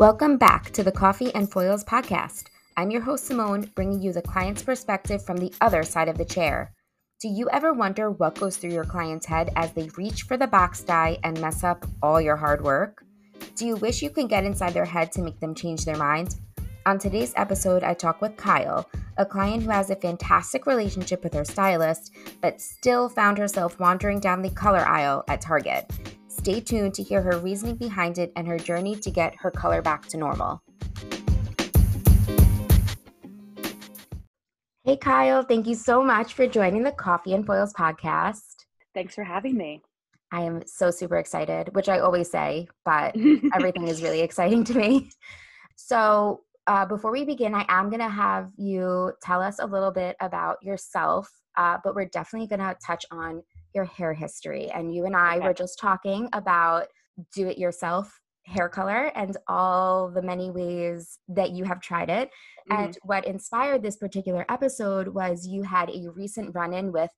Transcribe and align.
Welcome 0.00 0.38
back 0.38 0.70
to 0.70 0.82
the 0.82 0.90
Coffee 0.90 1.30
and 1.34 1.52
Foils 1.52 1.84
podcast. 1.84 2.44
I'm 2.74 2.90
your 2.90 3.02
host, 3.02 3.26
Simone, 3.26 3.70
bringing 3.74 4.00
you 4.00 4.14
the 4.14 4.22
client's 4.22 4.62
perspective 4.62 5.22
from 5.22 5.36
the 5.36 5.52
other 5.60 5.82
side 5.82 6.08
of 6.08 6.16
the 6.16 6.24
chair. 6.24 6.72
Do 7.20 7.28
you 7.28 7.50
ever 7.50 7.74
wonder 7.74 8.10
what 8.10 8.40
goes 8.40 8.56
through 8.56 8.72
your 8.72 8.86
client's 8.86 9.26
head 9.26 9.52
as 9.56 9.72
they 9.72 9.90
reach 9.98 10.22
for 10.22 10.38
the 10.38 10.46
box 10.46 10.80
dye 10.80 11.18
and 11.22 11.38
mess 11.38 11.62
up 11.62 11.84
all 12.02 12.18
your 12.18 12.36
hard 12.36 12.64
work? 12.64 13.04
Do 13.56 13.66
you 13.66 13.76
wish 13.76 14.00
you 14.00 14.08
could 14.08 14.30
get 14.30 14.44
inside 14.44 14.72
their 14.72 14.86
head 14.86 15.12
to 15.12 15.22
make 15.22 15.38
them 15.38 15.54
change 15.54 15.84
their 15.84 15.98
mind? 15.98 16.34
On 16.86 16.98
today's 16.98 17.34
episode, 17.36 17.84
I 17.84 17.92
talk 17.92 18.22
with 18.22 18.38
Kyle, 18.38 18.88
a 19.18 19.26
client 19.26 19.64
who 19.64 19.70
has 19.70 19.90
a 19.90 19.96
fantastic 19.96 20.64
relationship 20.64 21.22
with 21.22 21.34
her 21.34 21.44
stylist, 21.44 22.10
but 22.40 22.58
still 22.58 23.10
found 23.10 23.36
herself 23.36 23.78
wandering 23.78 24.18
down 24.18 24.40
the 24.40 24.48
color 24.48 24.80
aisle 24.80 25.24
at 25.28 25.42
Target. 25.42 25.92
Stay 26.40 26.58
tuned 26.58 26.94
to 26.94 27.02
hear 27.02 27.20
her 27.20 27.36
reasoning 27.36 27.76
behind 27.76 28.16
it 28.16 28.32
and 28.34 28.48
her 28.48 28.56
journey 28.56 28.96
to 28.96 29.10
get 29.10 29.34
her 29.40 29.50
color 29.50 29.82
back 29.82 30.08
to 30.08 30.16
normal. 30.16 30.62
Hey, 34.84 34.96
Kyle, 34.96 35.42
thank 35.42 35.66
you 35.66 35.74
so 35.74 36.02
much 36.02 36.32
for 36.32 36.46
joining 36.46 36.82
the 36.82 36.92
Coffee 36.92 37.34
and 37.34 37.44
Foils 37.44 37.74
podcast. 37.74 38.64
Thanks 38.94 39.14
for 39.14 39.22
having 39.22 39.54
me. 39.54 39.82
I 40.32 40.40
am 40.40 40.62
so 40.64 40.90
super 40.90 41.18
excited, 41.18 41.74
which 41.74 41.90
I 41.90 41.98
always 41.98 42.30
say, 42.30 42.68
but 42.86 43.14
everything 43.54 43.86
is 43.86 44.02
really 44.02 44.22
exciting 44.22 44.64
to 44.64 44.74
me. 44.78 45.10
So, 45.76 46.40
uh, 46.66 46.86
before 46.86 47.10
we 47.10 47.26
begin, 47.26 47.54
I 47.54 47.66
am 47.68 47.90
going 47.90 48.00
to 48.00 48.08
have 48.08 48.50
you 48.56 49.12
tell 49.22 49.42
us 49.42 49.58
a 49.58 49.66
little 49.66 49.90
bit 49.90 50.16
about 50.22 50.56
yourself, 50.62 51.30
uh, 51.58 51.76
but 51.84 51.94
we're 51.94 52.06
definitely 52.06 52.48
going 52.48 52.60
to 52.60 52.74
touch 52.82 53.04
on 53.10 53.42
your 53.74 53.84
hair 53.84 54.12
history. 54.12 54.70
And 54.70 54.94
you 54.94 55.06
and 55.06 55.16
I 55.16 55.36
okay. 55.36 55.46
were 55.46 55.54
just 55.54 55.78
talking 55.78 56.28
about 56.32 56.86
do 57.34 57.48
it 57.48 57.58
yourself 57.58 58.20
hair 58.46 58.68
color 58.68 59.12
and 59.14 59.36
all 59.46 60.10
the 60.10 60.22
many 60.22 60.50
ways 60.50 61.18
that 61.28 61.50
you 61.50 61.64
have 61.64 61.80
tried 61.80 62.10
it. 62.10 62.30
Mm-hmm. 62.70 62.82
And 62.82 62.98
what 63.02 63.26
inspired 63.26 63.82
this 63.82 63.96
particular 63.96 64.44
episode 64.48 65.08
was 65.08 65.46
you 65.46 65.62
had 65.62 65.90
a 65.90 66.10
recent 66.10 66.54
run 66.54 66.72
in 66.74 66.92
with 66.92 67.10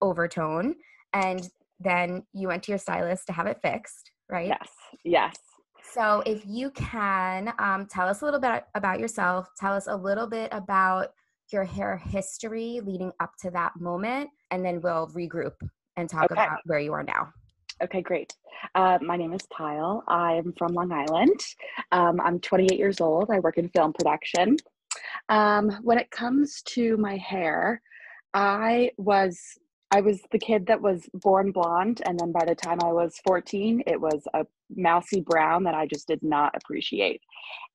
overtone 0.00 0.74
and 1.12 1.48
then 1.78 2.24
you 2.32 2.48
went 2.48 2.62
to 2.64 2.72
your 2.72 2.78
stylist 2.78 3.26
to 3.26 3.32
have 3.32 3.46
it 3.46 3.58
fixed, 3.62 4.10
right? 4.28 4.48
Yes, 4.48 4.68
yes. 5.04 5.36
So, 5.92 6.22
if 6.26 6.42
you 6.46 6.70
can 6.70 7.52
um, 7.58 7.86
tell 7.86 8.06
us 8.06 8.20
a 8.20 8.24
little 8.24 8.38
bit 8.38 8.64
about 8.74 9.00
yourself, 9.00 9.48
tell 9.58 9.72
us 9.72 9.86
a 9.88 9.96
little 9.96 10.26
bit 10.26 10.50
about 10.52 11.08
your 11.50 11.64
hair 11.64 11.96
history 11.96 12.80
leading 12.84 13.10
up 13.18 13.32
to 13.40 13.50
that 13.52 13.72
moment, 13.80 14.30
and 14.50 14.64
then 14.64 14.80
we'll 14.82 15.08
regroup 15.08 15.54
and 16.00 16.08
talk 16.08 16.30
okay. 16.30 16.42
about 16.42 16.58
where 16.64 16.80
you 16.80 16.92
are 16.92 17.04
now. 17.04 17.32
Okay, 17.82 18.02
great. 18.02 18.34
Uh, 18.74 18.98
my 19.00 19.16
name 19.16 19.32
is 19.32 19.42
Kyle. 19.56 20.02
I'm 20.08 20.52
from 20.58 20.74
Long 20.74 20.92
Island. 20.92 21.40
Um, 21.92 22.20
I'm 22.20 22.40
28 22.40 22.78
years 22.78 23.00
old. 23.00 23.30
I 23.30 23.38
work 23.38 23.56
in 23.56 23.68
film 23.70 23.92
production. 23.92 24.56
Um, 25.28 25.70
when 25.82 25.98
it 25.98 26.10
comes 26.10 26.62
to 26.62 26.96
my 26.96 27.16
hair, 27.16 27.80
I 28.34 28.90
was 28.98 29.38
I 29.92 30.00
was 30.00 30.20
the 30.30 30.38
kid 30.38 30.66
that 30.66 30.80
was 30.80 31.08
born 31.14 31.50
blonde, 31.50 32.00
and 32.06 32.18
then 32.18 32.30
by 32.30 32.44
the 32.44 32.54
time 32.54 32.78
I 32.80 32.92
was 32.92 33.20
14, 33.26 33.82
it 33.88 34.00
was 34.00 34.22
a 34.34 34.46
mousy 34.76 35.20
brown 35.20 35.64
that 35.64 35.74
I 35.74 35.86
just 35.86 36.06
did 36.06 36.22
not 36.22 36.54
appreciate. 36.54 37.20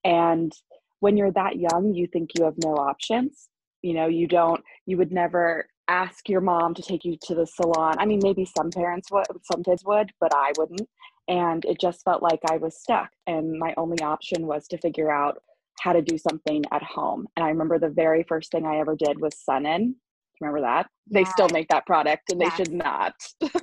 And 0.06 0.53
when 1.02 1.18
you're 1.18 1.31
that 1.31 1.58
young, 1.58 1.94
you 1.94 2.08
think 2.08 2.30
you 2.38 2.46
have 2.46 2.56
no 2.64 2.76
options. 2.76 3.50
You 3.81 3.96
know, 3.96 4.08
you 4.08 4.28
don't, 4.28 4.64
you 4.86 4.96
would 4.98 5.12
never 5.12 5.68
ask 5.88 6.28
your 6.30 6.41
mom 6.41 6.73
to 6.73 6.81
take 6.81 7.05
you 7.05 7.17
to 7.23 7.36
the 7.36 7.45
salon. 7.45 7.95
I 8.00 8.05
mean, 8.05 8.19
maybe 8.23 8.45
some 8.45 8.72
parents 8.72 9.11
would, 9.11 9.25
some 9.44 9.64
kids 9.64 9.83
would, 9.86 10.11
but 10.19 10.33
I 10.33 10.52
wouldn't. 10.58 10.88
And 11.28 11.66
it 11.66 11.80
just 11.80 12.03
felt 12.03 12.22
like 12.22 12.39
I 12.50 12.58
was 12.58 12.80
stuck. 12.80 13.09
And 13.28 13.58
my 13.58 13.73
only 13.78 14.00
option 14.02 14.47
was 14.47 14.67
to 14.67 14.78
figure 14.78 15.11
out 15.11 15.41
how 15.80 15.94
to 15.94 16.02
do 16.02 16.17
something 16.17 16.63
at 16.72 16.84
home. 16.84 17.28
And 17.35 17.45
I 17.45 17.50
remember 17.50 17.79
the 17.79 17.90
very 17.90 18.24
first 18.24 18.51
thing 18.51 18.66
I 18.66 18.78
ever 18.78 18.95
did 18.95 19.19
was 19.19 19.35
Sun-In. 19.38 19.95
Remember 20.41 20.62
that? 20.62 20.88
Yeah. 21.07 21.19
They 21.19 21.25
still 21.25 21.50
make 21.50 21.68
that 21.69 21.85
product 21.85 22.31
and 22.31 22.41
they 22.41 22.50
should 22.51 22.72
not. 22.72 23.13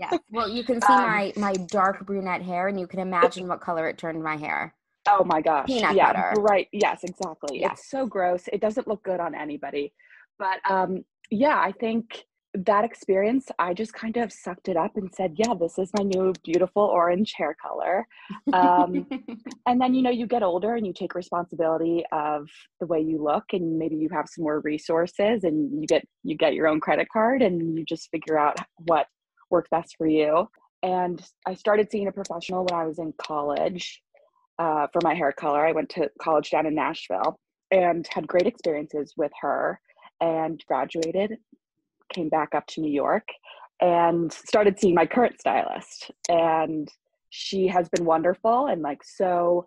yes. 0.01 0.19
Well, 0.31 0.49
you 0.49 0.65
can 0.65 0.81
see 0.81 0.93
um, 0.93 1.03
my 1.03 1.33
my 1.37 1.53
dark 1.53 2.07
brunette 2.07 2.41
hair 2.41 2.69
and 2.69 2.81
you 2.81 2.87
can 2.87 3.01
imagine 3.01 3.47
what 3.47 3.61
color 3.61 3.89
it 3.89 3.99
turned 3.99 4.23
my 4.23 4.37
hair. 4.37 4.75
Oh 5.09 5.25
my 5.25 5.43
gosh. 5.43 5.67
Peanut 5.67 5.95
yeah, 5.95 6.13
butter. 6.13 6.41
Right. 6.41 6.69
Yes, 6.73 7.05
exactly. 7.05 7.61
Yes. 7.61 7.73
It's 7.81 7.91
so 7.91 8.07
gross. 8.07 8.49
It 8.53 8.61
doesn't 8.61 8.89
look 8.89 9.03
good 9.03 9.21
on 9.21 9.35
anybody. 9.35 9.93
But 10.39 10.59
um 10.71 11.05
yeah, 11.33 11.59
I 11.59 11.73
think 11.73 12.25
that 12.55 12.85
experience, 12.85 13.47
I 13.59 13.73
just 13.73 13.95
kind 13.95 14.19
of 14.19 14.31
sucked 14.31 14.69
it 14.69 14.77
up 14.77 14.97
and 14.97 15.11
said, 15.15 15.33
yeah, 15.37 15.55
this 15.59 15.79
is 15.79 15.91
my 15.97 16.05
new 16.05 16.35
beautiful 16.45 16.83
orange 16.83 17.33
hair 17.35 17.57
color. 17.61 18.07
Um, 18.53 19.07
and 19.67 19.81
then, 19.81 19.95
you 19.95 20.03
know, 20.03 20.11
you 20.11 20.27
get 20.27 20.43
older 20.43 20.75
and 20.75 20.87
you 20.87 20.93
take 20.93 21.15
responsibility 21.15 22.05
of 22.13 22.49
the 22.81 22.87
way 22.87 23.01
you 23.01 23.23
look 23.23 23.45
and 23.55 23.79
maybe 23.79 23.97
you 23.97 24.11
have 24.13 24.29
some 24.29 24.45
more 24.45 24.61
resources 24.61 25.45
and 25.45 25.81
you 25.81 25.87
get, 25.87 26.07
you 26.23 26.37
get 26.37 26.53
your 26.53 26.67
own 26.67 26.81
credit 26.81 27.09
card 27.11 27.41
and 27.41 27.79
you 27.79 27.85
just 27.87 28.11
figure 28.11 28.39
out 28.39 28.59
what 28.87 29.07
worked 29.49 29.71
best 29.71 29.95
for 29.97 30.07
you. 30.07 30.47
And 30.83 31.25
I 31.47 31.55
started 31.55 31.91
seeing 31.91 32.09
a 32.09 32.13
professional 32.13 32.67
when 32.67 32.79
I 32.79 32.85
was 32.85 32.99
in 32.99 33.15
college 33.17 34.03
uh, 34.59 34.89
for 34.93 35.01
my 35.03 35.15
hair 35.15 35.33
color. 35.33 35.67
I 35.67 35.73
went 35.73 35.89
to 35.91 36.11
college 36.21 36.51
down 36.51 36.67
in 36.67 36.75
Nashville 36.75 37.41
and 37.71 38.07
had 38.11 38.27
great 38.27 38.47
experiences 38.47 39.15
with 39.17 39.33
her 39.41 39.81
and 40.23 40.65
graduated, 40.67 41.37
came 42.15 42.31
back 42.31 42.55
up 42.55 42.67
to 42.69 42.81
New 42.81 42.91
York, 42.91 43.29
and 43.81 44.33
started 44.33 44.79
seeing 44.79 44.95
my 44.95 45.05
current 45.05 45.39
stylist. 45.41 46.13
And 46.29 46.89
she 47.29 47.67
has 47.67 47.89
been 47.89 48.05
wonderful 48.05 48.67
and 48.67 48.83
like 48.83 49.03
so 49.03 49.67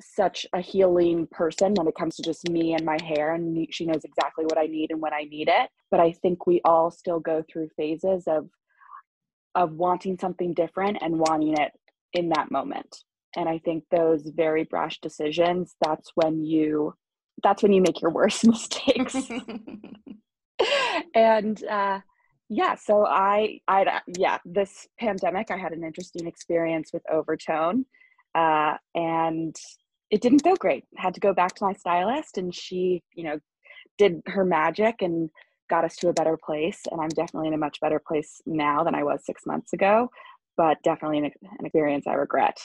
such 0.00 0.46
a 0.52 0.60
healing 0.60 1.26
person 1.28 1.72
when 1.74 1.86
it 1.86 1.94
comes 1.94 2.16
to 2.16 2.22
just 2.22 2.48
me 2.48 2.74
and 2.74 2.84
my 2.84 2.98
hair 3.04 3.34
and 3.34 3.66
she 3.72 3.86
knows 3.86 4.04
exactly 4.04 4.44
what 4.44 4.58
I 4.58 4.66
need 4.66 4.90
and 4.90 5.00
when 5.00 5.12
I 5.12 5.22
need 5.22 5.48
it 5.48 5.70
but 5.90 6.00
I 6.00 6.12
think 6.12 6.46
we 6.46 6.60
all 6.64 6.90
still 6.90 7.20
go 7.20 7.44
through 7.48 7.70
phases 7.76 8.24
of 8.26 8.48
of 9.54 9.72
wanting 9.72 10.18
something 10.18 10.54
different 10.54 10.98
and 11.00 11.18
wanting 11.18 11.56
it 11.56 11.72
in 12.12 12.28
that 12.30 12.50
moment 12.50 13.04
and 13.36 13.48
I 13.48 13.58
think 13.58 13.84
those 13.90 14.22
very 14.22 14.64
brash 14.64 15.00
decisions 15.00 15.74
that's 15.80 16.10
when 16.14 16.44
you 16.44 16.94
that's 17.42 17.62
when 17.62 17.72
you 17.72 17.80
make 17.80 18.00
your 18.00 18.10
worst 18.10 18.46
mistakes. 18.46 19.16
And 21.14 21.62
uh, 21.64 22.00
yeah 22.48 22.74
so 22.74 23.06
i 23.06 23.60
i 23.68 24.00
yeah 24.16 24.38
this 24.44 24.88
pandemic 24.98 25.52
i 25.52 25.56
had 25.56 25.72
an 25.72 25.84
interesting 25.84 26.26
experience 26.26 26.90
with 26.92 27.02
overtone 27.08 27.84
uh, 28.34 28.76
and 28.94 29.54
it 30.10 30.20
didn't 30.20 30.44
go 30.44 30.54
great. 30.54 30.84
Had 30.96 31.14
to 31.14 31.20
go 31.20 31.34
back 31.34 31.54
to 31.56 31.64
my 31.64 31.72
stylist 31.72 32.38
and 32.38 32.54
she 32.54 33.02
you 33.14 33.24
know 33.24 33.38
did 33.96 34.22
her 34.26 34.44
magic 34.44 34.96
and 35.00 35.30
got 35.68 35.84
us 35.84 35.96
to 35.96 36.08
a 36.08 36.14
better 36.14 36.38
place 36.42 36.80
and 36.90 37.00
i'm 37.00 37.10
definitely 37.10 37.48
in 37.48 37.54
a 37.54 37.58
much 37.58 37.78
better 37.80 38.00
place 38.06 38.40
now 38.46 38.82
than 38.82 38.94
i 38.94 39.02
was 39.02 39.26
six 39.26 39.44
months 39.44 39.74
ago 39.74 40.08
but 40.56 40.78
definitely 40.82 41.18
an, 41.18 41.24
an 41.24 41.66
experience 41.66 42.06
i 42.06 42.14
regret 42.14 42.58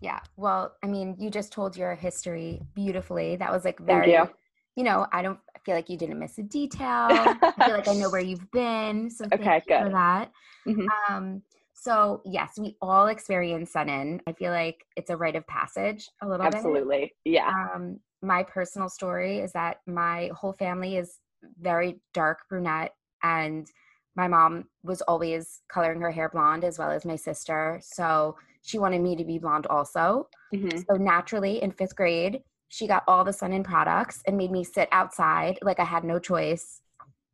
yeah. 0.00 0.20
Well, 0.36 0.74
I 0.82 0.86
mean, 0.86 1.16
you 1.18 1.30
just 1.30 1.52
told 1.52 1.76
your 1.76 1.94
history 1.94 2.60
beautifully. 2.74 3.36
That 3.36 3.52
was 3.52 3.64
like 3.64 3.78
very, 3.80 4.12
you. 4.12 4.28
you. 4.76 4.84
know, 4.84 5.06
I 5.12 5.22
don't 5.22 5.38
I 5.54 5.58
feel 5.60 5.74
like 5.74 5.88
you 5.88 5.96
didn't 5.96 6.18
miss 6.18 6.38
a 6.38 6.42
detail. 6.42 6.86
I 7.10 7.52
feel 7.64 7.74
like 7.74 7.88
I 7.88 7.94
know 7.94 8.10
where 8.10 8.20
you've 8.20 8.50
been. 8.52 9.10
So 9.10 9.26
okay, 9.32 9.62
good. 9.66 9.84
for 9.84 9.90
that. 9.90 10.30
Mm-hmm. 10.66 10.86
Um, 11.12 11.42
so 11.74 12.22
yes, 12.24 12.58
we 12.58 12.76
all 12.82 13.06
experience 13.06 13.72
Sun-In. 13.72 14.20
I 14.26 14.32
feel 14.32 14.52
like 14.52 14.84
it's 14.96 15.10
a 15.10 15.16
rite 15.16 15.36
of 15.36 15.46
passage 15.46 16.08
a 16.22 16.28
little 16.28 16.44
Absolutely. 16.46 16.70
bit. 16.72 16.78
Absolutely. 16.80 17.12
Yeah. 17.24 17.52
Um, 17.74 18.00
my 18.22 18.42
personal 18.42 18.88
story 18.88 19.38
is 19.38 19.52
that 19.52 19.78
my 19.86 20.30
whole 20.34 20.52
family 20.52 20.96
is 20.96 21.18
very 21.60 22.00
dark 22.14 22.40
brunette 22.48 22.94
and 23.22 23.68
my 24.18 24.26
mom 24.26 24.64
was 24.82 25.00
always 25.02 25.62
coloring 25.68 26.00
her 26.00 26.10
hair 26.10 26.28
blonde 26.28 26.64
as 26.64 26.76
well 26.76 26.90
as 26.90 27.04
my 27.06 27.14
sister. 27.14 27.80
So 27.80 28.36
she 28.62 28.76
wanted 28.76 29.00
me 29.00 29.14
to 29.14 29.24
be 29.24 29.38
blonde 29.38 29.66
also. 29.70 30.28
Mm-hmm. 30.52 30.80
So 30.88 30.96
naturally, 30.96 31.62
in 31.62 31.70
fifth 31.70 31.94
grade, 31.94 32.42
she 32.68 32.88
got 32.88 33.04
all 33.06 33.24
the 33.24 33.32
Sun-In 33.32 33.62
products 33.62 34.20
and 34.26 34.36
made 34.36 34.50
me 34.50 34.64
sit 34.64 34.88
outside 34.90 35.58
like 35.62 35.78
I 35.78 35.84
had 35.84 36.02
no 36.02 36.18
choice, 36.18 36.82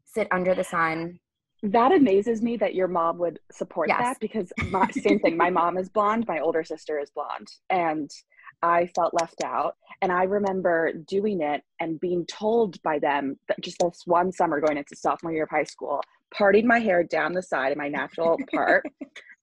sit 0.04 0.28
under 0.30 0.54
the 0.54 0.62
sun. 0.62 1.18
That 1.62 1.90
amazes 1.90 2.42
me 2.42 2.58
that 2.58 2.74
your 2.74 2.88
mom 2.88 3.16
would 3.16 3.40
support 3.50 3.88
yes. 3.88 4.00
that 4.00 4.20
because 4.20 4.52
my, 4.68 4.86
same 4.90 5.18
thing. 5.20 5.38
My 5.38 5.48
mom 5.48 5.78
is 5.78 5.88
blonde, 5.88 6.26
my 6.28 6.40
older 6.40 6.62
sister 6.62 6.98
is 6.98 7.08
blonde, 7.10 7.48
and 7.70 8.10
I 8.62 8.86
felt 8.94 9.14
left 9.14 9.42
out. 9.42 9.74
And 10.02 10.12
I 10.12 10.24
remember 10.24 10.92
doing 10.92 11.40
it 11.40 11.62
and 11.80 11.98
being 11.98 12.26
told 12.26 12.80
by 12.82 12.98
them 12.98 13.38
that 13.48 13.62
just 13.62 13.78
this 13.80 14.02
one 14.04 14.30
summer 14.30 14.60
going 14.60 14.76
into 14.76 14.94
sophomore 14.94 15.32
year 15.32 15.44
of 15.44 15.50
high 15.50 15.64
school, 15.64 16.02
parting 16.36 16.66
my 16.66 16.78
hair 16.78 17.04
down 17.04 17.32
the 17.32 17.42
side 17.42 17.72
in 17.72 17.78
my 17.78 17.88
natural 17.88 18.38
part 18.54 18.84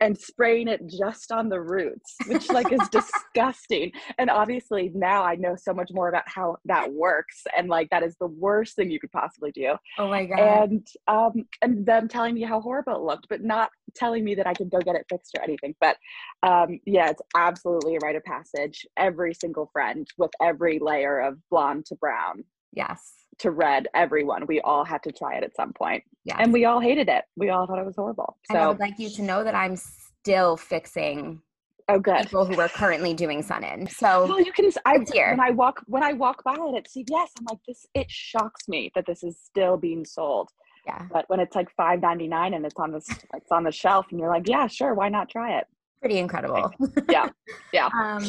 and 0.02 0.18
spraying 0.18 0.68
it 0.68 0.82
just 0.88 1.32
on 1.32 1.48
the 1.48 1.62
roots, 1.62 2.16
which 2.28 2.50
like 2.50 2.72
is 2.72 2.90
disgusting. 2.90 3.92
And 4.18 4.30
obviously 4.30 4.92
now 4.96 5.24
I 5.24 5.36
know 5.36 5.56
so 5.56 5.74
much 5.74 5.92
more 5.94 6.10
about 6.10 6.24
how 6.26 6.58
that 6.66 6.92
works. 6.92 7.44
And 7.56 7.70
like 7.70 7.90
that 7.92 8.04
is 8.04 8.16
the 8.20 8.28
worst 8.28 8.76
thing 8.76 8.90
you 8.90 9.00
could 9.00 9.12
possibly 9.12 9.52
do. 9.52 9.76
Oh 10.00 10.10
my 10.10 10.26
God. 10.26 10.40
And 10.40 10.88
um 11.08 11.46
and 11.62 11.86
them 11.86 12.08
telling 12.08 12.34
me 12.34 12.42
how 12.42 12.60
horrible 12.60 12.96
it 12.96 13.02
looked, 13.02 13.28
but 13.30 13.44
not 13.44 13.70
telling 13.96 14.26
me 14.26 14.34
that 14.36 14.48
I 14.48 14.54
could 14.54 14.72
go 14.72 14.80
get 14.80 14.96
it 14.96 15.06
fixed 15.08 15.36
or 15.38 15.44
anything. 15.44 15.76
But 15.80 15.98
um 16.42 16.80
yeah, 16.86 17.12
it's 17.12 17.22
absolutely 17.36 17.96
a 17.96 18.00
rite 18.04 18.16
of 18.16 18.24
passage. 18.24 18.86
Every 18.98 19.36
single 19.36 19.70
friend 19.72 20.08
with 20.18 20.32
every 20.42 20.80
layer 20.80 21.20
of 21.20 21.38
blonde 21.52 21.86
to 21.88 21.96
brown. 21.96 22.44
Yes. 22.74 23.14
To 23.42 23.52
red, 23.52 23.88
everyone. 23.94 24.46
We 24.48 24.62
all 24.62 24.84
had 24.84 25.02
to 25.04 25.12
try 25.12 25.36
it 25.36 25.44
at 25.44 25.56
some 25.56 25.74
point. 25.74 26.04
Yeah. 26.26 26.38
And 26.40 26.54
we 26.54 26.66
all 26.66 26.80
hated 26.80 27.10
it. 27.10 27.24
We 27.36 27.50
all 27.50 27.66
thought 27.66 27.80
it 27.80 27.86
was 27.86 27.96
horrible. 27.96 28.38
So 28.52 28.56
and 28.56 28.64
I 28.64 28.68
would 28.68 28.80
like 28.80 29.00
you 29.00 29.10
to 29.10 29.22
know 29.22 29.44
that 29.44 29.56
I'm 29.56 29.76
still 30.22 30.58
fixing 30.58 31.42
oh 31.90 32.00
good 32.00 32.24
people 32.24 32.46
who 32.46 32.60
are 32.60 32.70
currently 32.70 33.14
doing 33.14 33.42
sun 33.42 33.64
in 33.64 33.88
so 33.88 34.26
well 34.28 34.40
you 34.40 34.52
can 34.52 34.72
i 34.86 34.98
here 35.12 35.32
when 35.32 35.40
i 35.40 35.50
walk 35.50 35.82
when 35.88 36.04
i 36.04 36.14
walk 36.14 36.44
by 36.44 36.54
it 36.54 36.76
at 36.76 36.86
cvs 36.88 37.28
i'm 37.40 37.46
like 37.50 37.60
this 37.68 37.86
it 37.94 38.10
shocks 38.10 38.68
me 38.68 38.92
that 38.96 39.06
this 39.06 39.24
is 39.24 39.38
still 39.44 39.78
being 39.78 40.06
sold 40.06 40.50
yeah 40.86 41.06
but 41.12 41.26
when 41.28 41.40
it's 41.40 41.56
like 41.56 41.68
5.99 41.76 42.56
and 42.56 42.66
it's 42.66 42.76
on 42.78 42.92
this 42.92 43.08
it's 43.34 43.52
on 43.52 43.64
the 43.64 43.72
shelf 43.72 44.08
and 44.12 44.20
you're 44.20 44.30
like 44.30 44.48
yeah 44.48 44.68
sure 44.68 44.94
why 44.94 45.10
not 45.10 45.30
try 45.30 45.58
it 45.58 45.66
pretty 46.00 46.18
incredible 46.18 46.72
yeah 47.10 47.30
yeah 47.74 47.90
um 48.00 48.24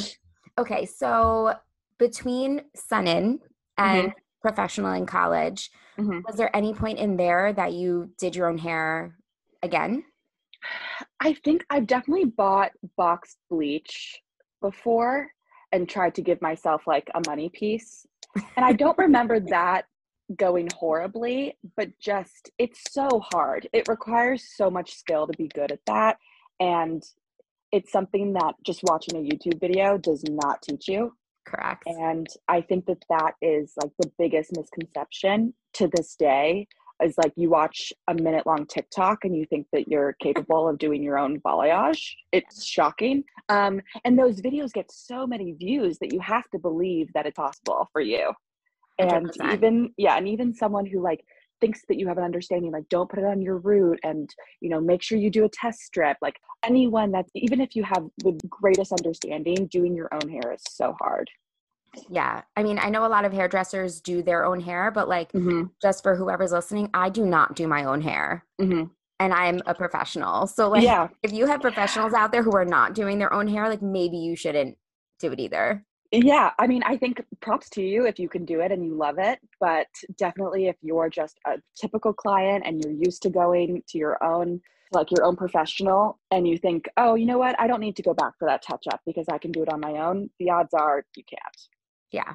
okay 0.59 0.87
so 0.87 1.55
between 1.99 2.63
sun 2.75 3.07
in 3.07 3.39
and 3.79 4.09
mm-hmm. 4.09 4.19
Professional 4.43 4.93
in 4.93 5.07
college 5.07 5.71
mm-hmm. 5.99 6.21
was 6.27 6.37
there 6.37 6.55
any 6.55 6.75
point 6.75 6.99
in 6.99 7.17
there 7.17 7.53
that 7.53 7.73
you 7.73 8.11
did 8.19 8.37
your 8.37 8.49
own 8.49 8.59
hair 8.59 9.17
again 9.63 10.05
I 11.21 11.35
think 11.45 11.65
I've 11.71 11.87
definitely 11.87 12.27
bought 12.27 12.73
boxed 12.97 13.39
bleach 13.51 14.21
before 14.61 15.29
and 15.73 15.89
tried 15.89 16.15
to 16.17 16.23
give 16.23 16.41
myself 16.43 16.83
like 16.87 17.11
a 17.15 17.23
money 17.29 17.49
piece. 17.49 18.07
And 18.57 18.65
I 18.65 18.73
don't 18.73 18.99
remember 18.99 19.41
that 19.51 19.87
going 20.37 20.69
horribly, 20.75 21.57
but 21.77 21.91
just 21.99 22.51
it's 22.59 22.81
so 22.91 23.23
hard. 23.33 23.69
It 23.73 23.89
requires 23.89 24.45
so 24.57 24.71
much 24.71 24.95
skill 24.95 25.27
to 25.27 25.37
be 25.37 25.49
good 25.49 25.73
at 25.73 25.81
that. 25.87 26.19
And 26.61 27.03
it's 27.73 27.91
something 27.91 28.35
that 28.35 28.55
just 28.65 28.83
watching 28.85 29.17
a 29.17 29.29
YouTube 29.29 29.61
video 29.61 29.99
does 29.99 30.25
not 30.29 30.63
teach 30.63 30.89
you. 30.89 31.15
Correct. 31.45 31.85
And 31.87 32.27
I 32.49 32.61
think 32.61 32.87
that 32.87 33.05
that 33.09 33.35
is 33.43 33.73
like 33.81 33.91
the 33.99 34.11
biggest 34.19 34.57
misconception 34.57 35.55
to 35.75 35.89
this 35.89 36.15
day 36.15 36.67
is 37.03 37.19
like 37.19 37.33
you 37.37 37.51
watch 37.51 37.93
a 38.09 38.15
minute 38.15 38.47
long 38.47 38.67
TikTok 38.67 39.25
and 39.25 39.37
you 39.37 39.45
think 39.47 39.67
that 39.73 39.89
you're 39.89 40.15
capable 40.15 40.69
of 40.69 40.79
doing 40.79 41.03
your 41.03 41.19
own 41.19 41.41
balayage. 41.41 42.15
It's 42.31 42.65
shocking. 42.65 43.25
Um, 43.49 43.81
and 44.05 44.19
those 44.19 44.41
videos 44.41 44.73
get 44.73 44.91
so 44.91 45.27
many 45.27 45.53
views 45.53 45.99
that 45.99 46.13
you 46.13 46.21
have 46.21 46.49
to 46.51 46.59
believe 46.59 47.13
that 47.15 47.27
it's 47.27 47.37
possible 47.37 47.89
for 47.93 48.01
you. 48.01 48.33
And 48.99 49.31
100%. 49.31 49.55
even, 49.55 49.95
yeah, 49.97 50.17
and 50.17 50.29
even 50.29 50.55
someone 50.55 50.87
who 50.87 51.03
like 51.03 51.25
thinks 51.63 51.81
that 51.89 51.99
you 51.99 52.09
have 52.09 52.19
an 52.19 52.25
understanding, 52.25 52.73
like 52.73 52.89
don't 52.91 53.09
put 53.09 53.21
it 53.21 53.25
on 53.25 53.41
your 53.41 53.57
root 53.57 54.01
and, 54.03 54.29
you 54.61 54.69
know, 54.69 54.81
make 54.81 55.01
sure 55.01 55.17
you 55.17 55.31
do 55.31 55.45
a 55.45 55.49
test 55.49 55.79
strip. 55.81 56.17
Like 56.21 56.37
anyone 56.63 57.13
that's, 57.13 57.31
even 57.35 57.61
if 57.61 57.75
you 57.75 57.85
have 57.85 58.05
the 58.19 58.39
greatest 58.51 58.93
understanding, 58.93 59.69
doing 59.69 59.95
your 59.95 60.11
own 60.13 60.29
hair 60.29 60.53
is 60.53 60.61
so 60.69 60.95
hard. 61.01 61.31
Yeah. 62.11 62.43
I 62.57 62.63
mean, 62.63 62.79
I 62.79 62.91
know 62.91 63.07
a 63.07 63.09
lot 63.09 63.25
of 63.25 63.33
hairdressers 63.33 64.01
do 64.01 64.23
their 64.23 64.45
own 64.45 64.61
hair, 64.61 64.91
but 64.91 65.09
like 65.09 65.31
mm-hmm. 65.33 65.65
just 65.81 66.03
for 66.03 66.17
whoever's 66.17 66.53
listening, 66.53 66.91
I 66.93 67.09
do 67.09 67.25
not 67.25 67.55
do 67.55 67.69
my 67.69 67.85
own 67.85 68.01
hair. 68.01 68.45
Mm-hmm. 68.61 68.85
And 69.21 69.33
I'm 69.33 69.61
a 69.67 69.75
professional. 69.75 70.49
So 70.49 70.69
like 70.69 70.83
yeah. 70.83 71.09
if 71.23 71.33
you 71.33 71.47
have 71.47 71.61
professionals 71.61 72.13
out 72.13 72.33
there 72.33 72.43
who 72.43 72.57
are 72.57 72.65
not 72.65 72.95
doing 72.95 73.19
their 73.19 73.33
own 73.33 73.47
hair, 73.47 73.69
like 73.69 73.83
maybe 73.83 74.17
you 74.17 74.35
shouldn't 74.35 74.77
do 75.21 75.31
it 75.31 75.39
either. 75.39 75.85
Yeah, 76.13 76.51
I 76.59 76.67
mean, 76.67 76.83
I 76.85 76.99
think 76.99 77.23
props 77.41 77.71
to 77.71 77.83
you 77.83 78.07
if 78.07 78.19
you 78.19 78.29
can 78.29 78.45
do 78.45 78.61
it 78.61 78.71
and 78.71 78.85
you 78.85 78.95
love 78.95 79.17
it, 79.19 79.39
but 79.59 79.87
definitely 80.19 80.67
if 80.67 80.77
you're 80.83 81.09
just 81.09 81.39
a 81.47 81.55
typical 81.81 82.13
client 82.13 82.65
and 82.67 82.85
you're 82.85 82.93
used 82.93 83.23
to 83.23 83.31
going 83.31 83.83
to 83.89 83.99
your 83.99 84.23
own 84.23 84.61
like 84.93 85.11
your 85.11 85.25
own 85.25 85.37
professional 85.37 86.21
and 86.31 86.47
you 86.47 86.59
think, 86.59 86.87
"Oh, 86.99 87.15
you 87.15 87.25
know 87.25 87.39
what? 87.39 87.59
I 87.59 87.67
don't 87.67 87.81
need 87.81 87.97
to 87.97 88.03
go 88.03 88.13
back 88.13 88.35
for 88.39 88.47
that 88.47 88.63
touch 88.63 88.85
up 88.93 89.01
because 89.07 89.27
I 89.31 89.39
can 89.39 89.51
do 89.51 89.63
it 89.63 89.73
on 89.73 89.81
my 89.81 89.93
own." 89.93 90.29
The 90.39 90.51
odds 90.51 90.75
are 90.75 91.07
you 91.17 91.25
can't. 91.25 91.57
Yeah. 92.11 92.35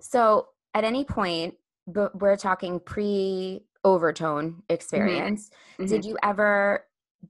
So 0.00 0.48
at 0.74 0.84
any 0.84 1.04
point, 1.04 1.54
but 1.86 2.20
we're 2.20 2.36
talking 2.36 2.78
pre 2.78 3.62
overtone 3.84 4.50
mm-hmm. 4.50 4.60
experience, 4.68 5.50
mm-hmm. 5.78 5.86
did 5.86 6.04
you 6.04 6.16
ever 6.22 6.84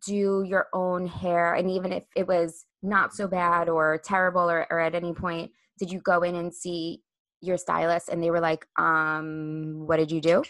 do 0.04 0.44
your 0.46 0.68
own 0.72 1.06
hair? 1.06 1.54
And 1.54 1.70
even 1.70 1.92
if 1.92 2.04
it 2.16 2.26
was 2.26 2.64
not 2.82 3.14
so 3.14 3.26
bad 3.28 3.68
or 3.68 3.98
terrible 3.98 4.50
or, 4.50 4.66
or 4.70 4.80
at 4.80 4.94
any 4.94 5.12
point, 5.12 5.50
did 5.78 5.90
you 5.90 6.00
go 6.00 6.22
in 6.22 6.34
and 6.34 6.54
see 6.54 7.00
your 7.40 7.56
stylist 7.56 8.08
and 8.08 8.22
they 8.22 8.30
were 8.30 8.40
like, 8.40 8.66
um, 8.78 9.86
what 9.86 9.98
did 9.98 10.10
you 10.10 10.20
do? 10.20 10.42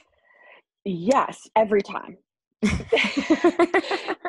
Yes, 0.85 1.49
every 1.57 1.83
time. 1.83 2.19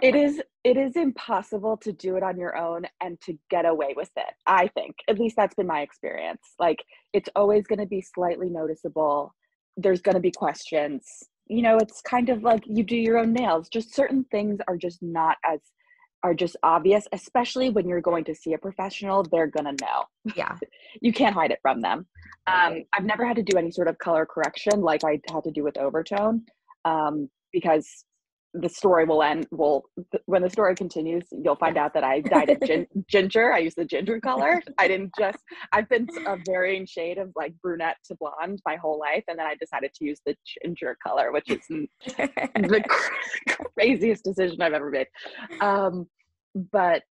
it 0.01 0.13
is 0.13 0.41
it 0.65 0.75
is 0.75 0.97
impossible 0.97 1.77
to 1.77 1.93
do 1.93 2.17
it 2.17 2.23
on 2.23 2.37
your 2.37 2.57
own 2.57 2.85
and 3.01 3.17
to 3.21 3.37
get 3.49 3.65
away 3.65 3.93
with 3.95 4.09
it 4.17 4.33
i 4.45 4.67
think. 4.67 4.93
At 5.07 5.19
least 5.19 5.37
that's 5.37 5.55
been 5.55 5.67
my 5.67 5.81
experience. 5.81 6.41
Like 6.59 6.83
it's 7.13 7.29
always 7.35 7.65
going 7.65 7.79
to 7.79 7.85
be 7.85 8.01
slightly 8.01 8.49
noticeable. 8.49 9.33
There's 9.77 10.01
going 10.01 10.15
to 10.15 10.21
be 10.21 10.31
questions. 10.31 11.05
You 11.47 11.61
know 11.61 11.77
it's 11.77 12.01
kind 12.01 12.29
of 12.29 12.43
like 12.43 12.63
you 12.65 12.83
do 12.83 12.97
your 12.97 13.19
own 13.19 13.31
nails. 13.31 13.69
Just 13.69 13.95
certain 13.95 14.25
things 14.31 14.59
are 14.67 14.77
just 14.77 15.01
not 15.01 15.37
as 15.45 15.59
are 16.25 16.33
just 16.33 16.57
obvious 16.63 17.07
especially 17.13 17.69
when 17.69 17.87
you're 17.87 18.01
going 18.01 18.23
to 18.23 18.33
see 18.33 18.53
a 18.53 18.57
professional 18.57 19.23
they're 19.23 19.47
to 19.75 19.85
know. 19.85 20.03
Yeah. 20.35 20.55
You 21.01 21.11
can't 21.11 21.35
hide 21.35 21.51
it 21.51 21.59
from 21.61 21.81
them. 21.81 22.07
Um, 22.47 22.83
i've 22.93 23.03
never 23.03 23.25
had 23.25 23.35
to 23.35 23.43
do 23.43 23.57
any 23.57 23.71
sort 23.71 23.87
of 23.87 23.97
color 23.97 24.25
correction 24.25 24.81
like 24.81 25.03
i 25.03 25.19
had 25.33 25.43
to 25.43 25.51
do 25.51 25.63
with 25.63 25.77
overtone 25.77 26.43
um, 26.85 27.29
because 27.51 28.04
the 28.61 28.69
story 28.69 29.05
will 29.05 29.21
end 29.21 29.47
will 29.51 29.83
when 30.25 30.41
the 30.41 30.49
story 30.49 30.75
continues 30.75 31.23
you'll 31.31 31.55
find 31.55 31.77
out 31.77 31.93
that 31.93 32.03
i 32.03 32.21
dyed 32.21 32.49
it 32.49 32.63
gin- 32.63 32.87
ginger. 33.09 33.53
I 33.53 33.59
used 33.59 33.77
the 33.77 33.85
ginger 33.85 34.19
color. 34.19 34.61
I 34.77 34.87
didn't 34.87 35.11
just 35.19 35.37
i've 35.73 35.89
been 35.89 36.07
a 36.25 36.37
varying 36.45 36.85
shade 36.85 37.17
of 37.17 37.31
like 37.35 37.53
brunette 37.61 37.97
to 38.05 38.15
blonde 38.15 38.59
my 38.65 38.75
whole 38.75 38.99
life 38.99 39.23
and 39.27 39.37
then 39.37 39.45
i 39.45 39.55
decided 39.55 39.93
to 39.95 40.05
use 40.05 40.19
the 40.25 40.35
ginger 40.63 40.97
color 41.05 41.31
which 41.31 41.49
is 41.49 41.59
the 41.69 41.87
craziest 43.77 44.23
decision 44.23 44.61
i've 44.61 44.73
ever 44.73 44.89
made. 44.89 45.07
Um, 45.61 46.07
but 46.71 47.03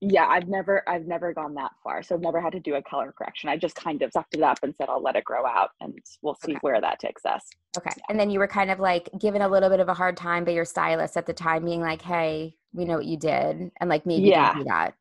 yeah 0.00 0.26
i've 0.28 0.48
never 0.48 0.88
i've 0.88 1.06
never 1.06 1.32
gone 1.32 1.54
that 1.54 1.72
far 1.82 2.02
so 2.02 2.14
i've 2.14 2.20
never 2.20 2.40
had 2.40 2.52
to 2.52 2.60
do 2.60 2.76
a 2.76 2.82
color 2.82 3.12
correction 3.16 3.48
i 3.48 3.56
just 3.56 3.74
kind 3.74 4.00
of 4.02 4.12
sucked 4.12 4.34
it 4.34 4.42
up 4.42 4.58
and 4.62 4.74
said 4.76 4.88
i'll 4.88 5.02
let 5.02 5.16
it 5.16 5.24
grow 5.24 5.44
out 5.44 5.70
and 5.80 5.98
we'll 6.22 6.36
see 6.36 6.52
okay. 6.52 6.58
where 6.60 6.80
that 6.80 7.00
takes 7.00 7.24
us 7.24 7.42
okay 7.76 7.90
yeah. 7.96 8.02
and 8.08 8.18
then 8.18 8.30
you 8.30 8.38
were 8.38 8.46
kind 8.46 8.70
of 8.70 8.78
like 8.78 9.08
given 9.20 9.42
a 9.42 9.48
little 9.48 9.68
bit 9.68 9.80
of 9.80 9.88
a 9.88 9.94
hard 9.94 10.16
time 10.16 10.44
by 10.44 10.52
your 10.52 10.64
stylist 10.64 11.16
at 11.16 11.26
the 11.26 11.32
time 11.32 11.64
being 11.64 11.80
like 11.80 12.02
hey 12.02 12.54
we 12.72 12.84
know 12.84 12.96
what 12.96 13.06
you 13.06 13.16
did 13.16 13.70
and 13.80 13.90
like 13.90 14.06
maybe 14.06 14.28
yeah. 14.28 14.54
do 14.54 14.64
that 14.64 14.94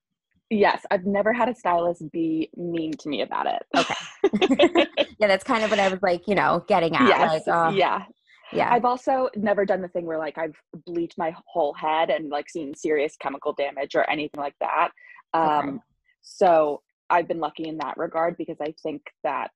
yes 0.50 0.84
i've 0.90 1.06
never 1.06 1.32
had 1.32 1.48
a 1.48 1.54
stylist 1.54 2.10
be 2.12 2.50
mean 2.56 2.92
to 2.94 3.10
me 3.10 3.22
about 3.22 3.46
it 3.46 3.64
okay 3.76 4.86
yeah 5.20 5.28
that's 5.28 5.44
kind 5.44 5.64
of 5.64 5.70
what 5.70 5.80
i 5.80 5.90
was 5.90 6.02
like 6.02 6.28
you 6.28 6.34
know 6.34 6.64
getting 6.68 6.96
at 6.96 7.08
yes. 7.08 7.32
like 7.34 7.44
oh, 7.48 7.70
yeah 7.70 8.04
yeah. 8.52 8.72
I've 8.72 8.86
also 8.86 9.30
never 9.36 9.66
done 9.66 9.82
the 9.82 9.88
thing 9.88 10.06
where 10.06 10.18
like 10.18 10.38
i've 10.38 10.56
bleached 10.86 11.18
my 11.18 11.36
whole 11.46 11.74
head 11.74 12.10
and 12.10 12.30
like 12.30 12.50
seen 12.50 12.74
serious 12.74 13.16
chemical 13.18 13.54
damage 13.54 13.96
or 13.96 14.10
anything 14.10 14.40
like 14.40 14.56
that 14.60 14.90
um 15.34 15.70
okay. 15.70 15.78
so 16.22 16.82
i've 17.10 17.28
been 17.28 17.40
lucky 17.40 17.68
in 17.68 17.78
that 17.78 17.98
regard 17.98 18.38
because 18.38 18.58
i 18.62 18.74
think 18.84 19.02
that 19.24 19.52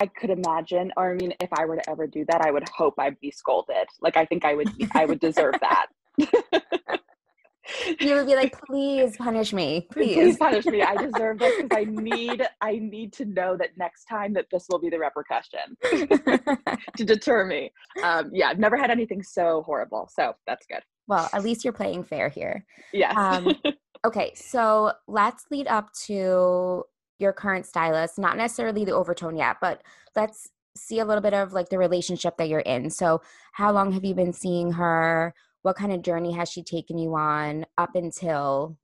i 0.00 0.06
could 0.06 0.30
imagine 0.30 0.92
or 0.96 1.12
i 1.12 1.14
mean 1.14 1.32
if 1.40 1.48
i 1.58 1.64
were 1.64 1.76
to 1.76 1.90
ever 1.90 2.06
do 2.06 2.24
that 2.28 2.42
i 2.42 2.50
would 2.50 2.68
hope 2.68 2.94
i'd 2.98 3.18
be 3.20 3.30
scolded. 3.30 3.86
Like 4.00 4.16
i 4.16 4.24
think 4.24 4.44
i 4.44 4.54
would 4.54 4.70
i 4.94 5.04
would 5.04 5.20
deserve 5.20 5.54
that 5.60 5.86
you 8.00 8.14
would 8.14 8.26
be 8.26 8.34
like, 8.34 8.58
please 8.66 9.16
punish 9.16 9.52
me. 9.52 9.86
Please. 9.92 10.14
please 10.14 10.36
punish 10.36 10.66
me. 10.66 10.82
I 10.82 10.96
deserve 10.96 11.38
this 11.38 11.62
because 11.62 11.76
I 11.76 11.84
need 11.88 12.46
I 12.60 12.78
need 12.78 13.12
to 13.14 13.24
know 13.24 13.56
that 13.56 13.70
next 13.76 14.04
time 14.04 14.32
that 14.34 14.46
this 14.50 14.66
will 14.68 14.78
be 14.78 14.90
the 14.90 14.98
repercussion 14.98 15.76
to 16.96 17.04
deter 17.04 17.44
me. 17.44 17.72
Um, 18.02 18.30
yeah, 18.32 18.48
I've 18.48 18.58
never 18.58 18.76
had 18.76 18.90
anything 18.90 19.22
so 19.22 19.62
horrible. 19.62 20.08
So 20.12 20.34
that's 20.46 20.66
good. 20.66 20.82
Well, 21.06 21.28
at 21.32 21.42
least 21.42 21.64
you're 21.64 21.72
playing 21.72 22.04
fair 22.04 22.28
here. 22.28 22.64
Yes. 22.92 23.14
Um, 23.16 23.54
okay, 24.04 24.32
so 24.34 24.92
let's 25.08 25.46
lead 25.50 25.66
up 25.66 25.92
to 26.06 26.84
your 27.18 27.32
current 27.32 27.66
stylist, 27.66 28.18
not 28.18 28.36
necessarily 28.36 28.84
the 28.84 28.92
overtone 28.92 29.36
yet, 29.36 29.56
but 29.60 29.82
let's 30.16 30.48
see 30.76 31.00
a 31.00 31.04
little 31.04 31.20
bit 31.22 31.34
of 31.34 31.52
like 31.52 31.68
the 31.68 31.78
relationship 31.78 32.36
that 32.36 32.48
you're 32.48 32.60
in. 32.60 32.90
So, 32.90 33.20
how 33.52 33.72
long 33.72 33.92
have 33.92 34.04
you 34.04 34.14
been 34.14 34.32
seeing 34.32 34.72
her? 34.72 35.34
What 35.62 35.76
kind 35.76 35.92
of 35.92 36.02
journey 36.02 36.32
has 36.32 36.50
she 36.50 36.62
taken 36.62 36.98
you 36.98 37.14
on 37.14 37.64
up 37.78 37.94
until 37.94 38.76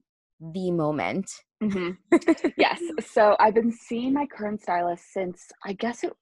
the 0.53 0.71
moment 0.71 1.29
mm-hmm. 1.61 1.91
yes 2.57 2.81
so 3.11 3.35
i've 3.39 3.53
been 3.53 3.71
seeing 3.71 4.13
my 4.13 4.25
current 4.25 4.61
stylist 4.61 5.11
since 5.11 5.47
i 5.65 5.73
guess 5.73 6.03
it 6.03 6.13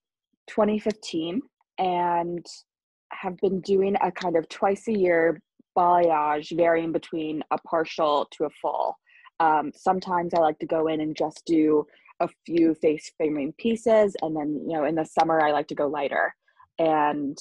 2015 0.47 1.41
and 1.77 2.45
have 3.11 3.37
been 3.37 3.61
doing 3.61 3.95
a 4.01 4.11
kind 4.11 4.35
of 4.35 4.47
twice 4.49 4.87
a 4.87 4.97
year 4.97 5.39
balayage 5.77 6.55
varying 6.55 6.91
between 6.91 7.43
a 7.51 7.57
partial 7.59 8.27
to 8.31 8.45
a 8.45 8.49
full. 8.61 8.97
Um, 9.39 9.71
sometimes 9.75 10.33
I 10.33 10.39
like 10.39 10.57
to 10.59 10.65
go 10.65 10.87
in 10.87 11.01
and 11.01 11.15
just 11.15 11.43
do 11.45 11.85
a 12.19 12.27
few 12.45 12.73
face 12.75 13.11
framing 13.15 13.53
pieces. 13.59 14.15
And 14.21 14.35
then, 14.35 14.65
you 14.67 14.75
know, 14.75 14.85
in 14.85 14.95
the 14.95 15.05
summer, 15.05 15.39
I 15.39 15.51
like 15.51 15.67
to 15.67 15.75
go 15.75 15.87
lighter. 15.87 16.33
And 16.79 17.37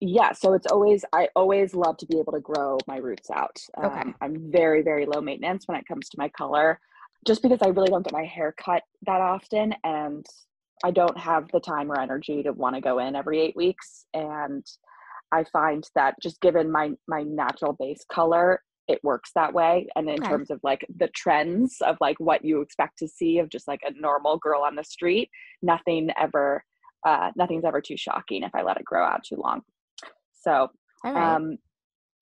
yeah, 0.00 0.32
so 0.32 0.54
it's 0.54 0.66
always, 0.66 1.04
I 1.12 1.28
always 1.36 1.74
love 1.74 1.98
to 1.98 2.06
be 2.06 2.18
able 2.18 2.32
to 2.32 2.40
grow 2.40 2.78
my 2.86 2.96
roots 2.96 3.30
out. 3.30 3.60
Okay. 3.78 4.00
Um, 4.00 4.14
I'm 4.22 4.50
very, 4.50 4.82
very 4.82 5.04
low 5.04 5.20
maintenance 5.20 5.68
when 5.68 5.78
it 5.78 5.86
comes 5.86 6.08
to 6.08 6.18
my 6.18 6.28
color, 6.30 6.80
just 7.26 7.42
because 7.42 7.58
I 7.62 7.68
really 7.68 7.90
don't 7.90 8.02
get 8.02 8.12
my 8.12 8.24
hair 8.24 8.54
cut 8.56 8.82
that 9.06 9.20
often. 9.20 9.74
And 9.84 10.24
I 10.82 10.90
don't 10.90 11.18
have 11.18 11.48
the 11.52 11.60
time 11.60 11.92
or 11.92 12.00
energy 12.00 12.42
to 12.42 12.52
want 12.52 12.76
to 12.76 12.80
go 12.80 12.98
in 12.98 13.14
every 13.14 13.40
eight 13.40 13.54
weeks. 13.54 14.06
And 14.14 14.64
I 15.32 15.44
find 15.44 15.86
that 15.94 16.14
just 16.20 16.40
given 16.40 16.72
my 16.72 16.92
my 17.06 17.22
natural 17.22 17.74
base 17.74 18.04
color, 18.10 18.62
it 18.88 19.04
works 19.04 19.32
that 19.34 19.52
way. 19.52 19.86
And 19.96 20.08
in 20.08 20.14
okay. 20.14 20.28
terms 20.28 20.50
of 20.50 20.60
like 20.62 20.86
the 20.96 21.08
trends 21.08 21.76
of 21.82 21.98
like 22.00 22.18
what 22.18 22.42
you 22.42 22.62
expect 22.62 22.98
to 22.98 23.08
see 23.08 23.38
of 23.38 23.50
just 23.50 23.68
like 23.68 23.82
a 23.84 23.92
normal 24.00 24.38
girl 24.38 24.62
on 24.62 24.76
the 24.76 24.84
street, 24.84 25.30
nothing 25.60 26.08
ever 26.18 26.64
uh, 27.06 27.30
nothing's 27.36 27.64
ever 27.66 27.82
too 27.82 27.96
shocking 27.98 28.42
if 28.42 28.54
I 28.54 28.62
let 28.62 28.78
it 28.78 28.84
grow 28.84 29.04
out 29.04 29.24
too 29.24 29.36
long. 29.36 29.62
So 30.40 30.70
right. 31.04 31.34
um 31.34 31.58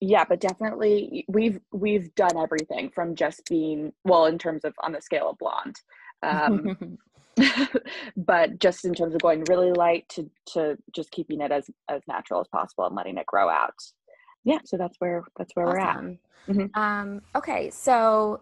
yeah, 0.00 0.25
but 0.28 0.40
definitely 0.40 1.25
we've 1.28 1.60
we've 1.72 2.14
done 2.14 2.37
everything 2.37 2.90
from 2.94 3.14
just 3.14 3.44
being 3.48 3.92
well 4.04 4.26
in 4.26 4.38
terms 4.38 4.64
of 4.64 4.75
on 4.82 4.92
the 4.92 5.00
scale 5.00 5.30
of 5.30 5.38
blonde. 5.38 5.76
Um 6.22 6.98
but 8.16 8.58
just 8.58 8.84
in 8.84 8.94
terms 8.94 9.14
of 9.14 9.20
going 9.20 9.44
really 9.48 9.72
light 9.72 10.08
to 10.08 10.28
to 10.46 10.76
just 10.94 11.10
keeping 11.10 11.40
it 11.40 11.52
as 11.52 11.70
as 11.88 12.02
natural 12.08 12.40
as 12.40 12.48
possible 12.48 12.87
and 12.87 12.94
letting 12.94 13.16
it 13.16 13.26
grow 13.26 13.48
out 13.48 13.75
yeah 14.44 14.58
so 14.64 14.76
that's 14.76 14.96
where 14.98 15.22
that's 15.37 15.54
where 15.54 15.66
awesome. 15.68 16.18
we're 16.48 16.54
at 16.54 16.56
mm-hmm. 16.56 16.80
um 16.80 17.20
okay 17.37 17.70
so 17.70 18.40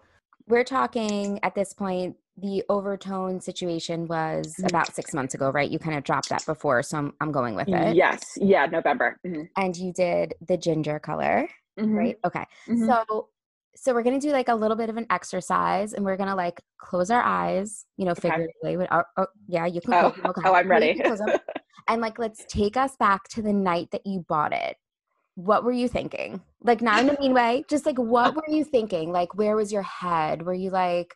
we're 0.48 0.64
talking 0.64 1.38
at 1.42 1.54
this 1.54 1.72
point 1.72 2.16
the 2.38 2.62
overtone 2.68 3.40
situation 3.40 4.06
was 4.06 4.54
mm-hmm. 4.54 4.66
about 4.66 4.94
six 4.94 5.14
months 5.14 5.34
ago 5.34 5.50
right 5.50 5.70
you 5.70 5.78
kind 5.78 5.96
of 5.96 6.04
dropped 6.04 6.28
that 6.28 6.44
before 6.46 6.82
so 6.82 6.98
i'm, 6.98 7.12
I'm 7.20 7.32
going 7.32 7.54
with 7.54 7.68
it 7.68 7.96
yes 7.96 8.36
yeah 8.36 8.66
november 8.66 9.18
mm-hmm. 9.26 9.44
and 9.56 9.76
you 9.76 9.92
did 9.92 10.34
the 10.46 10.56
ginger 10.56 10.98
color 10.98 11.48
mm-hmm. 11.78 11.94
right 11.94 12.16
okay 12.24 12.44
mm-hmm. 12.68 12.86
so 12.86 13.28
so 13.76 13.92
we're 13.92 14.02
going 14.02 14.18
to 14.18 14.26
do 14.26 14.32
like 14.32 14.48
a 14.48 14.54
little 14.54 14.76
bit 14.76 14.88
of 14.88 14.96
an 14.96 15.06
exercise 15.10 15.92
and 15.92 16.04
we're 16.04 16.16
going 16.16 16.28
to 16.28 16.34
like 16.34 16.60
close 16.78 17.10
our 17.10 17.22
eyes, 17.22 17.84
you 17.96 18.04
know, 18.04 18.12
okay. 18.12 18.30
figuratively. 18.30 18.76
With, 18.76 18.88
oh, 18.90 19.02
oh, 19.18 19.26
yeah, 19.46 19.66
you 19.66 19.80
can 19.80 19.94
oh, 19.94 20.14
okay. 20.24 20.42
oh, 20.44 20.54
I'm 20.54 20.68
ready. 20.68 21.00
and 21.88 22.00
like, 22.00 22.18
let's 22.18 22.44
take 22.48 22.76
us 22.76 22.96
back 22.96 23.28
to 23.28 23.42
the 23.42 23.52
night 23.52 23.90
that 23.92 24.06
you 24.06 24.24
bought 24.28 24.52
it. 24.52 24.76
What 25.34 25.64
were 25.64 25.72
you 25.72 25.88
thinking? 25.88 26.40
Like, 26.62 26.80
not 26.80 27.00
in 27.00 27.10
a 27.10 27.20
mean 27.20 27.34
way, 27.34 27.64
just 27.68 27.84
like, 27.84 27.98
what 27.98 28.34
were 28.34 28.48
you 28.48 28.64
thinking? 28.64 29.12
Like, 29.12 29.34
where 29.34 29.56
was 29.56 29.70
your 29.70 29.82
head? 29.82 30.42
Were 30.42 30.54
you 30.54 30.70
like, 30.70 31.14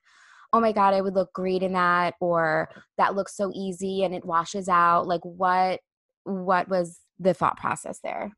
oh 0.53 0.61
my 0.61 0.73
God, 0.73 0.95
I 0.95 1.01
would 1.01 1.15
look 1.15 1.33
great 1.33 1.63
in 1.63 1.73
that? 1.75 2.15
Or 2.21 2.71
that 2.99 3.15
looks 3.15 3.37
so 3.37 3.51
easy 3.55 4.05
and 4.05 4.15
it 4.15 4.25
washes 4.25 4.69
out? 4.69 5.07
Like, 5.07 5.25
what, 5.25 5.81
what 6.25 6.69
was 6.69 7.01
the 7.19 7.35
thought 7.35 7.57
process 7.57 8.01
there? 8.03 8.33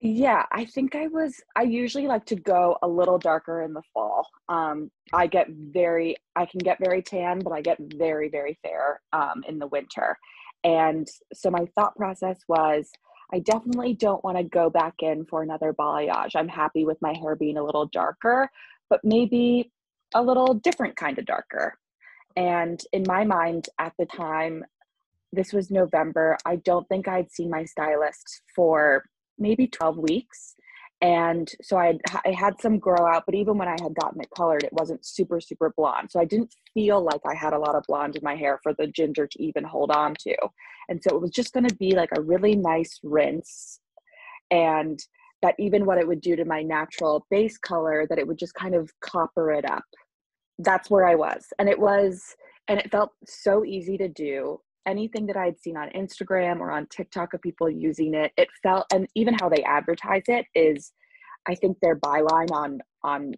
Yeah, 0.00 0.44
I 0.52 0.64
think 0.64 0.94
I 0.94 1.08
was 1.08 1.40
I 1.56 1.62
usually 1.62 2.06
like 2.06 2.24
to 2.26 2.36
go 2.36 2.78
a 2.82 2.88
little 2.88 3.18
darker 3.18 3.62
in 3.62 3.72
the 3.72 3.82
fall. 3.92 4.28
Um 4.48 4.92
I 5.12 5.26
get 5.26 5.48
very 5.50 6.14
I 6.36 6.46
can 6.46 6.60
get 6.60 6.78
very 6.78 7.02
tan, 7.02 7.40
but 7.40 7.52
I 7.52 7.60
get 7.62 7.78
very 7.96 8.28
very 8.28 8.56
fair 8.62 9.00
um 9.12 9.42
in 9.48 9.58
the 9.58 9.66
winter. 9.66 10.16
And 10.62 11.08
so 11.34 11.50
my 11.50 11.66
thought 11.74 11.96
process 11.96 12.38
was 12.46 12.88
I 13.32 13.40
definitely 13.40 13.94
don't 13.94 14.22
want 14.22 14.36
to 14.38 14.44
go 14.44 14.70
back 14.70 14.94
in 15.00 15.26
for 15.26 15.42
another 15.42 15.74
balayage. 15.74 16.36
I'm 16.36 16.48
happy 16.48 16.84
with 16.84 17.02
my 17.02 17.12
hair 17.12 17.36
being 17.36 17.58
a 17.58 17.64
little 17.64 17.86
darker, 17.86 18.48
but 18.88 19.00
maybe 19.04 19.70
a 20.14 20.22
little 20.22 20.54
different 20.54 20.96
kind 20.96 21.18
of 21.18 21.26
darker. 21.26 21.78
And 22.36 22.80
in 22.92 23.04
my 23.06 23.24
mind 23.24 23.68
at 23.78 23.92
the 23.98 24.06
time, 24.06 24.64
this 25.32 25.52
was 25.52 25.70
November. 25.70 26.36
I 26.46 26.56
don't 26.56 26.88
think 26.88 27.08
I'd 27.08 27.30
seen 27.30 27.50
my 27.50 27.64
stylist 27.64 28.42
for 28.54 29.04
maybe 29.38 29.66
12 29.66 29.98
weeks 29.98 30.54
and 31.00 31.48
so 31.62 31.76
I 31.76 31.86
had, 31.86 32.20
I 32.26 32.32
had 32.32 32.60
some 32.60 32.78
grow 32.78 33.06
out 33.06 33.22
but 33.24 33.34
even 33.34 33.56
when 33.56 33.68
i 33.68 33.76
had 33.80 33.94
gotten 33.94 34.20
it 34.20 34.30
colored 34.36 34.64
it 34.64 34.72
wasn't 34.72 35.06
super 35.06 35.40
super 35.40 35.72
blonde 35.76 36.10
so 36.10 36.18
i 36.20 36.24
didn't 36.24 36.52
feel 36.74 37.00
like 37.00 37.20
i 37.24 37.34
had 37.34 37.52
a 37.52 37.58
lot 37.58 37.76
of 37.76 37.84
blonde 37.86 38.16
in 38.16 38.22
my 38.24 38.34
hair 38.34 38.58
for 38.62 38.74
the 38.74 38.88
ginger 38.88 39.26
to 39.26 39.42
even 39.42 39.62
hold 39.62 39.90
on 39.90 40.14
to 40.18 40.34
and 40.88 41.02
so 41.02 41.14
it 41.14 41.20
was 41.20 41.30
just 41.30 41.52
going 41.52 41.66
to 41.66 41.74
be 41.76 41.92
like 41.92 42.10
a 42.16 42.20
really 42.20 42.56
nice 42.56 42.98
rinse 43.04 43.80
and 44.50 44.98
that 45.42 45.54
even 45.58 45.86
what 45.86 45.98
it 45.98 46.06
would 46.06 46.20
do 46.20 46.36
to 46.36 46.44
my 46.44 46.62
natural 46.62 47.26
base 47.30 47.58
color 47.58 48.06
that 48.08 48.18
it 48.18 48.26
would 48.26 48.38
just 48.38 48.54
kind 48.54 48.74
of 48.74 48.90
copper 49.00 49.52
it 49.52 49.68
up. 49.70 49.84
That's 50.58 50.90
where 50.90 51.06
i 51.06 51.14
was 51.14 51.46
and 51.58 51.68
it 51.68 51.78
was 51.78 52.34
and 52.68 52.78
it 52.78 52.90
felt 52.90 53.12
so 53.26 53.64
easy 53.64 53.96
to 53.98 54.08
do. 54.08 54.60
Anything 54.86 55.26
that 55.26 55.36
I'd 55.36 55.60
seen 55.60 55.76
on 55.76 55.90
Instagram 55.90 56.60
or 56.60 56.70
on 56.70 56.86
TikTok 56.86 57.34
of 57.34 57.42
people 57.42 57.68
using 57.68 58.14
it, 58.14 58.32
it 58.36 58.48
felt 58.62 58.86
and 58.92 59.06
even 59.14 59.34
how 59.34 59.48
they 59.48 59.62
advertise 59.64 60.22
it 60.28 60.46
is 60.54 60.92
I 61.46 61.54
think 61.54 61.78
their 61.80 61.96
byline 61.96 62.50
on 62.52 62.80
on 63.02 63.34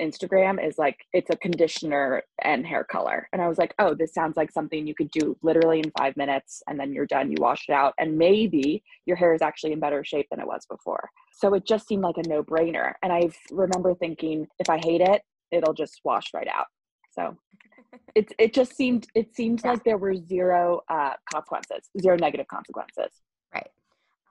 Instagram 0.00 0.64
is 0.64 0.78
like 0.78 0.98
it's 1.12 1.30
a 1.30 1.36
conditioner 1.36 2.22
and 2.42 2.66
hair 2.66 2.84
color. 2.84 3.28
And 3.32 3.40
I 3.40 3.48
was 3.48 3.58
like, 3.58 3.74
oh, 3.78 3.94
this 3.94 4.12
sounds 4.14 4.36
like 4.36 4.50
something 4.52 4.86
you 4.86 4.94
could 4.94 5.10
do 5.10 5.36
literally 5.42 5.80
in 5.80 5.92
five 5.98 6.16
minutes 6.16 6.62
and 6.68 6.78
then 6.78 6.92
you're 6.92 7.06
done, 7.06 7.30
you 7.30 7.36
wash 7.40 7.64
it 7.68 7.72
out, 7.72 7.94
and 7.98 8.16
maybe 8.16 8.82
your 9.06 9.16
hair 9.16 9.34
is 9.34 9.42
actually 9.42 9.72
in 9.72 9.80
better 9.80 10.04
shape 10.04 10.26
than 10.30 10.40
it 10.40 10.46
was 10.46 10.66
before. 10.70 11.08
So 11.32 11.54
it 11.54 11.66
just 11.66 11.86
seemed 11.86 12.02
like 12.02 12.16
a 12.18 12.28
no 12.28 12.42
brainer. 12.42 12.92
And 13.02 13.12
I 13.12 13.30
remember 13.50 13.94
thinking, 13.94 14.46
if 14.58 14.68
I 14.70 14.78
hate 14.78 15.00
it, 15.00 15.22
it'll 15.50 15.74
just 15.74 16.00
wash 16.04 16.32
right 16.34 16.48
out. 16.48 16.66
So 17.12 17.36
it 18.14 18.32
it 18.38 18.54
just 18.54 18.76
seemed 18.76 19.06
it 19.14 19.34
seemed 19.34 19.62
yeah. 19.64 19.72
like 19.72 19.84
there 19.84 19.98
were 19.98 20.14
zero 20.14 20.82
uh, 20.88 21.14
consequences, 21.32 21.88
zero 22.00 22.16
negative 22.16 22.48
consequences. 22.48 23.22
Right. 23.54 23.68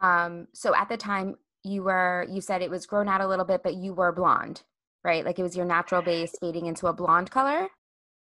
Um, 0.01 0.47
so 0.53 0.75
at 0.75 0.89
the 0.89 0.97
time 0.97 1.35
you 1.63 1.83
were 1.83 2.27
you 2.29 2.41
said 2.41 2.61
it 2.61 2.69
was 2.69 2.85
grown 2.85 3.07
out 3.07 3.21
a 3.21 3.27
little 3.27 3.45
bit, 3.45 3.61
but 3.63 3.75
you 3.75 3.93
were 3.93 4.11
blonde, 4.11 4.63
right? 5.05 5.23
Like 5.23 5.39
it 5.39 5.43
was 5.43 5.55
your 5.55 5.65
natural 5.65 6.01
base 6.01 6.33
fading 6.41 6.65
into 6.65 6.87
a 6.87 6.93
blonde 6.93 7.31
color. 7.31 7.67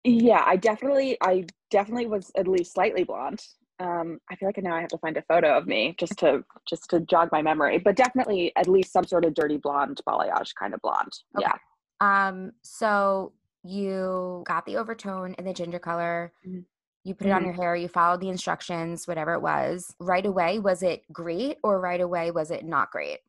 Yeah, 0.03 0.43
I 0.45 0.55
definitely 0.55 1.17
I 1.21 1.45
definitely 1.69 2.07
was 2.07 2.31
at 2.35 2.47
least 2.47 2.73
slightly 2.73 3.03
blonde. 3.03 3.41
Um, 3.79 4.19
I 4.29 4.35
feel 4.35 4.47
like 4.47 4.61
now 4.61 4.75
I 4.75 4.81
have 4.81 4.89
to 4.89 4.97
find 4.97 5.17
a 5.17 5.23
photo 5.23 5.57
of 5.57 5.67
me 5.67 5.95
just 5.97 6.17
to 6.19 6.43
just 6.67 6.89
to 6.89 6.99
jog 7.01 7.29
my 7.31 7.41
memory, 7.41 7.77
but 7.77 7.95
definitely 7.95 8.51
at 8.55 8.67
least 8.67 8.91
some 8.91 9.05
sort 9.05 9.25
of 9.25 9.33
dirty 9.33 9.57
blonde 9.57 10.01
balayage 10.07 10.53
kind 10.59 10.73
of 10.73 10.81
blonde. 10.81 11.13
Okay. 11.37 11.47
Yeah. 11.47 11.57
Um, 12.01 12.51
so 12.63 13.33
you 13.63 14.43
got 14.47 14.65
the 14.65 14.77
overtone 14.77 15.35
and 15.37 15.47
the 15.47 15.53
ginger 15.53 15.79
color. 15.79 16.33
Mm-hmm. 16.45 16.61
You 17.03 17.15
put 17.15 17.27
it 17.27 17.29
mm-hmm. 17.31 17.37
on 17.37 17.45
your 17.45 17.53
hair, 17.53 17.75
you 17.75 17.87
followed 17.87 18.21
the 18.21 18.29
instructions, 18.29 19.07
whatever 19.07 19.33
it 19.33 19.41
was. 19.41 19.95
Right 19.99 20.25
away, 20.25 20.59
was 20.59 20.83
it 20.83 21.01
great 21.11 21.57
or 21.63 21.79
right 21.79 22.01
away, 22.01 22.29
was 22.29 22.51
it 22.51 22.63
not 22.63 22.91
great? 22.91 23.19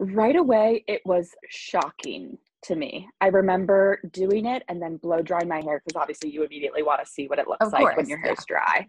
Right 0.00 0.36
away, 0.36 0.84
it 0.86 1.02
was 1.04 1.30
shocking 1.48 2.38
to 2.64 2.76
me. 2.76 3.08
I 3.20 3.28
remember 3.28 4.00
doing 4.12 4.46
it 4.46 4.62
and 4.68 4.80
then 4.82 4.96
blow 4.96 5.22
drying 5.22 5.48
my 5.48 5.60
hair 5.60 5.80
because 5.84 6.00
obviously 6.00 6.30
you 6.30 6.44
immediately 6.44 6.82
want 6.82 7.04
to 7.04 7.10
see 7.10 7.26
what 7.28 7.38
it 7.38 7.46
looks 7.46 7.64
of 7.64 7.72
like 7.72 7.82
course, 7.82 7.96
when 7.96 8.08
your 8.08 8.18
hair's 8.18 8.44
yeah. 8.48 8.56
dry. 8.56 8.86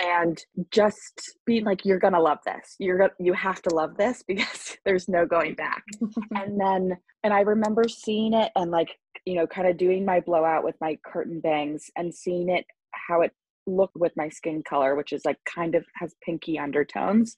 and 0.00 0.44
just 0.70 1.36
being 1.46 1.64
like, 1.64 1.84
you're 1.84 1.98
gonna 1.98 2.20
love 2.20 2.38
this. 2.44 2.76
You're 2.78 2.98
gonna 2.98 3.12
you 3.18 3.32
have 3.32 3.62
to 3.62 3.74
love 3.74 3.96
this 3.96 4.22
because 4.28 4.76
there's 4.84 5.08
no 5.08 5.26
going 5.26 5.54
back. 5.54 5.82
and 6.34 6.60
then 6.60 6.96
and 7.24 7.32
I 7.32 7.40
remember 7.40 7.84
seeing 7.88 8.34
it 8.34 8.52
and 8.56 8.70
like 8.70 8.90
you 9.28 9.34
know, 9.34 9.46
kind 9.46 9.68
of 9.68 9.76
doing 9.76 10.06
my 10.06 10.20
blowout 10.20 10.64
with 10.64 10.76
my 10.80 10.98
curtain 11.04 11.40
bangs 11.40 11.90
and 11.96 12.14
seeing 12.14 12.48
it 12.48 12.64
how 12.92 13.20
it 13.20 13.32
looked 13.66 13.96
with 13.96 14.12
my 14.16 14.28
skin 14.28 14.62
color, 14.66 14.96
which 14.96 15.12
is 15.12 15.22
like 15.26 15.36
kind 15.44 15.74
of 15.74 15.84
has 15.96 16.14
pinky 16.24 16.58
undertones. 16.58 17.36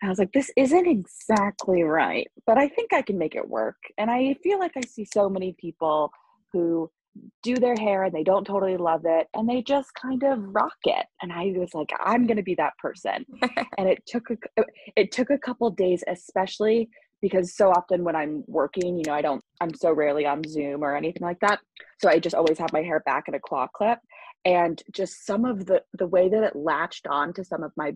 And 0.00 0.08
I 0.08 0.10
was 0.10 0.18
like, 0.18 0.32
this 0.32 0.50
isn't 0.56 0.86
exactly 0.86 1.82
right, 1.82 2.28
but 2.46 2.58
I 2.58 2.68
think 2.68 2.92
I 2.92 3.02
can 3.02 3.18
make 3.18 3.34
it 3.34 3.48
work. 3.48 3.76
And 3.98 4.10
I 4.10 4.36
feel 4.42 4.58
like 4.58 4.72
I 4.76 4.82
see 4.82 5.04
so 5.04 5.28
many 5.28 5.54
people 5.58 6.10
who 6.52 6.90
do 7.42 7.56
their 7.56 7.76
hair 7.76 8.04
and 8.04 8.14
they 8.14 8.22
don't 8.22 8.44
totally 8.44 8.76
love 8.76 9.02
it 9.06 9.26
and 9.32 9.48
they 9.48 9.62
just 9.62 9.90
kind 9.94 10.22
of 10.22 10.38
rock 10.54 10.76
it 10.84 11.06
and 11.22 11.32
i 11.32 11.50
was 11.56 11.72
like 11.72 11.88
i'm 12.04 12.26
going 12.26 12.36
to 12.36 12.42
be 12.42 12.54
that 12.54 12.76
person 12.76 13.24
and 13.78 13.88
it 13.88 14.02
took 14.06 14.28
a 14.28 14.36
uh, 14.60 14.64
it 14.96 15.10
took 15.12 15.30
a 15.30 15.38
couple 15.38 15.70
days 15.70 16.04
especially 16.08 16.90
because 17.20 17.56
so 17.56 17.70
often 17.70 18.04
when 18.04 18.14
I'm 18.14 18.44
working, 18.46 18.96
you 18.96 19.04
know, 19.06 19.14
I 19.14 19.22
don't, 19.22 19.42
I'm 19.60 19.74
so 19.74 19.92
rarely 19.92 20.26
on 20.26 20.42
Zoom 20.46 20.82
or 20.82 20.94
anything 20.94 21.22
like 21.22 21.40
that. 21.40 21.60
So 22.00 22.08
I 22.08 22.18
just 22.18 22.34
always 22.34 22.58
have 22.58 22.72
my 22.72 22.82
hair 22.82 23.00
back 23.00 23.24
in 23.28 23.34
a 23.34 23.40
claw 23.40 23.66
clip. 23.66 23.98
And 24.44 24.80
just 24.92 25.26
some 25.26 25.44
of 25.44 25.66
the, 25.66 25.82
the 25.94 26.06
way 26.06 26.28
that 26.28 26.42
it 26.42 26.54
latched 26.54 27.06
on 27.06 27.32
to 27.34 27.44
some 27.44 27.62
of 27.62 27.72
my 27.76 27.94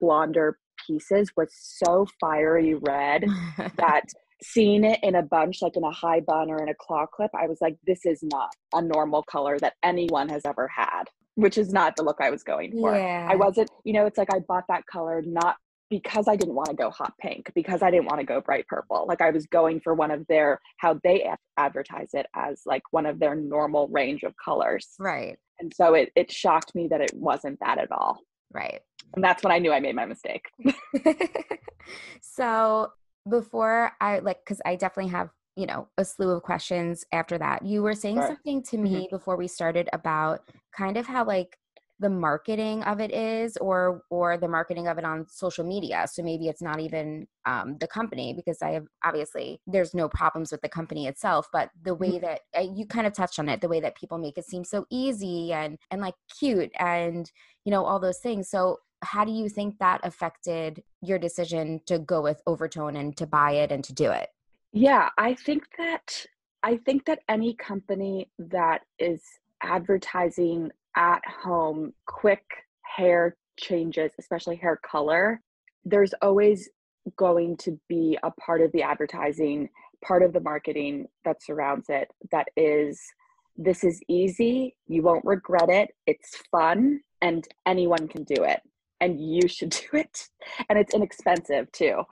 blonder 0.00 0.58
pieces 0.90 1.30
was 1.36 1.52
so 1.52 2.06
fiery 2.20 2.74
red 2.74 3.24
that 3.76 4.04
seeing 4.42 4.84
it 4.84 4.98
in 5.02 5.14
a 5.14 5.22
bunch, 5.22 5.62
like 5.62 5.76
in 5.76 5.84
a 5.84 5.90
high 5.90 6.20
bun 6.20 6.50
or 6.50 6.62
in 6.62 6.68
a 6.68 6.74
claw 6.74 7.06
clip, 7.06 7.30
I 7.34 7.46
was 7.46 7.58
like, 7.60 7.76
this 7.86 8.06
is 8.06 8.22
not 8.22 8.50
a 8.74 8.82
normal 8.82 9.22
color 9.22 9.58
that 9.58 9.74
anyone 9.82 10.28
has 10.28 10.42
ever 10.44 10.68
had 10.68 11.04
which 11.36 11.56
is 11.56 11.72
not 11.72 11.96
the 11.96 12.02
look 12.02 12.18
I 12.20 12.28
was 12.28 12.42
going 12.42 12.72
for. 12.72 12.94
Yeah. 12.94 13.26
I 13.30 13.36
wasn't, 13.36 13.70
you 13.84 13.92
know, 13.92 14.04
it's 14.04 14.18
like 14.18 14.32
I 14.32 14.40
bought 14.40 14.64
that 14.68 14.84
color 14.86 15.22
not 15.24 15.56
because 15.88 16.28
I 16.28 16.36
didn't 16.36 16.54
want 16.54 16.68
to 16.68 16.76
go 16.76 16.90
hot 16.90 17.14
pink, 17.20 17.50
because 17.54 17.82
I 17.82 17.90
didn't 17.90 18.06
want 18.06 18.20
to 18.20 18.26
go 18.26 18.40
bright 18.40 18.66
purple. 18.68 19.06
Like 19.08 19.20
I 19.20 19.30
was 19.30 19.46
going 19.46 19.80
for 19.80 19.92
one 19.92 20.12
of 20.12 20.24
their 20.28 20.60
how 20.76 21.00
they 21.02 21.28
advertise 21.56 22.10
it 22.14 22.26
as 22.34 22.62
like 22.64 22.82
one 22.92 23.06
of 23.06 23.18
their 23.18 23.34
normal 23.34 23.88
range 23.88 24.22
of 24.22 24.34
colors. 24.42 24.88
Right. 24.98 25.36
And 25.58 25.72
so 25.74 25.94
it 25.94 26.12
it 26.14 26.30
shocked 26.30 26.74
me 26.74 26.86
that 26.88 27.00
it 27.00 27.12
wasn't 27.14 27.58
that 27.60 27.78
at 27.78 27.90
all. 27.90 28.20
Right. 28.52 28.80
And 29.14 29.24
that's 29.24 29.42
when 29.42 29.52
I 29.52 29.58
knew 29.58 29.72
I 29.72 29.80
made 29.80 29.96
my 29.96 30.06
mistake. 30.06 30.48
so 32.20 32.92
before 33.28 33.92
I 34.00 34.20
like 34.20 34.44
cuz 34.46 34.60
I 34.64 34.76
definitely 34.76 35.10
have 35.10 35.30
you 35.56 35.66
know 35.66 35.88
a 35.98 36.04
slew 36.04 36.30
of 36.30 36.42
questions 36.42 37.04
after 37.12 37.36
that 37.36 37.64
you 37.66 37.82
were 37.82 37.94
saying 37.94 38.16
sure. 38.16 38.28
something 38.28 38.62
to 38.62 38.78
me 38.78 38.94
mm-hmm. 38.94 39.16
before 39.16 39.36
we 39.36 39.46
started 39.46 39.90
about 39.92 40.40
kind 40.72 40.96
of 40.96 41.06
how 41.06 41.24
like 41.24 41.58
the 42.00 42.10
marketing 42.10 42.82
of 42.84 42.98
it 43.00 43.12
is 43.12 43.56
or 43.58 44.02
or 44.10 44.36
the 44.36 44.48
marketing 44.48 44.88
of 44.88 44.98
it 44.98 45.04
on 45.04 45.26
social 45.28 45.64
media. 45.64 46.06
So 46.10 46.22
maybe 46.22 46.48
it's 46.48 46.62
not 46.62 46.80
even 46.80 47.28
um, 47.46 47.76
the 47.78 47.86
company 47.86 48.34
because 48.34 48.60
i 48.62 48.70
have 48.70 48.86
obviously 49.04 49.60
there's 49.66 49.94
no 49.94 50.08
problems 50.08 50.52
with 50.52 50.60
the 50.60 50.68
company 50.68 51.06
itself 51.06 51.46
but 51.52 51.70
the 51.82 51.94
way 51.94 52.12
mm-hmm. 52.12 52.26
that 52.26 52.40
uh, 52.56 52.66
you 52.74 52.86
kind 52.86 53.06
of 53.06 53.14
touched 53.14 53.38
on 53.38 53.48
it 53.48 53.60
the 53.60 53.68
way 53.68 53.80
that 53.80 53.96
people 53.96 54.18
make 54.18 54.36
it 54.36 54.44
seem 54.44 54.62
so 54.64 54.84
easy 54.90 55.52
and 55.52 55.78
and 55.90 56.00
like 56.00 56.14
cute 56.38 56.70
and 56.78 57.30
you 57.64 57.70
know 57.70 57.84
all 57.84 58.00
those 58.00 58.18
things. 58.18 58.48
So 58.48 58.78
how 59.02 59.24
do 59.24 59.32
you 59.32 59.48
think 59.48 59.78
that 59.78 60.00
affected 60.02 60.82
your 61.00 61.18
decision 61.18 61.80
to 61.86 61.98
go 61.98 62.20
with 62.20 62.42
overtone 62.46 62.96
and 62.96 63.16
to 63.16 63.26
buy 63.26 63.52
it 63.52 63.72
and 63.72 63.82
to 63.84 63.94
do 63.94 64.10
it? 64.10 64.28
Yeah 64.72 65.08
i 65.18 65.34
think 65.34 65.64
that 65.78 66.26
i 66.62 66.76
think 66.76 67.04
that 67.06 67.20
any 67.28 67.54
company 67.54 68.30
that 68.38 68.82
is 68.98 69.22
advertising 69.62 70.70
at 70.96 71.20
home 71.26 71.92
quick 72.06 72.44
hair 72.82 73.36
changes, 73.58 74.12
especially 74.18 74.56
hair 74.56 74.78
color, 74.84 75.40
there's 75.84 76.14
always 76.22 76.68
going 77.16 77.56
to 77.56 77.78
be 77.88 78.18
a 78.22 78.30
part 78.32 78.60
of 78.60 78.70
the 78.72 78.82
advertising, 78.82 79.68
part 80.04 80.22
of 80.22 80.32
the 80.32 80.40
marketing 80.40 81.06
that 81.24 81.42
surrounds 81.42 81.86
it 81.88 82.10
that 82.32 82.48
is 82.56 83.00
this 83.56 83.84
is 83.84 84.00
easy, 84.08 84.74
you 84.86 85.02
won't 85.02 85.24
regret 85.24 85.68
it, 85.68 85.90
it's 86.06 86.36
fun, 86.50 87.00
and 87.20 87.46
anyone 87.66 88.08
can 88.08 88.24
do 88.24 88.42
it. 88.44 88.60
And 89.00 89.20
you 89.20 89.48
should 89.48 89.70
do 89.92 89.98
it. 89.98 90.28
And 90.68 90.78
it's 90.78 90.94
inexpensive 90.94 91.70
too. 91.72 92.02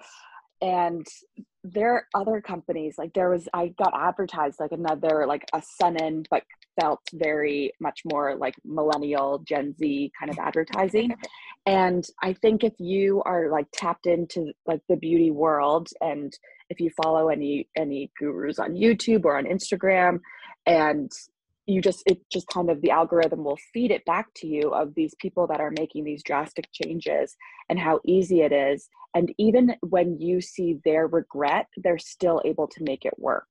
And 0.61 1.07
there 1.65 1.95
are 1.95 2.07
other 2.15 2.41
companies 2.41 2.97
like 2.99 3.13
there 3.15 3.31
was 3.31 3.49
i 3.53 3.69
got 3.79 3.93
advertised 3.95 4.61
like 4.61 4.73
another 4.73 5.25
like 5.27 5.45
a 5.53 5.63
Sun-In 5.63 6.25
but 6.31 6.43
felt 6.79 7.01
very 7.15 7.73
much 7.81 8.03
more 8.05 8.37
like 8.37 8.55
millennial 8.65 9.39
gen 9.41 9.75
z 9.77 10.13
kind 10.19 10.31
of 10.31 10.39
advertising. 10.39 11.15
And 11.67 12.05
i 12.23 12.33
think 12.33 12.65
if 12.65 12.75
you 12.79 13.23
are 13.25 13.51
like 13.51 13.67
tapped 13.73 14.07
into 14.07 14.53
like 14.67 14.81
the 14.89 14.97
beauty 14.97 15.31
world 15.31 15.89
and 16.01 16.33
if 16.71 16.81
you 16.81 16.91
follow 17.03 17.29
any 17.29 17.69
any 17.77 18.11
gurus 18.19 18.59
on 18.59 18.75
youtube 18.75 19.25
or 19.25 19.37
on 19.37 19.45
instagram 19.45 20.21
and 20.67 21.11
you 21.69 21.83
just 21.83 22.03
it 22.07 22.19
just 22.33 22.49
kind 22.49 22.71
of 22.71 22.81
the 22.81 22.91
algorithm 22.91 23.45
will 23.45 23.59
feed 23.75 23.91
it 23.91 24.05
back 24.07 24.29
to 24.35 24.47
you 24.47 24.71
of 24.71 24.95
these 24.95 25.15
people 25.21 25.47
that 25.47 25.61
are 25.61 25.73
making 25.79 26.03
these 26.03 26.23
drastic 26.23 26.67
changes 26.73 27.37
and 27.69 27.79
how 27.79 28.01
easy 28.07 28.41
it 28.41 28.53
is. 28.53 28.89
And 29.15 29.33
even 29.37 29.75
when 29.83 30.19
you 30.19 30.41
see 30.41 30.79
their 30.85 31.07
regret 31.07 31.67
they're 31.77 31.99
still 31.99 32.41
able 32.45 32.69
to 32.69 32.83
make 32.83 33.05
it 33.05 33.19
work. 33.19 33.49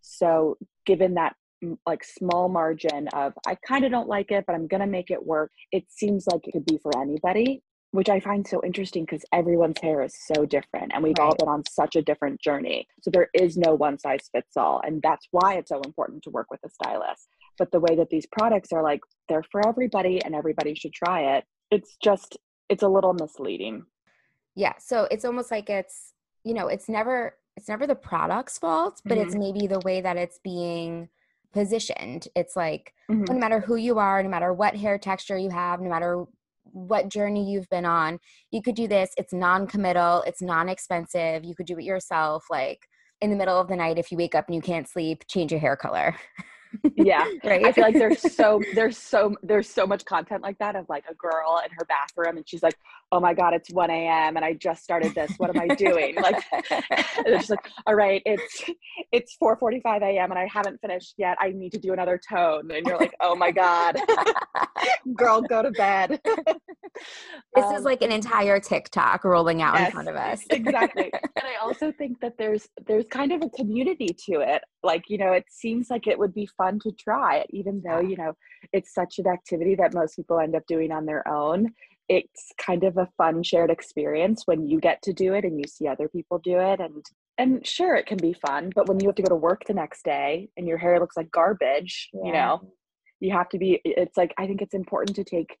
So 0.00 0.56
given 0.86 1.14
that 1.14 1.36
like 1.86 2.04
small 2.04 2.48
margin 2.48 3.08
of 3.08 3.32
i 3.46 3.56
kind 3.66 3.84
of 3.84 3.90
don't 3.90 4.08
like 4.08 4.30
it 4.30 4.44
but 4.46 4.54
i'm 4.54 4.66
going 4.66 4.80
to 4.80 4.86
make 4.86 5.10
it 5.10 5.24
work 5.24 5.50
it 5.72 5.84
seems 5.88 6.26
like 6.26 6.46
it 6.46 6.52
could 6.52 6.66
be 6.66 6.78
for 6.78 6.96
anybody 7.00 7.62
which 7.90 8.08
i 8.08 8.20
find 8.20 8.46
so 8.46 8.60
interesting 8.64 9.04
because 9.04 9.24
everyone's 9.32 9.80
hair 9.80 10.02
is 10.02 10.14
so 10.34 10.44
different 10.44 10.92
and 10.94 11.02
we've 11.02 11.14
right. 11.18 11.24
all 11.24 11.34
been 11.36 11.48
on 11.48 11.62
such 11.68 11.96
a 11.96 12.02
different 12.02 12.40
journey 12.40 12.86
so 13.02 13.10
there 13.10 13.28
is 13.34 13.56
no 13.56 13.74
one 13.74 13.98
size 13.98 14.28
fits 14.32 14.56
all 14.56 14.80
and 14.84 15.00
that's 15.02 15.26
why 15.30 15.54
it's 15.54 15.70
so 15.70 15.80
important 15.82 16.22
to 16.22 16.30
work 16.30 16.50
with 16.50 16.60
a 16.64 16.70
stylist 16.70 17.28
but 17.58 17.70
the 17.72 17.80
way 17.80 17.96
that 17.96 18.10
these 18.10 18.26
products 18.26 18.72
are 18.72 18.82
like 18.82 19.00
they're 19.28 19.44
for 19.50 19.66
everybody 19.66 20.22
and 20.24 20.34
everybody 20.34 20.74
should 20.74 20.92
try 20.92 21.36
it 21.36 21.44
it's 21.70 21.96
just 22.02 22.36
it's 22.68 22.82
a 22.82 22.88
little 22.88 23.14
misleading 23.14 23.84
yeah 24.54 24.74
so 24.78 25.08
it's 25.10 25.24
almost 25.24 25.50
like 25.50 25.68
it's 25.68 26.12
you 26.44 26.54
know 26.54 26.68
it's 26.68 26.88
never 26.88 27.34
it's 27.56 27.68
never 27.68 27.86
the 27.86 27.94
product's 27.94 28.58
fault 28.58 29.00
but 29.04 29.18
mm-hmm. 29.18 29.26
it's 29.26 29.36
maybe 29.36 29.66
the 29.66 29.80
way 29.80 30.00
that 30.00 30.16
it's 30.16 30.38
being 30.44 31.08
positioned 31.52 32.28
it's 32.34 32.56
like 32.56 32.92
mm-hmm. 33.10 33.24
no 33.32 33.38
matter 33.38 33.60
who 33.60 33.76
you 33.76 33.98
are 33.98 34.22
no 34.22 34.28
matter 34.28 34.52
what 34.52 34.76
hair 34.76 34.98
texture 34.98 35.38
you 35.38 35.50
have 35.50 35.80
no 35.80 35.88
matter 35.88 36.24
what 36.64 37.08
journey 37.08 37.50
you've 37.50 37.68
been 37.70 37.86
on 37.86 38.18
you 38.50 38.60
could 38.60 38.74
do 38.74 38.86
this 38.86 39.10
it's 39.16 39.32
non-committal 39.32 40.22
it's 40.26 40.42
non-expensive 40.42 41.44
you 41.44 41.54
could 41.54 41.66
do 41.66 41.78
it 41.78 41.84
yourself 41.84 42.44
like 42.50 42.80
in 43.20 43.30
the 43.30 43.36
middle 43.36 43.58
of 43.58 43.68
the 43.68 43.76
night 43.76 43.98
if 43.98 44.12
you 44.12 44.18
wake 44.18 44.34
up 44.34 44.46
and 44.46 44.54
you 44.54 44.60
can't 44.60 44.88
sleep 44.88 45.24
change 45.26 45.50
your 45.50 45.60
hair 45.60 45.76
color 45.76 46.14
yeah 46.96 47.24
right? 47.44 47.64
I 47.64 47.72
feel 47.72 47.84
like 47.84 47.94
there's 47.94 48.34
so 48.34 48.60
there's 48.74 48.98
so 48.98 49.34
there's 49.42 49.68
so 49.68 49.86
much 49.86 50.04
content 50.04 50.42
like 50.42 50.58
that 50.58 50.76
of 50.76 50.86
like 50.88 51.04
a 51.10 51.14
girl 51.14 51.60
in 51.64 51.70
her 51.72 51.84
bathroom 51.86 52.36
and 52.36 52.48
she's 52.48 52.62
like 52.62 52.76
oh 53.12 53.20
my 53.20 53.34
god 53.34 53.54
it's 53.54 53.70
1 53.70 53.90
a.m 53.90 54.36
and 54.36 54.44
i 54.44 54.52
just 54.54 54.82
started 54.82 55.14
this. 55.14 55.32
What 55.38 55.54
am 55.54 55.60
i 55.60 55.74
doing? 55.74 56.16
Like 56.16 56.42
it's 56.52 57.50
like 57.50 57.60
all 57.86 57.94
right 57.94 58.22
it's 58.24 58.64
it's 59.12 59.36
4:45 59.42 60.02
a.m 60.02 60.30
and 60.30 60.38
i 60.38 60.46
haven't 60.46 60.80
finished 60.80 61.14
yet. 61.16 61.36
I 61.40 61.50
need 61.50 61.72
to 61.72 61.78
do 61.78 61.92
another 61.92 62.18
tone. 62.28 62.70
And 62.70 62.86
you're 62.86 62.98
like 62.98 63.14
oh 63.20 63.34
my 63.34 63.50
god 63.50 63.96
girl 65.14 65.40
go 65.40 65.62
to 65.62 65.70
bed. 65.70 66.20
This 67.54 67.64
um, 67.64 67.74
is 67.74 67.82
like 67.82 68.02
an 68.02 68.12
entire 68.12 68.60
tiktok 68.60 69.24
rolling 69.24 69.62
out 69.62 69.74
yes, 69.74 69.86
in 69.86 69.92
front 69.92 70.08
of 70.08 70.16
us. 70.16 70.44
exactly. 70.50 71.10
And 71.12 71.46
i 71.46 71.56
also 71.62 71.92
think 71.92 72.20
that 72.20 72.36
there's 72.38 72.68
there's 72.86 73.06
kind 73.06 73.32
of 73.32 73.42
a 73.42 73.50
community 73.50 74.08
to 74.26 74.40
it. 74.40 74.62
Like 74.82 75.04
you 75.08 75.18
know 75.18 75.32
it 75.32 75.44
seems 75.48 75.90
like 75.90 76.06
it 76.06 76.18
would 76.18 76.34
be 76.34 76.46
fun 76.58 76.78
to 76.80 76.92
try 76.92 77.36
it 77.36 77.46
even 77.50 77.80
though 77.84 78.00
you 78.00 78.16
know 78.16 78.32
it's 78.72 78.92
such 78.92 79.18
an 79.18 79.26
activity 79.26 79.74
that 79.74 79.94
most 79.94 80.16
people 80.16 80.38
end 80.38 80.54
up 80.54 80.66
doing 80.66 80.92
on 80.92 81.06
their 81.06 81.26
own 81.26 81.68
it's 82.08 82.52
kind 82.58 82.84
of 82.84 82.96
a 82.96 83.08
fun 83.16 83.42
shared 83.42 83.70
experience 83.70 84.42
when 84.46 84.66
you 84.66 84.80
get 84.80 85.00
to 85.02 85.12
do 85.12 85.34
it 85.34 85.44
and 85.44 85.58
you 85.58 85.64
see 85.66 85.86
other 85.86 86.08
people 86.08 86.38
do 86.38 86.58
it 86.58 86.80
and 86.80 87.04
and 87.38 87.66
sure 87.66 87.94
it 87.94 88.06
can 88.06 88.18
be 88.18 88.32
fun 88.32 88.70
but 88.74 88.88
when 88.88 88.98
you 89.00 89.08
have 89.08 89.14
to 89.14 89.22
go 89.22 89.28
to 89.28 89.36
work 89.36 89.62
the 89.66 89.74
next 89.74 90.04
day 90.04 90.48
and 90.56 90.66
your 90.66 90.78
hair 90.78 90.98
looks 90.98 91.16
like 91.16 91.30
garbage 91.30 92.10
yeah. 92.12 92.26
you 92.26 92.32
know 92.32 92.72
you 93.20 93.32
have 93.32 93.48
to 93.48 93.58
be 93.58 93.80
it's 93.84 94.16
like 94.16 94.34
i 94.38 94.46
think 94.46 94.60
it's 94.60 94.74
important 94.74 95.14
to 95.14 95.24
take 95.24 95.56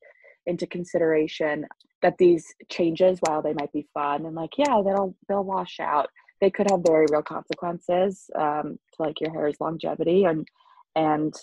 into 0.46 0.66
consideration 0.66 1.66
that 2.02 2.16
these 2.18 2.46
changes 2.70 3.18
while 3.22 3.42
they 3.42 3.52
might 3.54 3.72
be 3.72 3.86
fun 3.94 4.26
and 4.26 4.34
like 4.34 4.56
yeah 4.56 4.80
they'll 4.84 5.14
they'll 5.28 5.44
wash 5.44 5.78
out 5.80 6.08
they 6.40 6.50
could 6.50 6.70
have 6.70 6.80
very 6.86 7.06
real 7.10 7.22
consequences 7.22 8.30
um, 8.38 8.78
to 8.94 9.02
like 9.02 9.20
your 9.20 9.32
hair's 9.32 9.56
longevity 9.60 10.24
and 10.24 10.46
and 10.94 11.34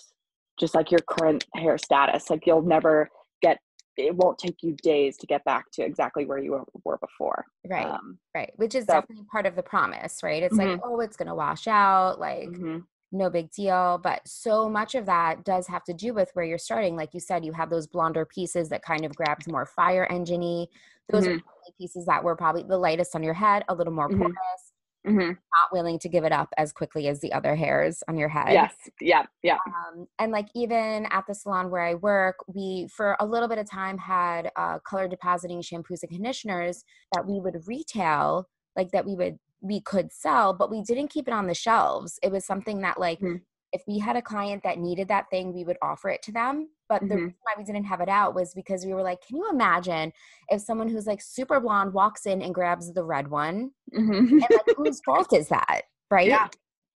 just 0.58 0.74
like 0.74 0.90
your 0.90 1.00
current 1.08 1.44
hair 1.54 1.78
status 1.78 2.30
like 2.30 2.46
you'll 2.46 2.62
never 2.62 3.08
get 3.42 3.58
it 3.96 4.14
won't 4.14 4.38
take 4.38 4.62
you 4.62 4.74
days 4.82 5.16
to 5.16 5.26
get 5.26 5.44
back 5.44 5.70
to 5.72 5.82
exactly 5.82 6.26
where 6.26 6.38
you 6.38 6.64
were 6.84 6.98
before 6.98 7.44
right 7.68 7.86
um, 7.86 8.18
right 8.34 8.52
which 8.56 8.74
is 8.74 8.84
so, 8.86 8.94
definitely 8.94 9.24
part 9.30 9.46
of 9.46 9.56
the 9.56 9.62
promise 9.62 10.20
right 10.22 10.42
it's 10.42 10.56
mm-hmm. 10.56 10.72
like 10.72 10.80
oh 10.84 11.00
it's 11.00 11.16
going 11.16 11.28
to 11.28 11.34
wash 11.34 11.66
out 11.66 12.18
like 12.18 12.48
mm-hmm. 12.48 12.78
no 13.12 13.30
big 13.30 13.50
deal 13.50 14.00
but 14.02 14.20
so 14.26 14.68
much 14.68 14.94
of 14.94 15.06
that 15.06 15.44
does 15.44 15.66
have 15.66 15.84
to 15.84 15.94
do 15.94 16.12
with 16.12 16.30
where 16.34 16.44
you're 16.44 16.58
starting 16.58 16.96
like 16.96 17.14
you 17.14 17.20
said 17.20 17.44
you 17.44 17.52
have 17.52 17.70
those 17.70 17.86
blonder 17.86 18.24
pieces 18.24 18.68
that 18.68 18.82
kind 18.82 19.04
of 19.04 19.14
grabbed 19.14 19.50
more 19.50 19.66
fire 19.66 20.06
engine 20.10 20.66
those 21.08 21.24
mm-hmm. 21.24 21.36
are 21.36 21.72
pieces 21.78 22.04
that 22.06 22.22
were 22.22 22.36
probably 22.36 22.62
the 22.62 22.78
lightest 22.78 23.14
on 23.14 23.22
your 23.22 23.34
head 23.34 23.64
a 23.68 23.74
little 23.74 23.92
more 23.92 24.08
mm-hmm. 24.08 24.22
porous 24.22 24.72
mm-hmm. 25.06 25.28
not 25.28 25.72
willing 25.72 25.98
to 26.00 26.08
give 26.08 26.24
it 26.24 26.32
up 26.32 26.48
as 26.56 26.72
quickly 26.72 27.08
as 27.08 27.20
the 27.20 27.32
other 27.32 27.54
hairs 27.54 28.02
on 28.08 28.16
your 28.16 28.28
head. 28.28 28.52
Yes. 28.52 28.74
Yeah. 29.00 29.24
Yeah. 29.42 29.58
Um, 29.66 30.06
and 30.18 30.32
like 30.32 30.48
even 30.54 31.06
at 31.06 31.24
the 31.26 31.34
salon 31.34 31.70
where 31.70 31.82
I 31.82 31.94
work, 31.94 32.36
we 32.46 32.88
for 32.94 33.16
a 33.20 33.26
little 33.26 33.48
bit 33.48 33.58
of 33.58 33.70
time 33.70 33.98
had 33.98 34.50
uh, 34.56 34.78
color 34.80 35.08
depositing 35.08 35.62
shampoos 35.62 36.02
and 36.02 36.10
conditioners 36.10 36.84
that 37.14 37.26
we 37.26 37.40
would 37.40 37.56
retail, 37.66 38.48
like 38.76 38.90
that 38.90 39.06
we 39.06 39.14
would 39.14 39.38
we 39.62 39.80
could 39.80 40.12
sell, 40.12 40.52
but 40.52 40.70
we 40.70 40.82
didn't 40.82 41.08
keep 41.08 41.28
it 41.28 41.34
on 41.34 41.46
the 41.46 41.54
shelves. 41.54 42.18
It 42.22 42.30
was 42.30 42.44
something 42.44 42.82
that 42.82 43.00
like 43.00 43.18
mm-hmm 43.20 43.36
if 43.76 43.82
we 43.86 43.98
had 43.98 44.16
a 44.16 44.22
client 44.22 44.62
that 44.62 44.78
needed 44.78 45.08
that 45.08 45.28
thing, 45.30 45.52
we 45.52 45.62
would 45.62 45.76
offer 45.82 46.08
it 46.08 46.22
to 46.22 46.32
them. 46.32 46.68
But 46.88 47.02
mm-hmm. 47.02 47.08
the 47.08 47.14
reason 47.16 47.34
why 47.42 47.52
we 47.58 47.64
didn't 47.64 47.84
have 47.84 48.00
it 48.00 48.08
out 48.08 48.34
was 48.34 48.54
because 48.54 48.86
we 48.86 48.94
were 48.94 49.02
like, 49.02 49.18
can 49.26 49.36
you 49.36 49.48
imagine 49.50 50.12
if 50.48 50.62
someone 50.62 50.88
who's 50.88 51.06
like 51.06 51.20
super 51.20 51.60
blonde 51.60 51.92
walks 51.92 52.26
in 52.26 52.40
and 52.42 52.54
grabs 52.54 52.92
the 52.92 53.04
red 53.04 53.28
one? 53.28 53.72
Mm-hmm. 53.94 54.14
And 54.14 54.40
like, 54.40 54.76
whose 54.76 55.00
fault 55.04 55.32
is 55.32 55.48
that? 55.48 55.82
Right? 56.10 56.28
Yeah. 56.28 56.48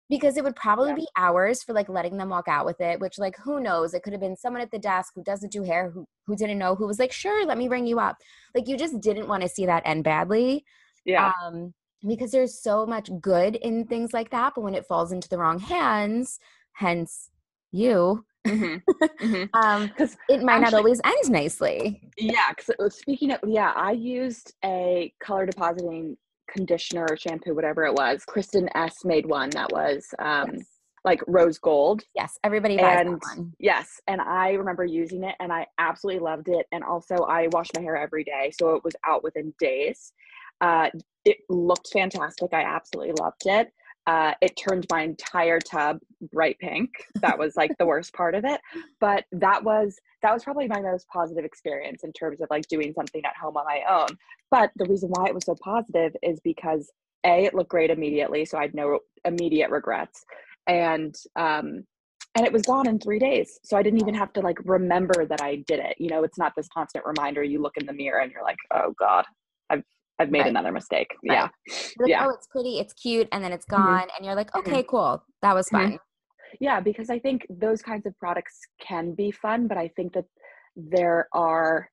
Because 0.08 0.36
it 0.36 0.44
would 0.44 0.54
probably 0.54 0.90
yeah. 0.90 0.96
be 0.96 1.08
ours 1.16 1.62
for 1.62 1.72
like 1.72 1.88
letting 1.88 2.16
them 2.16 2.28
walk 2.28 2.46
out 2.46 2.66
with 2.66 2.80
it, 2.80 3.00
which 3.00 3.18
like 3.18 3.36
who 3.38 3.58
knows? 3.58 3.94
It 3.94 4.02
could 4.02 4.12
have 4.12 4.20
been 4.20 4.36
someone 4.36 4.62
at 4.62 4.70
the 4.70 4.78
desk 4.78 5.12
who 5.16 5.24
doesn't 5.24 5.50
do 5.50 5.62
hair 5.62 5.90
who 5.90 6.06
who 6.26 6.36
didn't 6.36 6.58
know 6.58 6.74
who 6.74 6.86
was 6.86 6.98
like, 6.98 7.12
sure, 7.12 7.44
let 7.46 7.58
me 7.58 7.68
bring 7.68 7.86
you 7.86 7.98
up. 7.98 8.16
Like 8.54 8.68
you 8.68 8.76
just 8.76 9.00
didn't 9.00 9.28
want 9.28 9.42
to 9.42 9.48
see 9.48 9.66
that 9.66 9.82
end 9.84 10.04
badly. 10.04 10.64
Yeah. 11.04 11.32
Um, 11.42 11.72
because 12.06 12.30
there's 12.30 12.60
so 12.60 12.86
much 12.86 13.10
good 13.20 13.56
in 13.56 13.86
things 13.86 14.12
like 14.12 14.30
that 14.30 14.52
but 14.54 14.62
when 14.62 14.74
it 14.74 14.86
falls 14.86 15.12
into 15.12 15.28
the 15.28 15.38
wrong 15.38 15.58
hands 15.58 16.38
hence 16.76 17.30
you 17.72 18.24
mm-hmm. 18.46 18.76
mm-hmm. 19.24 19.44
um 19.54 19.86
because 19.88 20.16
it 20.28 20.42
might 20.42 20.54
actually, 20.54 20.64
not 20.64 20.74
always 20.74 21.00
end 21.04 21.30
nicely 21.30 22.00
yeah 22.16 22.50
because 22.50 22.96
speaking 22.96 23.32
of 23.32 23.40
yeah 23.46 23.72
i 23.76 23.92
used 23.92 24.54
a 24.64 25.12
color 25.20 25.46
depositing 25.46 26.16
conditioner 26.50 27.06
or 27.10 27.16
shampoo 27.16 27.54
whatever 27.54 27.84
it 27.84 27.92
was 27.92 28.22
Kristin 28.24 28.68
Ess 28.76 29.04
made 29.04 29.26
one 29.26 29.50
that 29.50 29.72
was 29.72 30.06
um 30.20 30.52
yes. 30.54 30.66
like 31.04 31.20
rose 31.26 31.58
gold 31.58 32.02
yes 32.14 32.38
everybody 32.44 32.76
buys 32.76 33.00
and 33.00 33.14
that 33.14 33.36
one. 33.36 33.52
yes 33.58 34.00
and 34.06 34.20
i 34.20 34.52
remember 34.52 34.84
using 34.84 35.24
it 35.24 35.34
and 35.40 35.52
i 35.52 35.66
absolutely 35.78 36.20
loved 36.20 36.48
it 36.48 36.66
and 36.72 36.84
also 36.84 37.16
i 37.24 37.48
wash 37.48 37.68
my 37.74 37.82
hair 37.82 37.96
every 37.96 38.22
day 38.22 38.52
so 38.56 38.76
it 38.76 38.84
was 38.84 38.94
out 39.04 39.24
within 39.24 39.52
days 39.58 40.12
uh 40.60 40.88
it 41.24 41.38
looked 41.48 41.88
fantastic 41.92 42.52
i 42.52 42.62
absolutely 42.62 43.12
loved 43.18 43.42
it 43.46 43.72
uh, 44.06 44.32
it 44.40 44.56
turned 44.56 44.86
my 44.90 45.02
entire 45.02 45.58
tub 45.58 45.98
bright 46.32 46.58
pink. 46.60 46.90
That 47.16 47.38
was 47.38 47.56
like 47.56 47.72
the 47.78 47.86
worst 47.86 48.12
part 48.14 48.34
of 48.34 48.44
it. 48.44 48.60
But 49.00 49.24
that 49.32 49.64
was 49.64 49.98
that 50.22 50.32
was 50.32 50.44
probably 50.44 50.68
my 50.68 50.80
most 50.80 51.06
positive 51.08 51.44
experience 51.44 52.04
in 52.04 52.12
terms 52.12 52.40
of 52.40 52.48
like 52.50 52.66
doing 52.68 52.92
something 52.94 53.24
at 53.24 53.36
home 53.36 53.56
on 53.56 53.64
my 53.64 53.82
own. 53.88 54.08
But 54.50 54.70
the 54.76 54.86
reason 54.86 55.10
why 55.10 55.26
it 55.26 55.34
was 55.34 55.44
so 55.44 55.56
positive 55.62 56.14
is 56.22 56.40
because 56.40 56.90
a 57.24 57.44
it 57.46 57.54
looked 57.54 57.70
great 57.70 57.90
immediately, 57.90 58.44
so 58.44 58.58
I 58.58 58.62
had 58.62 58.74
no 58.74 59.00
immediate 59.24 59.70
regrets, 59.70 60.24
and 60.66 61.14
um, 61.34 61.84
and 62.36 62.46
it 62.46 62.52
was 62.52 62.62
gone 62.62 62.86
in 62.86 62.98
three 62.98 63.18
days. 63.18 63.58
So 63.64 63.76
I 63.76 63.82
didn't 63.82 64.00
even 64.00 64.14
have 64.14 64.32
to 64.34 64.40
like 64.40 64.58
remember 64.64 65.26
that 65.26 65.40
I 65.42 65.64
did 65.66 65.80
it. 65.80 65.96
You 65.98 66.10
know, 66.10 66.22
it's 66.22 66.38
not 66.38 66.52
this 66.56 66.68
constant 66.68 67.04
reminder. 67.04 67.42
You 67.42 67.60
look 67.60 67.76
in 67.76 67.86
the 67.86 67.92
mirror 67.92 68.20
and 68.20 68.30
you're 68.30 68.42
like, 68.42 68.58
oh 68.74 68.94
God, 68.98 69.24
I've 69.70 69.82
I've 70.18 70.30
made 70.30 70.40
right. 70.40 70.48
another 70.48 70.72
mistake. 70.72 71.14
Right. 71.28 71.34
Yeah. 71.34 71.48
Like, 71.98 72.08
yeah. 72.08 72.26
Oh, 72.26 72.30
it's 72.30 72.46
pretty, 72.46 72.78
it's 72.78 72.92
cute, 72.94 73.28
and 73.32 73.44
then 73.44 73.52
it's 73.52 73.66
mm-hmm. 73.66 73.82
gone. 73.82 74.00
Mm-hmm. 74.00 74.16
And 74.16 74.26
you're 74.26 74.34
like, 74.34 74.50
mm-hmm. 74.52 74.70
okay, 74.70 74.82
cool. 74.88 75.22
That 75.42 75.54
was 75.54 75.68
fun. 75.68 75.86
Mm-hmm. 75.86 75.96
Yeah, 76.60 76.80
because 76.80 77.10
I 77.10 77.18
think 77.18 77.46
those 77.50 77.82
kinds 77.82 78.06
of 78.06 78.16
products 78.18 78.60
can 78.80 79.14
be 79.14 79.30
fun, 79.30 79.66
but 79.66 79.76
I 79.76 79.88
think 79.96 80.14
that 80.14 80.24
there 80.76 81.28
are 81.32 81.90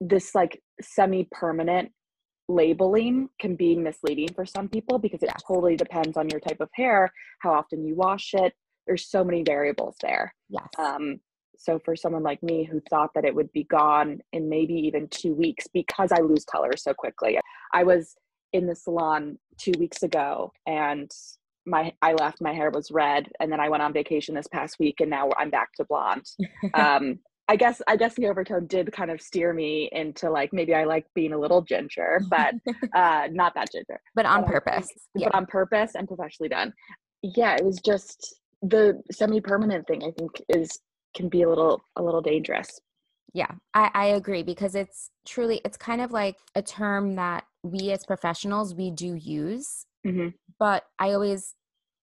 this 0.00 0.34
like 0.34 0.62
semi-permanent 0.80 1.90
labeling 2.48 3.28
can 3.40 3.56
be 3.56 3.76
misleading 3.76 4.28
for 4.34 4.46
some 4.46 4.68
people 4.68 4.98
because 4.98 5.22
it 5.22 5.28
yes. 5.28 5.42
totally 5.46 5.76
depends 5.76 6.16
on 6.16 6.28
your 6.30 6.40
type 6.40 6.60
of 6.60 6.68
hair, 6.74 7.12
how 7.40 7.52
often 7.52 7.84
you 7.84 7.94
wash 7.94 8.32
it. 8.34 8.54
There's 8.86 9.10
so 9.10 9.22
many 9.22 9.42
variables 9.42 9.96
there. 10.00 10.34
Yes. 10.48 10.66
Um, 10.78 11.20
so 11.58 11.78
for 11.84 11.96
someone 11.96 12.22
like 12.22 12.42
me 12.42 12.64
who 12.64 12.80
thought 12.88 13.10
that 13.14 13.24
it 13.24 13.34
would 13.34 13.52
be 13.52 13.64
gone 13.64 14.20
in 14.32 14.48
maybe 14.48 14.74
even 14.74 15.08
two 15.08 15.34
weeks 15.34 15.66
because 15.74 16.12
I 16.12 16.20
lose 16.20 16.44
color 16.44 16.70
so 16.76 16.94
quickly, 16.94 17.38
I 17.74 17.82
was 17.82 18.14
in 18.52 18.66
the 18.66 18.74
salon 18.74 19.38
two 19.58 19.72
weeks 19.78 20.02
ago 20.02 20.52
and 20.66 21.10
my 21.66 21.92
I 22.00 22.14
left 22.14 22.40
my 22.40 22.54
hair 22.54 22.70
was 22.70 22.90
red 22.90 23.28
and 23.40 23.52
then 23.52 23.60
I 23.60 23.68
went 23.68 23.82
on 23.82 23.92
vacation 23.92 24.34
this 24.34 24.46
past 24.46 24.76
week 24.78 25.00
and 25.00 25.10
now 25.10 25.30
I'm 25.36 25.50
back 25.50 25.72
to 25.74 25.84
blonde. 25.84 26.24
um, 26.74 27.18
I 27.48 27.56
guess 27.56 27.82
I 27.88 27.96
guess 27.96 28.14
the 28.14 28.28
overtone 28.28 28.66
did 28.66 28.92
kind 28.92 29.10
of 29.10 29.20
steer 29.20 29.52
me 29.52 29.88
into 29.92 30.30
like 30.30 30.52
maybe 30.52 30.74
I 30.74 30.84
like 30.84 31.06
being 31.14 31.32
a 31.32 31.38
little 31.38 31.62
ginger, 31.62 32.20
but 32.30 32.54
uh, 32.94 33.28
not 33.32 33.54
that 33.54 33.72
ginger. 33.72 34.00
But 34.14 34.26
on 34.26 34.42
but 34.42 34.50
purpose. 34.50 34.88
yeah. 35.14 35.28
But 35.28 35.34
on 35.34 35.46
purpose 35.46 35.94
and 35.94 36.06
professionally 36.06 36.50
done. 36.50 36.72
Yeah, 37.22 37.56
it 37.56 37.64
was 37.64 37.80
just 37.84 38.36
the 38.62 39.02
semi-permanent 39.10 39.86
thing 39.86 40.04
I 40.04 40.10
think 40.10 40.42
is 40.48 40.78
can 41.14 41.28
be 41.28 41.42
a 41.42 41.48
little 41.48 41.82
a 41.96 42.02
little 42.02 42.22
dangerous 42.22 42.80
yeah 43.34 43.50
I, 43.74 43.90
I 43.94 44.06
agree 44.06 44.42
because 44.42 44.74
it's 44.74 45.10
truly 45.26 45.60
it's 45.64 45.76
kind 45.76 46.00
of 46.00 46.12
like 46.12 46.36
a 46.54 46.62
term 46.62 47.16
that 47.16 47.44
we 47.62 47.90
as 47.90 48.04
professionals 48.04 48.74
we 48.74 48.90
do 48.90 49.14
use 49.14 49.84
mm-hmm. 50.06 50.28
but 50.58 50.84
i 50.98 51.12
always 51.12 51.54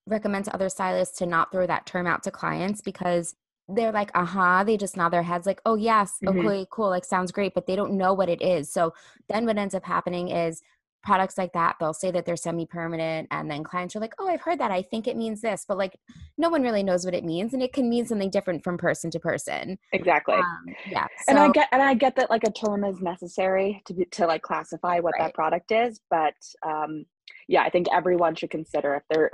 recommend 0.07 0.45
to 0.45 0.53
other 0.53 0.69
stylists 0.69 1.17
to 1.19 1.25
not 1.25 1.51
throw 1.51 1.65
that 1.65 1.85
term 1.85 2.05
out 2.05 2.23
to 2.23 2.31
clients 2.31 2.81
because 2.81 3.35
they're 3.69 3.91
like 3.91 4.11
uh-huh 4.13 4.63
they 4.63 4.77
just 4.77 4.95
nod 4.95 5.09
their 5.09 5.23
heads 5.23 5.47
like 5.47 5.61
oh 5.65 5.75
yes 5.75 6.17
mm-hmm. 6.23 6.45
okay 6.45 6.65
cool 6.69 6.89
like 6.89 7.05
sounds 7.05 7.31
great 7.31 7.53
but 7.55 7.65
they 7.65 7.75
don't 7.75 7.93
know 7.93 8.13
what 8.13 8.29
it 8.29 8.41
is 8.41 8.71
so 8.71 8.93
then 9.29 9.45
what 9.45 9.57
ends 9.57 9.73
up 9.73 9.83
happening 9.83 10.29
is 10.29 10.61
products 11.05 11.37
like 11.37 11.53
that 11.53 11.75
they'll 11.79 11.93
say 11.93 12.09
that 12.09 12.25
they're 12.25 12.35
semi-permanent 12.35 13.27
and 13.29 13.49
then 13.49 13.63
clients 13.63 13.95
are 13.95 13.99
like 13.99 14.13
oh 14.19 14.27
i've 14.27 14.41
heard 14.41 14.59
that 14.59 14.71
i 14.71 14.81
think 14.81 15.07
it 15.07 15.15
means 15.15 15.39
this 15.39 15.63
but 15.67 15.77
like 15.77 15.97
no 16.37 16.49
one 16.49 16.63
really 16.63 16.81
knows 16.81 17.05
what 17.05 17.13
it 17.13 17.23
means 17.23 17.53
and 17.53 17.61
it 17.61 17.71
can 17.71 17.87
mean 17.87 18.05
something 18.05 18.29
different 18.29 18.63
from 18.63 18.77
person 18.77 19.11
to 19.11 19.19
person. 19.19 19.77
Exactly. 19.93 20.35
Um, 20.35 20.65
yeah 20.89 21.05
so, 21.05 21.29
and 21.29 21.39
i 21.39 21.49
get 21.49 21.69
and 21.71 21.81
i 21.81 21.93
get 21.93 22.15
that 22.15 22.29
like 22.29 22.43
a 22.43 22.51
term 22.51 22.83
is 22.83 23.01
necessary 23.01 23.81
to 23.85 23.93
be, 23.93 24.05
to 24.05 24.25
like 24.25 24.41
classify 24.41 24.99
what 24.99 25.13
right. 25.17 25.27
that 25.27 25.35
product 25.35 25.71
is 25.71 26.01
but 26.09 26.33
um 26.65 27.05
yeah 27.47 27.61
i 27.61 27.69
think 27.69 27.87
everyone 27.93 28.33
should 28.33 28.49
consider 28.49 28.95
if 28.95 29.03
they're 29.09 29.29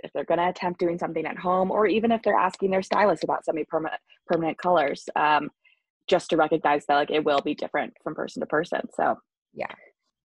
if 0.00 0.12
they're 0.12 0.24
going 0.24 0.38
to 0.38 0.48
attempt 0.48 0.78
doing 0.78 0.98
something 0.98 1.24
at 1.24 1.38
home 1.38 1.70
or 1.70 1.86
even 1.86 2.12
if 2.12 2.20
they're 2.22 2.36
asking 2.36 2.70
their 2.70 2.82
stylist 2.82 3.24
about 3.24 3.44
semi-permanent 3.44 4.00
permanent 4.26 4.58
colors 4.58 5.08
um 5.16 5.50
just 6.06 6.28
to 6.28 6.36
recognize 6.36 6.84
that 6.86 6.96
like 6.96 7.10
it 7.10 7.24
will 7.24 7.40
be 7.40 7.54
different 7.54 7.94
from 8.02 8.14
person 8.14 8.40
to 8.40 8.46
person 8.46 8.80
so 8.94 9.16
yeah 9.54 9.72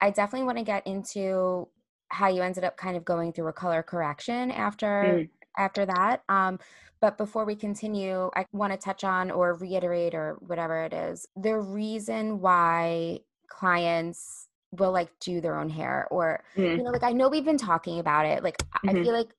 I 0.01 0.11
definitely 0.11 0.45
want 0.45 0.57
to 0.57 0.63
get 0.63 0.85
into 0.87 1.67
how 2.09 2.27
you 2.27 2.41
ended 2.41 2.63
up 2.63 2.77
kind 2.77 2.97
of 2.97 3.05
going 3.05 3.33
through 3.33 3.47
a 3.47 3.53
color 3.53 3.83
correction 3.83 4.51
after 4.51 4.87
mm. 4.87 5.29
after 5.57 5.85
that. 5.85 6.23
Um, 6.29 6.59
but 7.01 7.17
before 7.17 7.45
we 7.45 7.55
continue, 7.55 8.29
I 8.35 8.45
want 8.51 8.73
to 8.73 8.77
touch 8.77 9.03
on 9.03 9.31
or 9.31 9.53
reiterate 9.53 10.13
or 10.13 10.37
whatever 10.39 10.83
it 10.83 10.93
is 10.93 11.27
the 11.35 11.57
reason 11.57 12.39
why 12.41 13.19
clients 13.47 14.47
will 14.71 14.91
like 14.91 15.09
do 15.19 15.41
their 15.41 15.57
own 15.57 15.69
hair 15.69 16.07
or 16.11 16.43
mm. 16.55 16.77
you 16.77 16.83
know 16.83 16.91
like 16.91 17.03
I 17.03 17.11
know 17.11 17.27
we've 17.27 17.45
been 17.45 17.57
talking 17.57 17.99
about 17.99 18.25
it 18.25 18.43
like 18.43 18.57
mm-hmm. 18.57 18.89
I 18.89 18.93
feel 18.93 19.13
like 19.13 19.29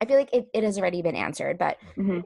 I 0.00 0.04
feel 0.06 0.16
like 0.16 0.32
it, 0.32 0.48
it 0.52 0.64
has 0.64 0.78
already 0.78 1.02
been 1.02 1.14
answered 1.14 1.58
but 1.58 1.78
mm-hmm. 1.96 2.20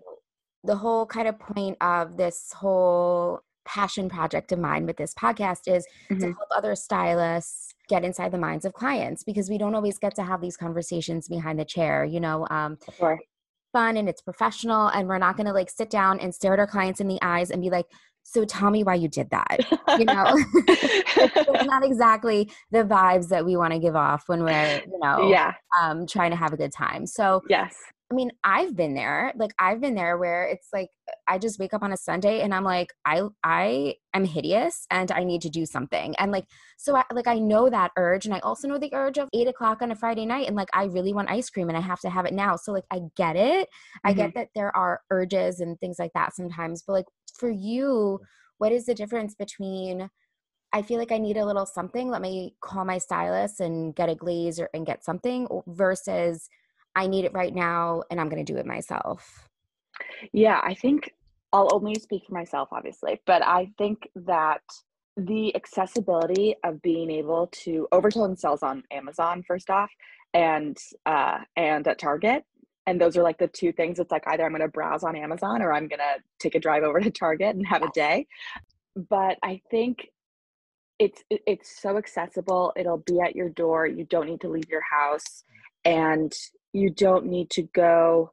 the 0.64 0.76
whole 0.76 1.04
kind 1.04 1.28
of 1.28 1.38
point 1.38 1.76
of 1.80 2.16
this 2.16 2.52
whole 2.52 3.42
passion 3.64 4.08
project 4.08 4.52
of 4.52 4.58
mine 4.58 4.86
with 4.86 4.96
this 4.96 5.14
podcast 5.14 5.66
is 5.66 5.86
mm-hmm. 6.10 6.18
to 6.18 6.26
help 6.26 6.48
other 6.56 6.74
stylists 6.74 7.74
get 7.88 8.04
inside 8.04 8.32
the 8.32 8.38
minds 8.38 8.64
of 8.64 8.72
clients 8.72 9.22
because 9.24 9.50
we 9.50 9.58
don't 9.58 9.74
always 9.74 9.98
get 9.98 10.14
to 10.14 10.22
have 10.22 10.40
these 10.40 10.56
conversations 10.56 11.28
behind 11.28 11.58
the 11.58 11.64
chair 11.64 12.04
you 12.04 12.20
know 12.20 12.46
um 12.50 12.78
sure. 12.98 13.18
fun 13.72 13.96
and 13.96 14.08
it's 14.08 14.22
professional 14.22 14.88
and 14.88 15.08
we're 15.08 15.18
not 15.18 15.36
going 15.36 15.46
to 15.46 15.52
like 15.52 15.70
sit 15.70 15.90
down 15.90 16.18
and 16.20 16.34
stare 16.34 16.54
at 16.54 16.58
our 16.58 16.66
clients 16.66 17.00
in 17.00 17.08
the 17.08 17.18
eyes 17.22 17.50
and 17.50 17.62
be 17.62 17.70
like 17.70 17.86
so 18.22 18.44
tell 18.44 18.70
me 18.70 18.82
why 18.82 18.94
you 18.94 19.08
did 19.08 19.28
that 19.30 19.58
you 19.98 20.04
know 20.04 20.24
it's 20.66 21.66
not 21.66 21.84
exactly 21.84 22.50
the 22.70 22.82
vibes 22.82 23.28
that 23.28 23.44
we 23.44 23.56
want 23.56 23.72
to 23.72 23.78
give 23.78 23.94
off 23.94 24.24
when 24.28 24.42
we're 24.42 24.82
you 24.86 24.98
know 25.00 25.28
yeah 25.28 25.52
um 25.80 26.06
trying 26.06 26.30
to 26.30 26.36
have 26.36 26.52
a 26.52 26.56
good 26.56 26.72
time 26.72 27.06
so 27.06 27.42
yes 27.48 27.74
I 28.10 28.14
mean, 28.14 28.30
I've 28.44 28.76
been 28.76 28.94
there. 28.94 29.32
Like 29.34 29.52
I've 29.58 29.80
been 29.80 29.94
there 29.94 30.18
where 30.18 30.44
it's 30.44 30.68
like 30.72 30.90
I 31.26 31.38
just 31.38 31.58
wake 31.58 31.72
up 31.72 31.82
on 31.82 31.92
a 31.92 31.96
Sunday 31.96 32.42
and 32.42 32.54
I'm 32.54 32.62
like, 32.62 32.92
I 33.06 33.22
I 33.42 33.94
am 34.12 34.24
hideous 34.24 34.86
and 34.90 35.10
I 35.10 35.24
need 35.24 35.40
to 35.42 35.48
do 35.48 35.64
something. 35.64 36.14
And 36.18 36.30
like 36.30 36.44
so 36.76 36.94
I 36.96 37.04
like 37.12 37.26
I 37.26 37.38
know 37.38 37.70
that 37.70 37.92
urge 37.96 38.26
and 38.26 38.34
I 38.34 38.40
also 38.40 38.68
know 38.68 38.78
the 38.78 38.92
urge 38.94 39.18
of 39.18 39.30
eight 39.32 39.48
o'clock 39.48 39.80
on 39.80 39.90
a 39.90 39.96
Friday 39.96 40.26
night 40.26 40.46
and 40.46 40.56
like 40.56 40.68
I 40.74 40.84
really 40.84 41.14
want 41.14 41.30
ice 41.30 41.48
cream 41.48 41.68
and 41.68 41.78
I 41.78 41.80
have 41.80 42.00
to 42.00 42.10
have 42.10 42.26
it 42.26 42.34
now. 42.34 42.56
So 42.56 42.72
like 42.72 42.84
I 42.90 43.00
get 43.16 43.36
it. 43.36 43.68
Mm-hmm. 43.68 44.08
I 44.08 44.12
get 44.12 44.30
mm-hmm. 44.30 44.38
that 44.38 44.48
there 44.54 44.76
are 44.76 45.00
urges 45.10 45.60
and 45.60 45.80
things 45.80 45.98
like 45.98 46.12
that 46.14 46.36
sometimes. 46.36 46.84
But 46.86 46.92
like 46.92 47.06
for 47.38 47.50
you, 47.50 48.20
what 48.58 48.70
is 48.70 48.84
the 48.84 48.94
difference 48.94 49.34
between 49.34 50.10
I 50.74 50.82
feel 50.82 50.98
like 50.98 51.12
I 51.12 51.18
need 51.18 51.36
a 51.36 51.46
little 51.46 51.66
something. 51.66 52.10
Let 52.10 52.20
me 52.20 52.56
call 52.60 52.84
my 52.84 52.98
stylist 52.98 53.60
and 53.60 53.94
get 53.94 54.08
a 54.08 54.14
glaze 54.14 54.60
or 54.60 54.68
and 54.74 54.84
get 54.84 55.04
something 55.04 55.48
versus 55.68 56.48
I 56.96 57.06
need 57.06 57.24
it 57.24 57.32
right 57.32 57.54
now 57.54 58.02
and 58.10 58.20
I'm 58.20 58.28
going 58.28 58.44
to 58.44 58.52
do 58.52 58.58
it 58.58 58.66
myself? 58.66 59.48
Yeah, 60.32 60.60
I 60.62 60.74
think 60.74 61.12
I'll 61.52 61.72
only 61.72 61.94
speak 61.94 62.24
for 62.26 62.34
myself, 62.34 62.68
obviously, 62.72 63.20
but 63.26 63.42
I 63.44 63.70
think 63.78 64.08
that 64.16 64.62
the 65.16 65.54
accessibility 65.54 66.56
of 66.64 66.82
being 66.82 67.10
able 67.10 67.48
to 67.52 67.86
overtone 67.92 68.36
sells 68.36 68.62
on 68.62 68.82
Amazon 68.90 69.44
first 69.46 69.70
off, 69.70 69.90
and 70.32 70.76
uh, 71.06 71.38
and 71.56 71.86
at 71.86 71.98
Target, 71.98 72.44
and 72.86 73.00
those 73.00 73.16
are 73.16 73.22
like 73.22 73.38
the 73.38 73.46
two 73.46 73.72
things. 73.72 74.00
It's 74.00 74.10
like 74.10 74.24
either 74.26 74.44
I'm 74.44 74.50
going 74.50 74.62
to 74.62 74.68
browse 74.68 75.04
on 75.04 75.14
Amazon 75.14 75.62
or 75.62 75.72
I'm 75.72 75.86
going 75.86 76.00
to 76.00 76.16
take 76.40 76.56
a 76.56 76.60
drive 76.60 76.82
over 76.82 77.00
to 77.00 77.10
Target 77.10 77.54
and 77.54 77.66
have 77.66 77.82
a 77.82 77.90
day. 77.94 78.26
But 78.96 79.38
I 79.42 79.60
think 79.70 80.08
it's 80.98 81.22
it's 81.30 81.80
so 81.80 81.96
accessible. 81.96 82.72
It'll 82.76 82.98
be 82.98 83.20
at 83.20 83.36
your 83.36 83.48
door. 83.48 83.86
You 83.86 84.04
don't 84.04 84.26
need 84.26 84.40
to 84.40 84.48
leave 84.48 84.68
your 84.68 84.82
house, 84.82 85.44
and 85.84 86.32
you 86.74 86.90
don't 86.90 87.24
need 87.24 87.48
to 87.50 87.62
go 87.74 88.32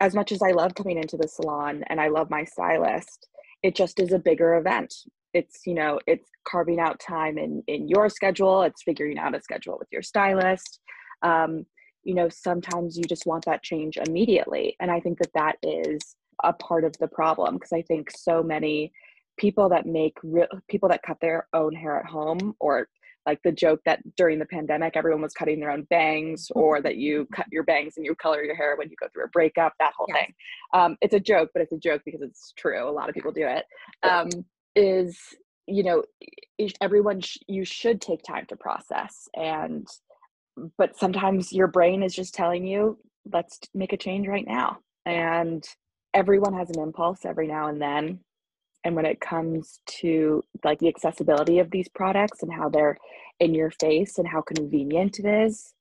as 0.00 0.14
much 0.14 0.32
as 0.32 0.42
I 0.42 0.50
love 0.50 0.74
coming 0.74 0.98
into 0.98 1.16
the 1.16 1.28
salon 1.28 1.84
and 1.88 2.00
I 2.00 2.08
love 2.08 2.30
my 2.30 2.44
stylist, 2.44 3.28
it 3.62 3.76
just 3.76 4.00
is 4.00 4.12
a 4.12 4.18
bigger 4.18 4.56
event. 4.56 4.92
It's, 5.32 5.60
you 5.66 5.74
know, 5.74 6.00
it's 6.06 6.28
carving 6.46 6.80
out 6.80 6.98
time 6.98 7.38
in 7.38 7.62
in 7.68 7.88
your 7.88 8.08
schedule, 8.08 8.62
it's 8.62 8.82
figuring 8.82 9.18
out 9.18 9.34
a 9.34 9.40
schedule 9.40 9.76
with 9.78 9.88
your 9.92 10.02
stylist. 10.02 10.80
Um, 11.22 11.64
you 12.02 12.14
know, 12.14 12.28
sometimes 12.28 12.96
you 12.96 13.04
just 13.04 13.26
want 13.26 13.44
that 13.46 13.62
change 13.62 13.96
immediately. 13.96 14.76
And 14.80 14.90
I 14.90 15.00
think 15.00 15.18
that 15.18 15.32
that 15.34 15.56
is 15.62 16.16
a 16.42 16.52
part 16.52 16.84
of 16.84 16.96
the 16.98 17.08
problem 17.08 17.54
because 17.54 17.72
I 17.72 17.82
think 17.82 18.10
so 18.10 18.42
many 18.42 18.92
people 19.36 19.68
that 19.70 19.86
make 19.86 20.16
real 20.22 20.46
people 20.68 20.88
that 20.88 21.02
cut 21.02 21.18
their 21.20 21.48
own 21.52 21.74
hair 21.74 21.98
at 21.98 22.06
home 22.06 22.54
or 22.60 22.88
like 23.26 23.40
the 23.42 23.52
joke 23.52 23.80
that 23.84 24.00
during 24.16 24.38
the 24.38 24.46
pandemic 24.46 24.96
everyone 24.96 25.22
was 25.22 25.32
cutting 25.32 25.60
their 25.60 25.70
own 25.70 25.82
bangs 25.84 26.50
or 26.54 26.80
that 26.80 26.96
you 26.96 27.26
cut 27.34 27.46
your 27.50 27.62
bangs 27.62 27.94
and 27.96 28.04
you 28.04 28.14
color 28.14 28.42
your 28.42 28.56
hair 28.56 28.76
when 28.76 28.88
you 28.90 28.96
go 29.00 29.06
through 29.12 29.24
a 29.24 29.28
breakup 29.28 29.72
that 29.78 29.92
whole 29.96 30.06
yes. 30.08 30.18
thing. 30.18 30.34
Um, 30.72 30.96
it's 31.00 31.14
a 31.14 31.20
joke 31.20 31.50
but 31.52 31.62
it's 31.62 31.72
a 31.72 31.78
joke 31.78 32.02
because 32.04 32.22
it's 32.22 32.52
true. 32.56 32.88
A 32.88 32.90
lot 32.90 33.08
of 33.08 33.14
people 33.14 33.32
do 33.32 33.46
it. 33.46 33.64
Um, 34.02 34.28
is 34.76 35.18
you 35.66 35.82
know 35.82 36.02
everyone 36.80 37.20
sh- 37.20 37.38
you 37.46 37.64
should 37.64 38.00
take 38.00 38.22
time 38.22 38.44
to 38.46 38.56
process 38.56 39.28
and 39.34 39.86
but 40.76 40.96
sometimes 40.96 41.52
your 41.52 41.68
brain 41.68 42.02
is 42.02 42.14
just 42.14 42.34
telling 42.34 42.66
you 42.66 42.98
let's 43.32 43.58
make 43.74 43.92
a 43.92 43.96
change 43.96 44.26
right 44.26 44.46
now. 44.46 44.78
And 45.06 45.64
everyone 46.12 46.54
has 46.54 46.70
an 46.70 46.80
impulse 46.80 47.24
every 47.24 47.46
now 47.46 47.68
and 47.68 47.80
then 47.80 48.20
and 48.84 48.94
when 48.94 49.06
it 49.06 49.20
comes 49.20 49.80
to 49.86 50.42
like 50.64 50.78
the 50.78 50.88
accessibility 50.88 51.58
of 51.58 51.70
these 51.70 51.88
products 51.88 52.42
and 52.42 52.52
how 52.52 52.68
they're 52.68 52.98
in 53.40 53.54
your 53.54 53.70
face 53.70 54.18
and 54.18 54.28
how 54.28 54.40
convenient 54.40 55.18
it 55.18 55.26
is 55.26 55.74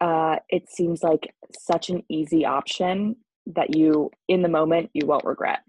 uh, 0.00 0.36
it 0.48 0.68
seems 0.68 1.02
like 1.02 1.34
such 1.58 1.90
an 1.90 2.02
easy 2.08 2.44
option 2.44 3.16
that 3.46 3.76
you 3.76 4.10
in 4.28 4.42
the 4.42 4.48
moment 4.48 4.90
you 4.94 5.06
won't 5.06 5.24
regret 5.24 5.60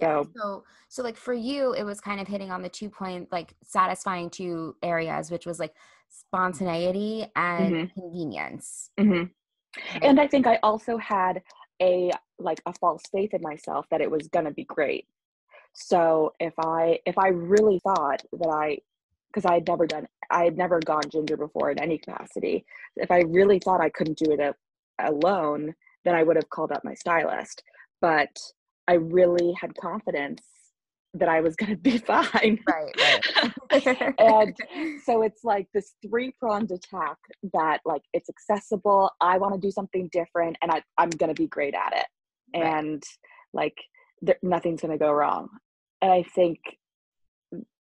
so, 0.00 0.28
so, 0.36 0.64
so 0.88 1.02
like 1.02 1.16
for 1.16 1.34
you, 1.34 1.72
it 1.72 1.84
was 1.84 2.00
kind 2.00 2.20
of 2.20 2.28
hitting 2.28 2.50
on 2.50 2.62
the 2.62 2.68
two 2.68 2.90
point, 2.90 3.30
like 3.30 3.54
satisfying 3.62 4.30
two 4.30 4.76
areas, 4.82 5.30
which 5.30 5.46
was 5.46 5.58
like 5.58 5.72
spontaneity 6.08 7.26
and 7.36 7.74
mm-hmm. 7.74 8.00
convenience. 8.00 8.90
Mm-hmm. 8.98 9.24
And 10.02 10.20
I 10.20 10.26
think 10.26 10.46
I 10.46 10.58
also 10.62 10.96
had 10.96 11.42
a 11.82 12.10
like 12.38 12.60
a 12.66 12.72
false 12.72 13.02
faith 13.10 13.34
in 13.34 13.42
myself 13.42 13.86
that 13.90 14.00
it 14.00 14.10
was 14.10 14.28
gonna 14.28 14.52
be 14.52 14.64
great. 14.64 15.06
So 15.74 16.32
if 16.40 16.54
I 16.58 17.00
if 17.04 17.18
I 17.18 17.28
really 17.28 17.80
thought 17.80 18.22
that 18.32 18.48
I 18.48 18.78
because 19.28 19.44
I 19.44 19.54
had 19.54 19.68
never 19.68 19.86
done 19.86 20.06
I 20.30 20.44
had 20.44 20.56
never 20.56 20.80
gone 20.80 21.02
ginger 21.10 21.36
before 21.36 21.70
in 21.70 21.80
any 21.80 21.98
capacity. 21.98 22.64
If 22.96 23.10
I 23.10 23.20
really 23.20 23.58
thought 23.58 23.80
I 23.80 23.90
couldn't 23.90 24.18
do 24.18 24.32
it 24.32 24.40
a, 24.40 24.54
alone, 24.98 25.74
then 26.04 26.14
I 26.14 26.22
would 26.22 26.36
have 26.36 26.48
called 26.50 26.72
up 26.72 26.84
my 26.84 26.94
stylist. 26.94 27.62
But 28.00 28.36
I 28.86 28.94
really 28.94 29.54
had 29.60 29.76
confidence 29.76 30.42
that 31.14 31.28
I 31.28 31.40
was 31.40 31.56
going 31.56 31.70
to 31.72 31.76
be 31.76 31.98
fine. 31.98 32.60
Right, 32.68 33.22
right. 33.72 34.14
and 34.18 34.56
so 35.04 35.22
it's 35.22 35.44
like 35.44 35.68
this 35.72 35.94
three 36.06 36.32
pronged 36.38 36.70
attack 36.70 37.16
that 37.52 37.80
like 37.84 38.02
it's 38.12 38.28
accessible. 38.28 39.10
I 39.20 39.38
want 39.38 39.54
to 39.54 39.60
do 39.60 39.70
something 39.70 40.08
different 40.12 40.56
and 40.62 40.70
I, 40.70 40.82
I'm 40.98 41.10
going 41.10 41.34
to 41.34 41.40
be 41.40 41.48
great 41.48 41.74
at 41.74 41.92
it. 41.92 42.06
Right. 42.56 42.66
And 42.66 43.02
like 43.52 43.76
th- 44.24 44.38
nothing's 44.42 44.80
going 44.80 44.92
to 44.92 44.98
go 44.98 45.12
wrong. 45.12 45.48
And 46.04 46.12
I 46.12 46.22
think 46.34 46.58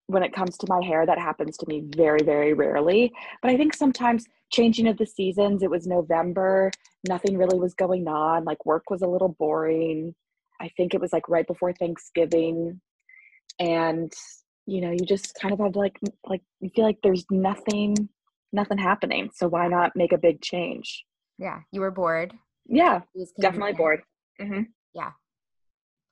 when 0.06 0.24
it 0.24 0.34
comes 0.34 0.58
to 0.60 0.67
my 0.70 0.82
hair, 0.82 1.06
that 1.06 1.20
happens 1.20 1.58
to 1.58 1.65
me 1.67 1.84
very, 1.96 2.24
very 2.24 2.54
rarely. 2.54 3.12
But 3.41 3.52
I 3.52 3.58
think 3.58 3.76
sometimes 3.76 4.26
changing 4.50 4.88
of 4.88 4.98
the 4.98 5.06
seasons, 5.06 5.62
it 5.62 5.70
was 5.70 5.86
November, 5.86 6.72
nothing 7.08 7.38
really 7.38 7.60
was 7.60 7.74
going 7.74 8.08
on. 8.08 8.46
Like 8.46 8.65
work 8.65 8.89
was 8.89 9.02
a 9.02 9.08
little 9.08 9.36
boring 9.38 10.15
I 10.60 10.70
think 10.76 10.93
it 10.93 11.02
was 11.02 11.13
like 11.13 11.30
right 11.30 11.46
before 11.46 11.74
Thanksgiving. 11.74 12.82
And, 13.60 14.13
you 14.65 14.82
know, 14.82 14.91
you 14.91 15.06
just 15.06 15.38
kind 15.39 15.54
of 15.54 15.60
have 15.60 15.76
like, 15.76 15.98
like, 16.26 16.41
you 16.60 16.70
feel 16.76 16.86
like 16.86 17.00
there's 17.04 17.26
nothing, 17.32 18.10
nothing 18.52 18.78
happening. 18.78 19.30
So 19.34 19.48
why 19.48 19.67
not 19.67 19.91
make 19.96 20.12
a 20.12 20.17
big 20.17 20.41
change? 20.41 21.06
Yeah. 21.38 21.60
You 21.72 21.82
were 21.82 21.91
bored. 21.91 22.34
Yeah. 22.67 23.02
Definitely 23.39 23.74
bored. 23.74 24.02
Mm-hmm. 24.41 24.62
Yeah. 24.93 25.12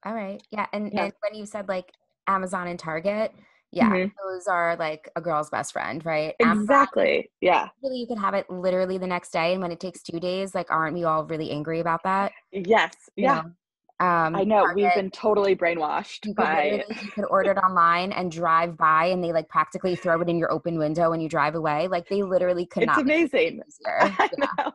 All 0.05 0.13
right. 0.13 0.41
Yeah. 0.51 0.67
And, 0.71 0.91
yeah. 0.93 1.05
and 1.05 1.13
when 1.27 1.39
you 1.39 1.45
said 1.45 1.67
like 1.67 1.91
Amazon 2.27 2.67
and 2.67 2.79
Target, 2.79 3.33
yeah, 3.71 3.89
mm-hmm. 3.89 4.07
those 4.23 4.47
are 4.47 4.77
like 4.77 5.09
a 5.17 5.21
girl's 5.21 5.49
best 5.49 5.73
friend, 5.73 6.05
right? 6.05 6.33
Exactly. 6.39 7.09
Amazon, 7.09 7.23
yeah. 7.41 7.67
Really, 7.83 7.97
you 7.97 8.07
could 8.07 8.17
have 8.17 8.33
it 8.33 8.49
literally 8.49 8.97
the 8.97 9.07
next 9.07 9.31
day, 9.31 9.51
and 9.51 9.61
when 9.61 9.71
it 9.71 9.81
takes 9.81 10.01
two 10.01 10.19
days, 10.19 10.55
like, 10.55 10.71
aren't 10.71 10.93
we 10.93 11.03
all 11.03 11.25
really 11.25 11.51
angry 11.51 11.81
about 11.81 12.01
that? 12.03 12.31
Yes. 12.53 12.93
You 13.17 13.25
yeah. 13.25 13.41
Know? 13.41 13.51
Um, 13.97 14.35
I 14.35 14.43
know 14.43 14.65
Target, 14.65 14.75
we've 14.75 14.93
been 14.95 15.11
totally 15.11 15.55
brainwashed 15.55 16.25
you 16.25 16.33
by. 16.33 16.83
You 16.89 17.11
could 17.11 17.25
order 17.29 17.51
it 17.51 17.57
online 17.57 18.11
and 18.11 18.31
drive 18.31 18.77
by, 18.77 19.05
and 19.07 19.23
they 19.23 19.31
like 19.31 19.47
practically 19.49 19.95
throw 19.95 20.21
it 20.21 20.29
in 20.29 20.37
your 20.37 20.51
open 20.51 20.77
window 20.77 21.09
when 21.09 21.21
you 21.21 21.29
drive 21.29 21.55
away. 21.55 21.87
Like 21.87 22.07
they 22.09 22.21
literally 22.21 22.65
could 22.65 22.83
it's 22.83 22.87
not. 22.87 23.01
amazing. 23.01 23.59
It 23.59 23.73
I 23.87 24.29
yeah. 24.37 24.47
know. 24.57 24.71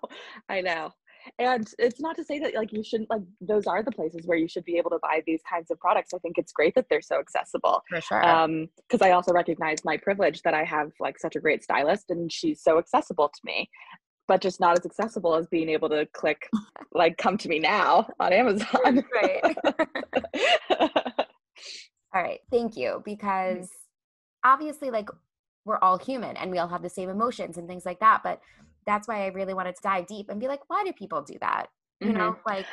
I 0.49 0.61
know. 0.63 0.93
And 1.39 1.69
it's 1.79 2.01
not 2.01 2.17
to 2.17 2.25
say 2.25 2.39
that 2.41 2.55
like 2.55 2.73
you 2.73 2.83
shouldn't 2.83 3.11
like 3.11 3.23
those 3.41 3.67
are 3.67 3.83
the 3.83 3.93
places 3.93 4.27
where 4.27 4.39
you 4.39 4.49
should 4.49 4.65
be 4.65 4.77
able 4.77 4.91
to 4.91 4.99
buy 5.01 5.23
these 5.27 5.41
kinds 5.49 5.71
of 5.71 5.79
products. 5.79 6.13
I 6.15 6.19
think 6.19 6.39
it's 6.39 6.53
great 6.53 6.75
that 6.75 6.87
they're 6.91 7.01
so 7.01 7.19
accessible. 7.19 7.83
For 7.89 8.01
sure. 8.01 8.25
Um, 8.27 8.69
because 8.89 9.05
I 9.07 9.13
also 9.13 9.33
recognize 9.33 9.85
my 9.85 9.97
privilege 9.97 10.43
that 10.43 10.55
I 10.55 10.65
have 10.65 10.91
like 11.01 11.19
such 11.19 11.37
a 11.37 11.41
great 11.41 11.63
stylist 11.63 12.11
and 12.11 12.31
she's 12.31 12.63
so 12.63 12.79
accessible 12.79 13.29
to 13.29 13.41
me 13.45 13.69
but 14.31 14.41
just 14.41 14.61
not 14.61 14.79
as 14.79 14.87
accessible 14.87 15.35
as 15.35 15.49
being 15.49 15.69
able 15.69 15.89
to 15.89 16.07
click 16.13 16.49
like 16.95 17.19
come 17.19 17.37
to 17.37 17.49
me 17.49 17.59
now 17.59 18.07
on 18.21 18.33
Amazon. 18.33 19.05
right. 19.13 19.57
all 22.15 22.23
right. 22.23 22.39
Thank 22.49 22.77
you. 22.77 23.03
Because 23.05 23.69
obviously 24.45 24.91
like 24.91 25.09
we're 25.65 25.79
all 25.79 25.99
human 25.99 26.37
and 26.37 26.51
we 26.51 26.59
all 26.59 26.69
have 26.69 26.83
the 26.83 26.89
same 26.89 27.09
emotions 27.09 27.59
and 27.59 27.67
things 27.69 27.85
like 27.85 27.99
that. 27.99 28.21
But 28.23 28.41
that's 28.87 29.09
why 29.09 29.25
I 29.25 29.29
really 29.29 29.55
wanted 29.55 29.77
to 29.77 29.83
dive 29.83 30.07
deep 30.07 30.29
and 30.29 30.41
be 30.41 30.49
like, 30.49 30.61
why 30.69 30.85
do 30.85 30.93
people 30.93 31.23
do 31.23 31.35
that? 31.41 31.67
You 32.01 32.09
mm-hmm. 32.09 32.19
know, 32.19 32.37
like 32.47 32.67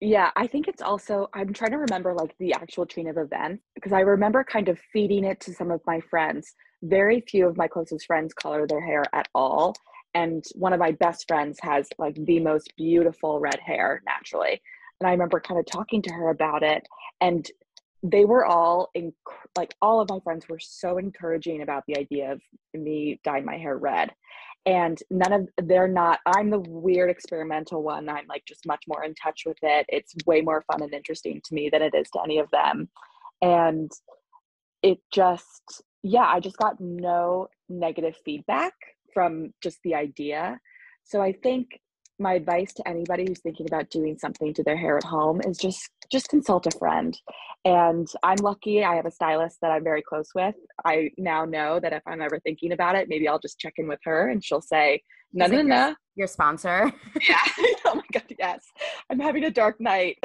yeah, 0.00 0.30
I 0.34 0.46
think 0.46 0.68
it's 0.68 0.80
also 0.80 1.28
I'm 1.34 1.52
trying 1.52 1.72
to 1.72 1.78
remember 1.78 2.14
like 2.14 2.34
the 2.38 2.54
actual 2.54 2.86
chain 2.86 3.08
of 3.08 3.18
events 3.18 3.62
because 3.74 3.92
I 3.92 4.00
remember 4.00 4.44
kind 4.44 4.68
of 4.68 4.78
feeding 4.92 5.24
it 5.24 5.40
to 5.40 5.52
some 5.52 5.70
of 5.70 5.80
my 5.86 6.00
friends. 6.08 6.54
Very 6.82 7.20
few 7.28 7.46
of 7.46 7.56
my 7.56 7.68
closest 7.68 8.06
friends 8.06 8.32
color 8.32 8.66
their 8.66 8.80
hair 8.80 9.04
at 9.12 9.28
all 9.34 9.74
and 10.14 10.44
one 10.54 10.72
of 10.72 10.80
my 10.80 10.92
best 10.92 11.26
friends 11.28 11.58
has 11.62 11.88
like 11.98 12.16
the 12.24 12.40
most 12.40 12.72
beautiful 12.76 13.38
red 13.38 13.58
hair 13.60 14.02
naturally 14.06 14.60
and 15.00 15.08
i 15.08 15.12
remember 15.12 15.40
kind 15.40 15.58
of 15.58 15.66
talking 15.66 16.02
to 16.02 16.12
her 16.12 16.30
about 16.30 16.62
it 16.62 16.86
and 17.20 17.50
they 18.02 18.24
were 18.24 18.46
all 18.46 18.88
in 18.94 19.12
like 19.56 19.74
all 19.82 20.00
of 20.00 20.08
my 20.08 20.18
friends 20.24 20.48
were 20.48 20.58
so 20.58 20.96
encouraging 20.98 21.62
about 21.62 21.84
the 21.86 21.96
idea 21.98 22.32
of 22.32 22.40
me 22.74 23.20
dyeing 23.24 23.44
my 23.44 23.58
hair 23.58 23.76
red 23.76 24.10
and 24.66 24.98
none 25.10 25.32
of 25.32 25.48
they're 25.64 25.88
not 25.88 26.20
i'm 26.26 26.50
the 26.50 26.58
weird 26.58 27.10
experimental 27.10 27.82
one. 27.82 28.08
I'm 28.08 28.26
like 28.28 28.44
just 28.46 28.66
much 28.66 28.84
more 28.86 29.04
in 29.04 29.14
touch 29.14 29.42
with 29.46 29.58
it. 29.62 29.86
It's 29.88 30.14
way 30.26 30.40
more 30.42 30.64
fun 30.70 30.82
and 30.82 30.92
interesting 30.92 31.40
to 31.44 31.54
me 31.54 31.70
than 31.70 31.82
it 31.82 31.94
is 31.94 32.10
to 32.10 32.20
any 32.22 32.38
of 32.38 32.50
them. 32.50 32.88
And 33.42 33.90
it 34.82 34.98
just 35.12 35.82
yeah 36.02 36.24
i 36.24 36.40
just 36.40 36.56
got 36.56 36.80
no 36.80 37.46
negative 37.68 38.16
feedback 38.24 38.72
from 39.12 39.52
just 39.62 39.78
the 39.84 39.94
idea. 39.94 40.60
So 41.04 41.20
I 41.20 41.32
think 41.32 41.80
my 42.20 42.34
advice 42.34 42.72
to 42.74 42.86
anybody 42.86 43.24
who's 43.26 43.40
thinking 43.40 43.66
about 43.66 43.90
doing 43.90 44.18
something 44.18 44.52
to 44.54 44.62
their 44.62 44.76
hair 44.76 44.98
at 44.98 45.04
home 45.04 45.40
is 45.46 45.56
just 45.56 45.88
just 46.12 46.28
consult 46.28 46.66
a 46.66 46.70
friend. 46.78 47.18
And 47.64 48.08
i'm 48.22 48.38
lucky 48.38 48.84
i 48.84 48.94
have 48.94 49.06
a 49.06 49.10
stylist 49.10 49.58
that 49.62 49.70
i'm 49.70 49.84
very 49.84 50.02
close 50.02 50.28
with. 50.34 50.54
I 50.84 51.10
now 51.18 51.44
know 51.44 51.80
that 51.80 51.92
if 51.92 52.02
i'm 52.06 52.22
ever 52.22 52.38
thinking 52.40 52.72
about 52.72 52.94
it 52.94 53.08
maybe 53.08 53.26
i'll 53.28 53.38
just 53.38 53.58
check 53.58 53.74
in 53.76 53.88
with 53.88 54.00
her 54.04 54.28
and 54.28 54.42
she'll 54.44 54.60
say 54.60 55.02
no 55.32 55.46
no 55.46 55.62
no 55.62 55.94
your 56.16 56.26
sponsor? 56.26 56.92
Yeah. 57.28 57.40
Oh 57.86 57.94
my 57.96 58.02
god 58.12 58.34
yes. 58.38 58.64
I'm 59.10 59.18
having 59.18 59.44
a 59.44 59.50
dark 59.50 59.80
night. 59.80 60.18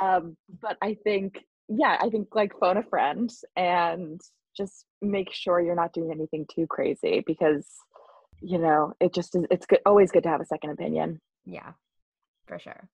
Um, 0.00 0.36
but 0.60 0.76
i 0.82 0.96
think 1.04 1.38
yeah 1.68 1.96
i 2.00 2.10
think 2.10 2.28
like 2.34 2.52
phone 2.58 2.76
a 2.76 2.82
friend 2.82 3.30
and 3.56 4.20
just 4.56 4.84
make 5.00 5.32
sure 5.32 5.60
you're 5.60 5.76
not 5.76 5.92
doing 5.92 6.10
anything 6.10 6.44
too 6.52 6.66
crazy 6.68 7.22
because 7.26 7.66
you 8.40 8.58
know 8.58 8.92
it 9.00 9.12
just 9.12 9.34
is 9.34 9.44
it's 9.50 9.66
good 9.66 9.80
always 9.86 10.10
good 10.10 10.22
to 10.22 10.28
have 10.28 10.40
a 10.40 10.46
second 10.46 10.70
opinion. 10.70 11.20
Yeah 11.44 11.72
for 12.46 12.58
sure. 12.58 12.88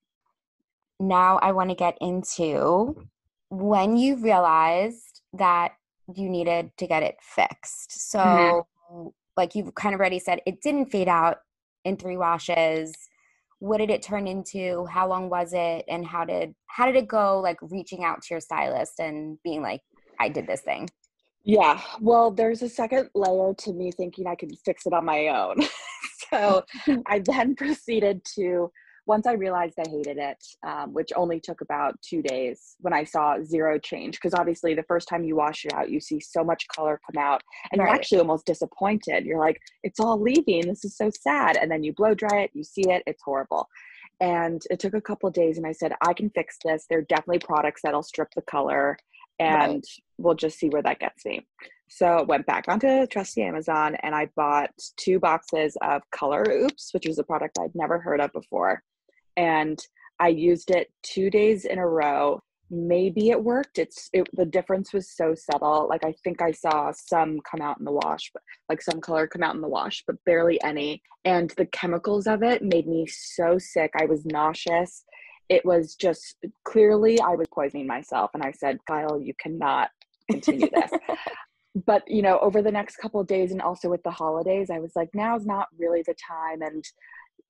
Now 0.98 1.38
i 1.38 1.52
want 1.52 1.70
to 1.70 1.76
get 1.76 1.96
into 2.00 3.06
when 3.48 3.96
you 3.96 4.16
realized 4.16 5.22
that 5.32 5.72
you 6.14 6.28
needed 6.28 6.70
to 6.78 6.86
get 6.86 7.02
it 7.02 7.16
fixed. 7.20 8.10
So 8.10 8.18
mm-hmm. 8.18 9.08
like 9.36 9.54
you've 9.54 9.74
kind 9.74 9.94
of 9.94 10.00
already 10.00 10.18
said 10.18 10.40
it 10.46 10.60
didn't 10.62 10.86
fade 10.86 11.08
out 11.08 11.38
in 11.84 11.96
three 11.96 12.16
washes. 12.16 12.94
What 13.58 13.78
did 13.78 13.90
it 13.90 14.02
turn 14.02 14.26
into? 14.26 14.84
How 14.86 15.08
long 15.08 15.30
was 15.30 15.52
it? 15.52 15.84
And 15.88 16.06
how 16.06 16.24
did 16.24 16.54
how 16.76 16.84
did 16.84 16.96
it 16.96 17.08
go 17.08 17.40
like 17.40 17.56
reaching 17.62 18.04
out 18.04 18.20
to 18.22 18.34
your 18.34 18.40
stylist 18.40 19.00
and 19.00 19.38
being 19.42 19.62
like 19.62 19.80
i 20.20 20.28
did 20.28 20.46
this 20.46 20.60
thing 20.60 20.88
yeah, 21.46 21.80
well, 22.00 22.32
there's 22.32 22.62
a 22.62 22.68
second 22.68 23.08
layer 23.14 23.54
to 23.58 23.72
me 23.72 23.92
thinking 23.92 24.26
I 24.26 24.34
can 24.34 24.50
fix 24.64 24.84
it 24.84 24.92
on 24.92 25.04
my 25.04 25.28
own. 25.28 25.60
so 26.28 26.64
I 27.06 27.20
then 27.20 27.54
proceeded 27.54 28.20
to, 28.34 28.72
once 29.06 29.28
I 29.28 29.34
realized 29.34 29.74
I 29.78 29.88
hated 29.88 30.18
it, 30.18 30.44
um, 30.66 30.92
which 30.92 31.12
only 31.14 31.38
took 31.38 31.60
about 31.60 31.94
two 32.02 32.20
days 32.20 32.74
when 32.80 32.92
I 32.92 33.04
saw 33.04 33.36
zero 33.44 33.78
change, 33.78 34.16
because 34.16 34.34
obviously 34.34 34.74
the 34.74 34.82
first 34.88 35.06
time 35.06 35.22
you 35.22 35.36
wash 35.36 35.64
it 35.64 35.72
out, 35.72 35.88
you 35.88 36.00
see 36.00 36.18
so 36.18 36.42
much 36.42 36.66
color 36.66 37.00
come 37.08 37.22
out 37.22 37.42
and 37.70 37.78
right. 37.78 37.86
you're 37.86 37.94
actually 37.94 38.18
almost 38.18 38.44
disappointed. 38.44 39.24
You're 39.24 39.38
like, 39.38 39.60
it's 39.84 40.00
all 40.00 40.20
leaving. 40.20 40.66
This 40.66 40.84
is 40.84 40.96
so 40.96 41.12
sad. 41.16 41.56
And 41.56 41.70
then 41.70 41.84
you 41.84 41.92
blow 41.92 42.14
dry 42.14 42.40
it, 42.40 42.50
you 42.54 42.64
see 42.64 42.90
it, 42.90 43.04
it's 43.06 43.22
horrible. 43.22 43.68
And 44.18 44.62
it 44.68 44.80
took 44.80 44.94
a 44.94 45.00
couple 45.00 45.30
days, 45.30 45.58
and 45.58 45.66
I 45.66 45.72
said, 45.72 45.92
I 46.00 46.12
can 46.12 46.30
fix 46.30 46.56
this. 46.64 46.86
There 46.90 47.00
are 47.00 47.02
definitely 47.02 47.38
products 47.38 47.82
that'll 47.84 48.02
strip 48.02 48.30
the 48.34 48.42
color 48.42 48.98
and 49.38 49.74
right. 49.74 49.86
we'll 50.18 50.34
just 50.34 50.58
see 50.58 50.68
where 50.68 50.82
that 50.82 51.00
gets 51.00 51.24
me. 51.24 51.46
So 51.88 52.06
I 52.06 52.22
went 52.22 52.46
back 52.46 52.64
onto 52.68 53.06
trusty 53.06 53.42
Amazon 53.42 53.96
and 54.02 54.14
I 54.14 54.28
bought 54.36 54.70
two 54.96 55.20
boxes 55.20 55.76
of 55.82 56.02
Color 56.10 56.44
Oops, 56.50 56.90
which 56.92 57.06
was 57.06 57.18
a 57.18 57.24
product 57.24 57.58
I'd 57.60 57.74
never 57.74 57.98
heard 57.98 58.20
of 58.20 58.32
before. 58.32 58.82
And 59.36 59.78
I 60.18 60.28
used 60.28 60.70
it 60.70 60.90
two 61.02 61.30
days 61.30 61.64
in 61.64 61.78
a 61.78 61.86
row. 61.86 62.40
Maybe 62.70 63.30
it 63.30 63.44
worked. 63.44 63.78
It's 63.78 64.10
it, 64.12 64.26
the 64.32 64.44
difference 64.44 64.92
was 64.92 65.10
so 65.14 65.34
subtle. 65.36 65.86
Like 65.88 66.04
I 66.04 66.14
think 66.24 66.42
I 66.42 66.50
saw 66.50 66.90
some 66.92 67.38
come 67.48 67.60
out 67.60 67.78
in 67.78 67.84
the 67.84 67.92
wash, 67.92 68.30
but 68.32 68.42
like 68.68 68.82
some 68.82 69.00
color 69.00 69.28
come 69.28 69.44
out 69.44 69.54
in 69.54 69.60
the 69.60 69.68
wash, 69.68 70.02
but 70.06 70.16
barely 70.24 70.60
any. 70.64 71.00
And 71.24 71.50
the 71.56 71.66
chemicals 71.66 72.26
of 72.26 72.42
it 72.42 72.62
made 72.62 72.88
me 72.88 73.06
so 73.06 73.58
sick. 73.58 73.92
I 73.96 74.06
was 74.06 74.26
nauseous. 74.26 75.04
It 75.48 75.64
was 75.64 75.94
just 75.94 76.36
clearly 76.64 77.20
I 77.20 77.34
was 77.34 77.46
poisoning 77.52 77.86
myself. 77.86 78.30
And 78.34 78.42
I 78.42 78.52
said, 78.52 78.78
Kyle, 78.86 79.20
you 79.20 79.34
cannot 79.40 79.90
continue 80.30 80.68
this. 80.70 80.90
but 81.84 82.02
you 82.06 82.22
know 82.22 82.38
over 82.38 82.62
the 82.62 82.72
next 82.72 82.96
couple 82.96 83.20
of 83.20 83.26
days 83.26 83.52
and 83.52 83.60
also 83.60 83.90
with 83.90 84.02
the 84.02 84.10
holidays 84.10 84.70
i 84.70 84.78
was 84.78 84.92
like 84.96 85.10
now's 85.12 85.44
not 85.44 85.68
really 85.78 86.02
the 86.06 86.14
time 86.14 86.62
and 86.62 86.84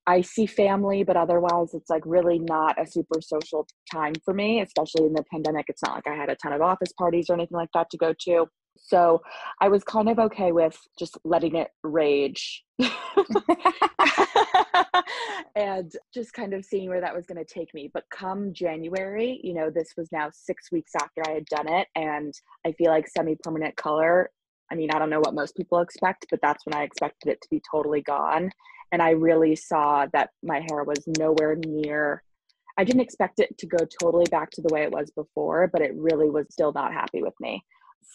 i 0.05 0.19
see 0.19 0.45
family 0.45 1.03
but 1.03 1.15
otherwise 1.15 1.73
it's 1.73 1.89
like 1.89 2.03
really 2.05 2.39
not 2.39 2.79
a 2.81 2.85
super 2.85 3.21
social 3.21 3.65
time 3.89 4.13
for 4.25 4.33
me 4.33 4.61
especially 4.61 5.05
in 5.05 5.13
the 5.13 5.23
pandemic 5.31 5.65
it's 5.69 5.81
not 5.83 5.95
like 5.95 6.07
i 6.07 6.15
had 6.15 6.29
a 6.29 6.35
ton 6.35 6.51
of 6.51 6.61
office 6.61 6.91
parties 6.97 7.29
or 7.29 7.33
anything 7.33 7.57
like 7.57 7.69
that 7.73 7.89
to 7.89 7.97
go 7.97 8.13
to 8.19 8.45
so 8.77 9.21
i 9.61 9.69
was 9.69 9.83
kind 9.83 10.09
of 10.09 10.19
okay 10.19 10.51
with 10.51 10.77
just 10.99 11.17
letting 11.23 11.55
it 11.55 11.69
rage 11.83 12.63
and 15.55 15.91
just 16.13 16.33
kind 16.33 16.53
of 16.53 16.63
seeing 16.63 16.89
where 16.89 17.01
that 17.01 17.15
was 17.15 17.25
going 17.25 17.43
to 17.43 17.53
take 17.53 17.73
me. 17.73 17.89
But 17.93 18.03
come 18.11 18.53
January, 18.53 19.39
you 19.43 19.53
know, 19.53 19.69
this 19.69 19.93
was 19.97 20.11
now 20.11 20.29
six 20.31 20.71
weeks 20.71 20.91
after 20.95 21.21
I 21.27 21.31
had 21.31 21.45
done 21.45 21.67
it. 21.67 21.87
And 21.95 22.33
I 22.65 22.71
feel 22.73 22.91
like 22.91 23.07
semi 23.07 23.35
permanent 23.35 23.75
color. 23.75 24.29
I 24.71 24.75
mean, 24.75 24.91
I 24.91 24.99
don't 24.99 25.09
know 25.09 25.19
what 25.19 25.33
most 25.33 25.55
people 25.55 25.79
expect, 25.79 26.27
but 26.29 26.39
that's 26.41 26.65
when 26.65 26.75
I 26.75 26.83
expected 26.83 27.31
it 27.31 27.41
to 27.41 27.47
be 27.49 27.61
totally 27.71 28.01
gone. 28.01 28.51
And 28.91 29.01
I 29.01 29.11
really 29.11 29.55
saw 29.55 30.05
that 30.13 30.29
my 30.43 30.61
hair 30.69 30.83
was 30.83 31.03
nowhere 31.17 31.55
near. 31.55 32.23
I 32.77 32.83
didn't 32.83 33.01
expect 33.01 33.39
it 33.39 33.57
to 33.57 33.65
go 33.65 33.77
totally 34.01 34.25
back 34.29 34.51
to 34.51 34.61
the 34.61 34.73
way 34.73 34.83
it 34.83 34.91
was 34.91 35.09
before, 35.11 35.67
but 35.71 35.81
it 35.81 35.95
really 35.95 36.29
was 36.29 36.45
still 36.51 36.71
not 36.73 36.93
happy 36.93 37.23
with 37.23 37.33
me. 37.39 37.63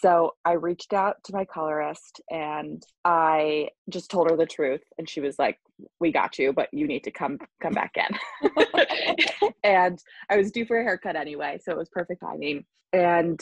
So 0.00 0.35
I 0.44 0.52
reached 0.52 0.92
out 0.92 1.22
to 1.24 1.33
my 1.33 1.44
colorist 1.44 2.20
and 2.31 2.83
I 3.05 3.68
just 3.88 4.11
told 4.11 4.31
her 4.31 4.37
the 4.37 4.46
truth 4.46 4.83
and 4.98 5.09
she 5.09 5.20
was 5.20 5.38
like, 5.38 5.59
"We 6.00 6.12
got 6.12 6.38
you, 6.38 6.52
but 6.52 6.68
you 6.72 6.87
need 6.87 7.05
to 7.05 7.11
come 7.11 7.38
come 7.61 7.74
back 7.74 7.96
in." 7.96 8.50
and 9.62 9.98
I 10.28 10.37
was 10.37 10.50
due 10.50 10.64
for 10.64 10.81
a 10.81 10.83
haircut 10.83 11.16
anyway, 11.16 11.59
so 11.62 11.72
it 11.72 11.78
was 11.78 11.88
perfect 11.88 12.22
timing. 12.22 12.64
And 12.92 13.40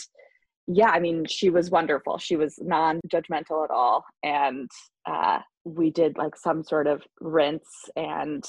yeah, 0.67 0.91
I 0.91 1.01
mean, 1.01 1.25
she 1.27 1.51
was 1.51 1.71
wonderful. 1.71 2.19
She 2.19 2.37
was 2.37 2.59
non-judgmental 2.61 3.65
at 3.65 3.71
all 3.71 4.05
and 4.23 4.71
uh, 5.07 5.41
we 5.65 5.91
did 5.91 6.17
like 6.17 6.37
some 6.37 6.63
sort 6.63 6.87
of 6.87 7.03
rinse 7.21 7.89
and 7.97 8.45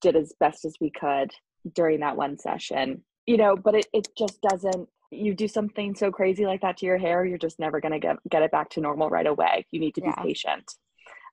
did 0.00 0.16
as 0.16 0.32
best 0.40 0.64
as 0.64 0.74
we 0.80 0.90
could 0.90 1.30
during 1.74 2.00
that 2.00 2.16
one 2.16 2.38
session. 2.38 3.02
You 3.26 3.36
know, 3.36 3.56
but 3.56 3.74
it, 3.74 3.86
it 3.92 4.08
just 4.16 4.40
doesn't 4.40 4.88
you 5.10 5.34
do 5.34 5.48
something 5.48 5.94
so 5.94 6.10
crazy 6.10 6.46
like 6.46 6.60
that 6.62 6.76
to 6.78 6.86
your 6.86 6.98
hair, 6.98 7.24
you're 7.24 7.38
just 7.38 7.58
never 7.58 7.80
going 7.80 7.92
to 7.92 7.98
get 7.98 8.16
get 8.28 8.42
it 8.42 8.50
back 8.50 8.70
to 8.70 8.80
normal 8.80 9.08
right 9.08 9.26
away. 9.26 9.66
You 9.70 9.80
need 9.80 9.94
to 9.96 10.02
yeah. 10.02 10.14
be 10.16 10.28
patient. 10.28 10.72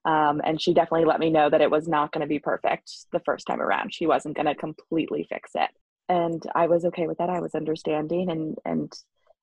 Um, 0.04 0.40
and 0.44 0.60
she 0.60 0.72
definitely 0.72 1.06
let 1.06 1.20
me 1.20 1.30
know 1.30 1.50
that 1.50 1.60
it 1.60 1.70
was 1.70 1.88
not 1.88 2.12
going 2.12 2.22
to 2.22 2.28
be 2.28 2.38
perfect 2.38 2.90
the 3.12 3.20
first 3.20 3.46
time 3.46 3.60
around. 3.60 3.92
She 3.92 4.06
wasn't 4.06 4.36
going 4.36 4.46
to 4.46 4.54
completely 4.54 5.26
fix 5.28 5.50
it, 5.54 5.70
and 6.08 6.42
I 6.54 6.66
was 6.66 6.84
okay 6.86 7.06
with 7.06 7.18
that. 7.18 7.30
I 7.30 7.40
was 7.40 7.54
understanding, 7.54 8.30
and 8.30 8.56
and 8.64 8.92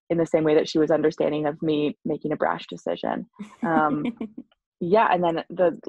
in 0.09 0.17
the 0.17 0.25
same 0.25 0.43
way 0.43 0.55
that 0.55 0.69
she 0.69 0.79
was 0.79 0.91
understanding 0.91 1.45
of 1.45 1.61
me 1.61 1.97
making 2.05 2.31
a 2.31 2.37
brash 2.37 2.67
decision. 2.67 3.27
Um, 3.63 4.05
yeah, 4.79 5.07
and 5.11 5.23
then 5.23 5.43
the 5.49 5.79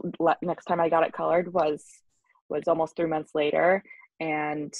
next 0.42 0.64
time 0.64 0.80
I 0.80 0.88
got 0.88 1.06
it 1.06 1.12
colored 1.12 1.52
was 1.52 1.84
was 2.48 2.62
almost 2.66 2.96
three 2.96 3.08
months 3.08 3.34
later, 3.34 3.82
and 4.20 4.72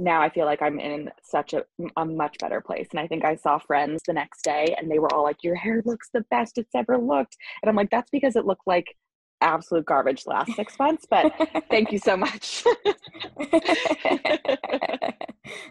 now 0.00 0.22
I 0.22 0.30
feel 0.30 0.46
like 0.46 0.62
I'm 0.62 0.80
in 0.80 1.10
such 1.22 1.52
a, 1.52 1.64
a 1.96 2.04
much 2.04 2.38
better 2.38 2.60
place. 2.60 2.88
And 2.90 2.98
I 3.00 3.06
think 3.06 3.24
I 3.24 3.36
saw 3.36 3.58
friends 3.58 4.02
the 4.06 4.12
next 4.12 4.42
day 4.42 4.74
and 4.78 4.90
they 4.90 4.98
were 4.98 5.12
all 5.12 5.22
like, 5.22 5.44
Your 5.44 5.54
hair 5.54 5.82
looks 5.84 6.08
the 6.12 6.24
best 6.30 6.58
it's 6.58 6.74
ever 6.74 6.98
looked. 6.98 7.36
And 7.62 7.68
I'm 7.68 7.76
like, 7.76 7.90
That's 7.90 8.10
because 8.10 8.36
it 8.36 8.46
looked 8.46 8.66
like 8.66 8.96
absolute 9.42 9.86
garbage 9.86 10.26
last 10.26 10.52
six 10.54 10.78
months, 10.78 11.06
but 11.08 11.32
thank 11.70 11.92
you 11.92 11.98
so 11.98 12.16
much. 12.16 12.64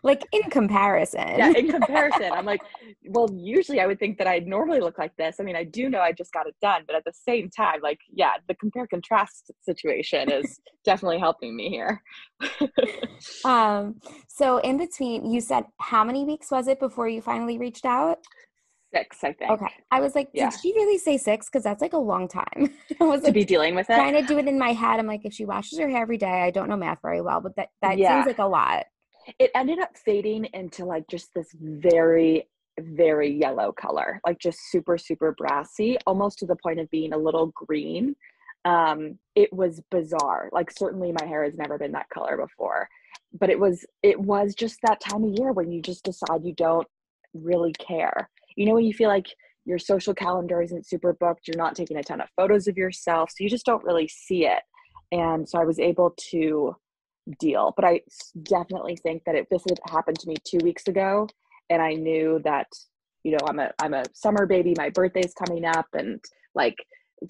like 0.04 0.26
in 0.32 0.44
comparison. 0.50 1.38
Yeah, 1.38 1.52
in 1.52 1.70
comparison. 1.70 2.32
I'm 2.32 2.46
like, 2.46 2.62
well, 3.08 3.30
usually 3.34 3.80
I 3.80 3.88
would 3.88 4.00
think 4.00 4.18
that 4.18 4.28
I'd 4.28 4.48
normally 4.48 4.80
look 4.80 4.98
like 4.98 5.16
this. 5.18 5.38
I 5.40 5.44
mean, 5.44 5.56
I 5.56 5.64
do 5.64 5.90
know 5.90 6.00
I 6.00 6.12
just 6.12 6.32
got 6.34 6.48
it 6.48 6.56
done, 6.62 6.84
but 6.88 6.96
at 6.96 7.04
the 7.06 7.14
same 7.14 7.50
time, 7.50 7.80
like, 7.82 8.00
yeah, 8.12 8.34
the 8.48 8.56
compare 8.56 8.88
contrast 8.88 9.52
situation 9.62 10.32
is 10.32 10.60
definitely 10.86 11.20
helping 11.20 11.56
me 11.56 11.70
here. 11.70 12.02
um, 13.46 14.00
so 14.28 14.58
in 14.58 14.78
between, 14.78 15.32
you 15.32 15.42
said 15.42 15.66
how 15.80 16.04
many 16.04 16.26
weeks 16.26 16.52
was 16.52 16.68
it 16.68 16.80
before 16.80 17.08
you 17.08 17.22
finally 17.22 17.58
reached 17.58 17.86
out? 17.86 18.20
six, 18.94 19.24
I 19.24 19.34
think. 19.34 19.52
Okay. 19.52 19.68
I 19.92 20.02
was 20.02 20.16
like, 20.16 20.32
did 20.32 20.40
yeah. 20.40 20.50
she 20.50 20.74
really 20.74 20.98
say 20.98 21.18
six? 21.18 21.48
Because 21.48 21.64
that's 21.64 21.82
like 21.82 21.94
a 21.94 21.98
long 21.98 22.28
time. 22.28 22.74
I 23.02 23.04
was 23.04 23.22
to 23.22 23.28
like, 23.28 23.34
be 23.34 23.46
dealing 23.46 23.76
with 23.76 23.90
it. 23.90 23.96
Trying 23.96 24.14
to 24.14 24.24
do 24.24 24.38
it 24.38 24.48
in 24.48 24.58
my 24.58 24.74
head. 24.74 25.00
I'm 25.00 25.08
like, 25.08 25.22
if 25.24 25.34
she 25.34 25.46
washes 25.46 25.80
her 25.80 25.88
hair 25.88 26.02
every 26.02 26.18
day, 26.18 26.42
I 26.44 26.52
don't 26.52 26.70
know 26.70 26.78
math 26.78 27.00
very 27.02 27.22
well, 27.22 27.42
but 27.42 27.56
that 27.56 27.70
that 27.82 27.98
yeah. 27.98 28.18
seems 28.18 28.28
like 28.28 28.40
a 28.40 28.50
lot. 28.50 28.86
It 29.38 29.52
ended 29.56 29.80
up 29.80 29.98
fading 29.98 30.46
into 30.54 30.86
like 30.86 31.08
just 31.08 31.34
this 31.34 31.50
very, 31.60 32.48
very 32.80 33.32
yellow 33.32 33.72
color, 33.72 34.20
like 34.26 34.40
just 34.40 34.60
super, 34.72 34.98
super 34.98 35.34
brassy, 35.38 35.98
almost 36.08 36.40
to 36.40 36.46
the 36.46 36.56
point 36.56 36.80
of 36.80 36.90
being 36.90 37.14
a 37.14 37.18
little 37.18 37.48
green. 37.48 38.16
Um, 38.66 39.20
it 39.36 39.52
was 39.54 39.82
bizarre. 39.92 40.50
Like 40.52 40.72
certainly 40.72 41.12
my 41.12 41.26
hair 41.26 41.44
has 41.44 41.56
never 41.56 41.78
been 41.78 41.92
that 41.94 42.10
color 42.10 42.38
before. 42.38 42.90
But 43.40 43.50
it 43.50 43.60
was 43.60 43.86
it 44.02 44.20
was 44.20 44.56
just 44.56 44.80
that 44.84 45.02
time 45.02 45.24
of 45.24 45.38
year 45.38 45.52
when 45.52 45.72
you 45.72 45.82
just 45.82 46.04
decide 46.04 46.44
you 46.44 46.54
don't 46.54 46.88
really 47.34 47.74
care 47.74 48.30
you 48.56 48.66
know 48.66 48.74
when 48.74 48.86
you 48.86 48.94
feel 48.94 49.10
like 49.10 49.28
your 49.66 49.80
social 49.80 50.14
calendar 50.14 50.62
isn't 50.62 50.88
super 50.88 51.14
booked 51.14 51.48
you're 51.48 51.58
not 51.58 51.76
taking 51.76 51.98
a 51.98 52.04
ton 52.04 52.22
of 52.22 52.30
photos 52.36 52.68
of 52.68 52.78
yourself 52.78 53.30
so 53.30 53.44
you 53.44 53.50
just 53.50 53.66
don't 53.66 53.84
really 53.84 54.08
see 54.08 54.46
it 54.46 54.62
and 55.12 55.48
so 55.48 55.60
i 55.60 55.66
was 55.66 55.80
able 55.80 56.14
to 56.18 56.76
deal 57.40 57.74
but 57.76 57.86
i 57.86 58.02
definitely 58.44 58.96
think 58.96 59.24
that 59.26 59.36
if 59.36 59.48
this 59.50 59.64
had 59.68 59.80
happened 59.92 60.18
to 60.20 60.28
me 60.28 60.36
two 60.44 60.60
weeks 60.64 60.88
ago 60.88 61.28
and 61.70 61.82
i 61.82 61.94
knew 61.94 62.40
that 62.44 62.68
you 63.24 63.32
know 63.32 63.40
i'm 63.48 63.60
a 63.60 63.72
i'm 63.80 63.94
a 63.94 64.04
summer 64.14 64.46
baby 64.46 64.74
my 64.78 64.90
birthday's 64.90 65.34
coming 65.34 65.66
up 65.66 65.86
and 65.94 66.24
like 66.56 66.76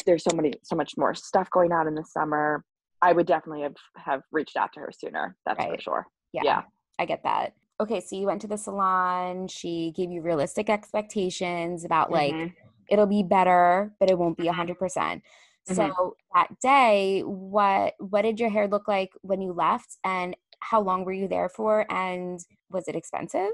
there's 0.06 0.24
so 0.24 0.36
many 0.36 0.54
so 0.64 0.76
much 0.76 0.94
more 0.98 1.14
stuff 1.14 1.50
going 1.52 1.72
on 1.72 1.88
in 1.88 1.96
the 1.96 2.06
summer 2.06 2.64
i 3.02 3.12
would 3.12 3.26
definitely 3.26 3.64
have 3.64 3.76
have 3.96 4.22
reached 4.32 4.56
out 4.56 4.70
to 4.74 4.80
her 4.80 4.92
sooner 4.98 5.36
that's 5.46 5.60
right. 5.60 5.76
for 5.76 5.82
sure 5.82 6.08
yeah, 6.32 6.42
yeah 6.44 6.62
i 7.00 7.06
get 7.06 7.24
that 7.24 7.54
okay, 7.82 8.02
so 8.02 8.16
you 8.16 8.26
went 8.26 8.42
to 8.42 8.48
the 8.48 8.58
salon, 8.58 9.48
she 9.48 9.94
gave 9.96 10.12
you 10.12 10.22
realistic 10.22 10.70
expectations 10.70 11.86
about 11.86 12.12
like 12.12 12.34
mm-hmm. 12.34 12.54
it'll 12.90 13.06
be 13.06 13.24
better, 13.24 13.94
but 14.00 14.10
it 14.10 14.18
won't 14.18 14.38
be 14.38 14.48
a 14.48 14.54
100%. 14.54 15.22
Mm-hmm. 15.68 15.76
So 15.76 16.16
that 16.34 16.48
day, 16.62 17.22
what 17.22 17.94
what 18.00 18.24
did 18.24 18.40
your 18.40 18.50
hair 18.50 18.68
look 18.68 18.88
like 18.88 19.12
when 19.22 19.42
you 19.42 19.54
left 19.54 19.98
and 20.04 20.36
how 20.60 20.82
long 20.82 21.06
were 21.06 21.14
you 21.14 21.28
there 21.28 21.50
for 21.50 21.86
and 21.92 22.40
was 22.70 22.88
it 22.88 22.96
expensive? 22.96 23.52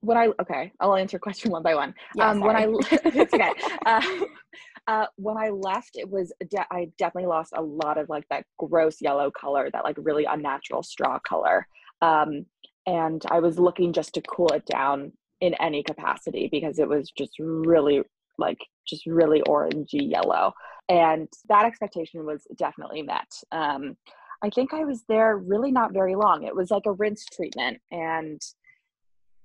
When 0.00 0.18
I 0.18 0.30
okay, 0.40 0.72
I'll 0.80 0.96
answer 0.96 1.18
question 1.18 1.50
one 1.50 1.62
by 1.62 1.74
one. 1.74 1.94
Yeah, 2.14 2.30
um, 2.30 2.40
when 2.40 2.56
I 2.56 2.66
it's 2.90 3.34
okay. 3.34 3.52
Uh, 3.86 4.02
uh, 4.86 5.06
when 5.16 5.36
I 5.36 5.50
left, 5.50 5.90
it 5.94 6.08
was 6.08 6.32
de- 6.50 6.66
I 6.70 6.90
definitely 6.98 7.28
lost 7.28 7.52
a 7.54 7.62
lot 7.62 7.98
of 7.98 8.08
like 8.08 8.24
that 8.30 8.44
gross 8.58 9.00
yellow 9.00 9.30
color, 9.30 9.70
that 9.72 9.84
like 9.84 9.96
really 9.98 10.24
unnatural 10.24 10.82
straw 10.82 11.18
color. 11.18 11.66
Um, 12.00 12.46
and 12.86 13.22
I 13.30 13.40
was 13.40 13.58
looking 13.58 13.92
just 13.92 14.14
to 14.14 14.22
cool 14.22 14.48
it 14.48 14.64
down 14.64 15.12
in 15.40 15.54
any 15.54 15.82
capacity 15.82 16.48
because 16.50 16.78
it 16.78 16.88
was 16.88 17.10
just 17.10 17.32
really 17.38 18.02
like 18.38 18.58
just 18.86 19.06
really 19.06 19.42
orangey 19.42 20.10
yellow. 20.10 20.52
And 20.88 21.28
that 21.48 21.66
expectation 21.66 22.24
was 22.24 22.46
definitely 22.56 23.02
met. 23.02 23.30
Um, 23.52 23.96
i 24.40 24.48
think 24.50 24.72
i 24.72 24.84
was 24.84 25.02
there 25.08 25.36
really 25.36 25.72
not 25.72 25.92
very 25.92 26.14
long. 26.14 26.44
It 26.44 26.54
was 26.54 26.70
like 26.70 26.86
a 26.86 26.92
rinse 26.92 27.24
treatment. 27.26 27.80
And 27.90 28.40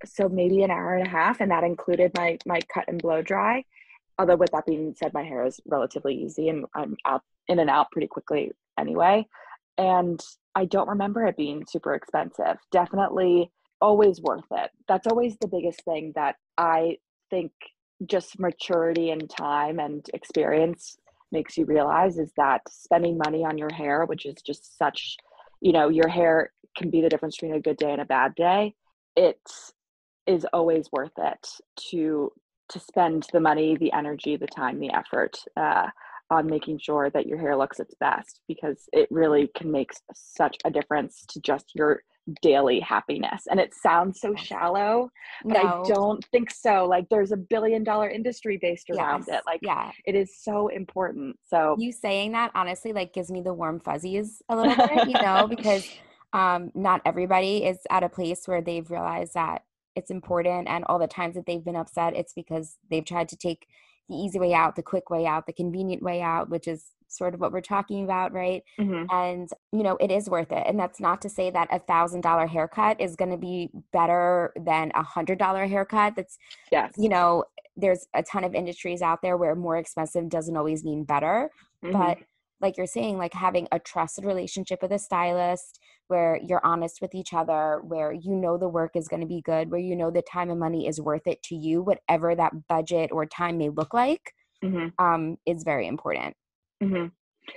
so 0.05 0.29
maybe 0.29 0.63
an 0.63 0.71
hour 0.71 0.95
and 0.95 1.07
a 1.07 1.09
half 1.09 1.41
and 1.41 1.51
that 1.51 1.63
included 1.63 2.11
my 2.15 2.37
my 2.45 2.59
cut 2.73 2.85
and 2.87 3.01
blow 3.01 3.21
dry. 3.21 3.65
Although 4.19 4.35
with 4.35 4.51
that 4.51 4.65
being 4.65 4.93
said 4.95 5.13
my 5.13 5.23
hair 5.23 5.45
is 5.45 5.59
relatively 5.65 6.15
easy 6.15 6.49
and 6.49 6.65
i'm 6.75 6.95
out 7.05 7.23
in 7.47 7.59
and 7.59 7.69
out 7.69 7.91
pretty 7.91 8.07
quickly 8.07 8.51
anyway. 8.79 9.25
And 9.77 10.23
I 10.55 10.65
don't 10.65 10.89
remember 10.89 11.25
it 11.25 11.35
being 11.35 11.65
super 11.67 11.95
expensive. 11.95 12.57
Definitely 12.71 13.51
always 13.81 14.21
worth 14.21 14.45
it. 14.51 14.71
That's 14.87 15.07
always 15.07 15.35
the 15.37 15.47
biggest 15.47 15.83
thing 15.83 16.13
that 16.15 16.35
I 16.57 16.97
think 17.29 17.51
just 18.05 18.39
maturity 18.39 19.11
and 19.11 19.29
time 19.29 19.79
and 19.79 20.07
experience 20.13 20.97
makes 21.31 21.57
you 21.57 21.65
realize 21.65 22.17
is 22.17 22.31
that 22.37 22.61
spending 22.69 23.17
money 23.17 23.43
on 23.43 23.57
your 23.57 23.73
hair, 23.73 24.05
which 24.05 24.25
is 24.25 24.35
just 24.45 24.77
such, 24.77 25.17
you 25.61 25.71
know, 25.71 25.89
your 25.89 26.07
hair 26.07 26.51
can 26.77 26.89
be 26.89 27.01
the 27.01 27.09
difference 27.09 27.35
between 27.35 27.55
a 27.55 27.61
good 27.61 27.77
day 27.77 27.91
and 27.91 28.01
a 28.01 28.05
bad 28.05 28.35
day. 28.35 28.75
It 29.15 29.41
is 30.25 30.45
always 30.53 30.89
worth 30.91 31.11
it 31.17 31.47
to 31.89 32.31
to 32.69 32.79
spend 32.79 33.27
the 33.33 33.39
money, 33.39 33.75
the 33.75 33.91
energy, 33.91 34.37
the 34.37 34.47
time, 34.47 34.79
the 34.79 34.89
effort 34.91 35.37
uh, 35.57 35.87
on 36.29 36.47
making 36.47 36.79
sure 36.79 37.09
that 37.09 37.27
your 37.27 37.37
hair 37.37 37.57
looks 37.57 37.79
its 37.79 37.93
best 37.99 38.39
because 38.47 38.87
it 38.93 39.07
really 39.11 39.51
can 39.55 39.69
make 39.69 39.91
such 40.13 40.57
a 40.63 40.71
difference 40.71 41.25
to 41.27 41.41
just 41.41 41.71
your 41.75 42.01
daily 42.41 42.79
happiness. 42.79 43.43
And 43.49 43.59
it 43.59 43.73
sounds 43.73 44.19
so 44.21 44.35
shallow, 44.35 45.09
but 45.43 45.63
no. 45.63 45.83
I 45.83 45.87
don't 45.87 46.23
think 46.31 46.51
so. 46.51 46.85
Like 46.85 47.07
there's 47.09 47.31
a 47.31 47.37
billion 47.37 47.83
dollar 47.83 48.09
industry 48.09 48.57
based 48.61 48.89
around 48.89 49.25
yes. 49.27 49.39
it. 49.39 49.43
Like 49.45 49.59
yeah. 49.61 49.91
it 50.05 50.15
is 50.15 50.37
so 50.41 50.67
important. 50.69 51.37
So 51.45 51.75
you 51.77 51.91
saying 51.91 52.31
that 52.33 52.51
honestly 52.55 52.93
like 52.93 53.13
gives 53.13 53.31
me 53.31 53.41
the 53.41 53.53
warm 53.53 53.79
fuzzies 53.79 54.41
a 54.49 54.55
little 54.55 54.75
bit, 54.75 55.07
you 55.07 55.21
know, 55.21 55.47
because 55.47 55.87
um 56.33 56.71
not 56.73 57.01
everybody 57.05 57.63
is 57.65 57.79
at 57.89 58.03
a 58.03 58.09
place 58.09 58.47
where 58.47 58.61
they've 58.61 58.89
realized 58.89 59.33
that 59.33 59.63
it's 59.95 60.09
important 60.09 60.67
and 60.67 60.83
all 60.85 60.97
the 60.97 61.07
times 61.07 61.35
that 61.35 61.45
they've 61.45 61.63
been 61.63 61.75
upset 61.75 62.15
it's 62.15 62.33
because 62.33 62.77
they've 62.89 63.05
tried 63.05 63.29
to 63.29 63.37
take 63.37 63.67
the 64.09 64.15
easy 64.15 64.39
way 64.39 64.53
out, 64.53 64.75
the 64.75 64.83
quick 64.83 65.09
way 65.09 65.25
out, 65.25 65.45
the 65.45 65.53
convenient 65.53 66.03
way 66.03 66.21
out, 66.21 66.49
which 66.49 66.67
is 66.67 66.85
sort 67.07 67.33
of 67.33 67.39
what 67.39 67.51
we're 67.51 67.61
talking 67.61 68.03
about, 68.03 68.33
right? 68.33 68.63
Mm-hmm. 68.79 69.05
And, 69.09 69.49
you 69.71 69.83
know, 69.83 69.97
it 69.97 70.11
is 70.11 70.29
worth 70.29 70.51
it. 70.51 70.63
And 70.65 70.79
that's 70.79 70.99
not 70.99 71.21
to 71.21 71.29
say 71.29 71.51
that 71.51 71.67
a 71.71 71.79
thousand 71.79 72.21
dollar 72.21 72.47
haircut 72.47 72.99
is 72.99 73.15
going 73.15 73.31
to 73.31 73.37
be 73.37 73.69
better 73.91 74.51
than 74.55 74.91
a 74.95 75.03
hundred 75.03 75.37
dollar 75.37 75.67
haircut. 75.67 76.15
That's, 76.15 76.37
yes. 76.71 76.93
you 76.97 77.09
know, 77.09 77.43
there's 77.77 78.07
a 78.13 78.23
ton 78.23 78.43
of 78.43 78.55
industries 78.55 79.01
out 79.01 79.21
there 79.21 79.37
where 79.37 79.55
more 79.55 79.77
expensive 79.77 80.29
doesn't 80.29 80.57
always 80.57 80.83
mean 80.83 81.03
better. 81.03 81.49
Mm-hmm. 81.83 81.97
But 81.97 82.17
like 82.61 82.77
you're 82.77 82.87
saying, 82.87 83.17
like 83.17 83.33
having 83.33 83.67
a 83.71 83.79
trusted 83.79 84.25
relationship 84.25 84.81
with 84.81 84.91
a 84.91 84.99
stylist 84.99 85.79
where 86.07 86.39
you're 86.47 86.65
honest 86.65 86.99
with 87.01 87.15
each 87.15 87.33
other, 87.33 87.81
where 87.83 88.11
you 88.11 88.35
know 88.35 88.57
the 88.57 88.67
work 88.67 88.91
is 88.95 89.07
going 89.07 89.21
to 89.21 89.27
be 89.27 89.41
good, 89.41 89.71
where 89.71 89.79
you 89.79 89.95
know 89.95 90.11
the 90.11 90.21
time 90.21 90.49
and 90.49 90.59
money 90.59 90.87
is 90.87 91.01
worth 91.01 91.27
it 91.27 91.41
to 91.43 91.55
you, 91.55 91.81
whatever 91.81 92.35
that 92.35 92.53
budget 92.67 93.11
or 93.11 93.25
time 93.25 93.57
may 93.57 93.69
look 93.69 93.93
like, 93.93 94.33
mm-hmm. 94.63 94.87
um, 95.03 95.37
is 95.45 95.63
very 95.63 95.87
important. 95.87 96.35
Mm-hmm. 96.83 97.07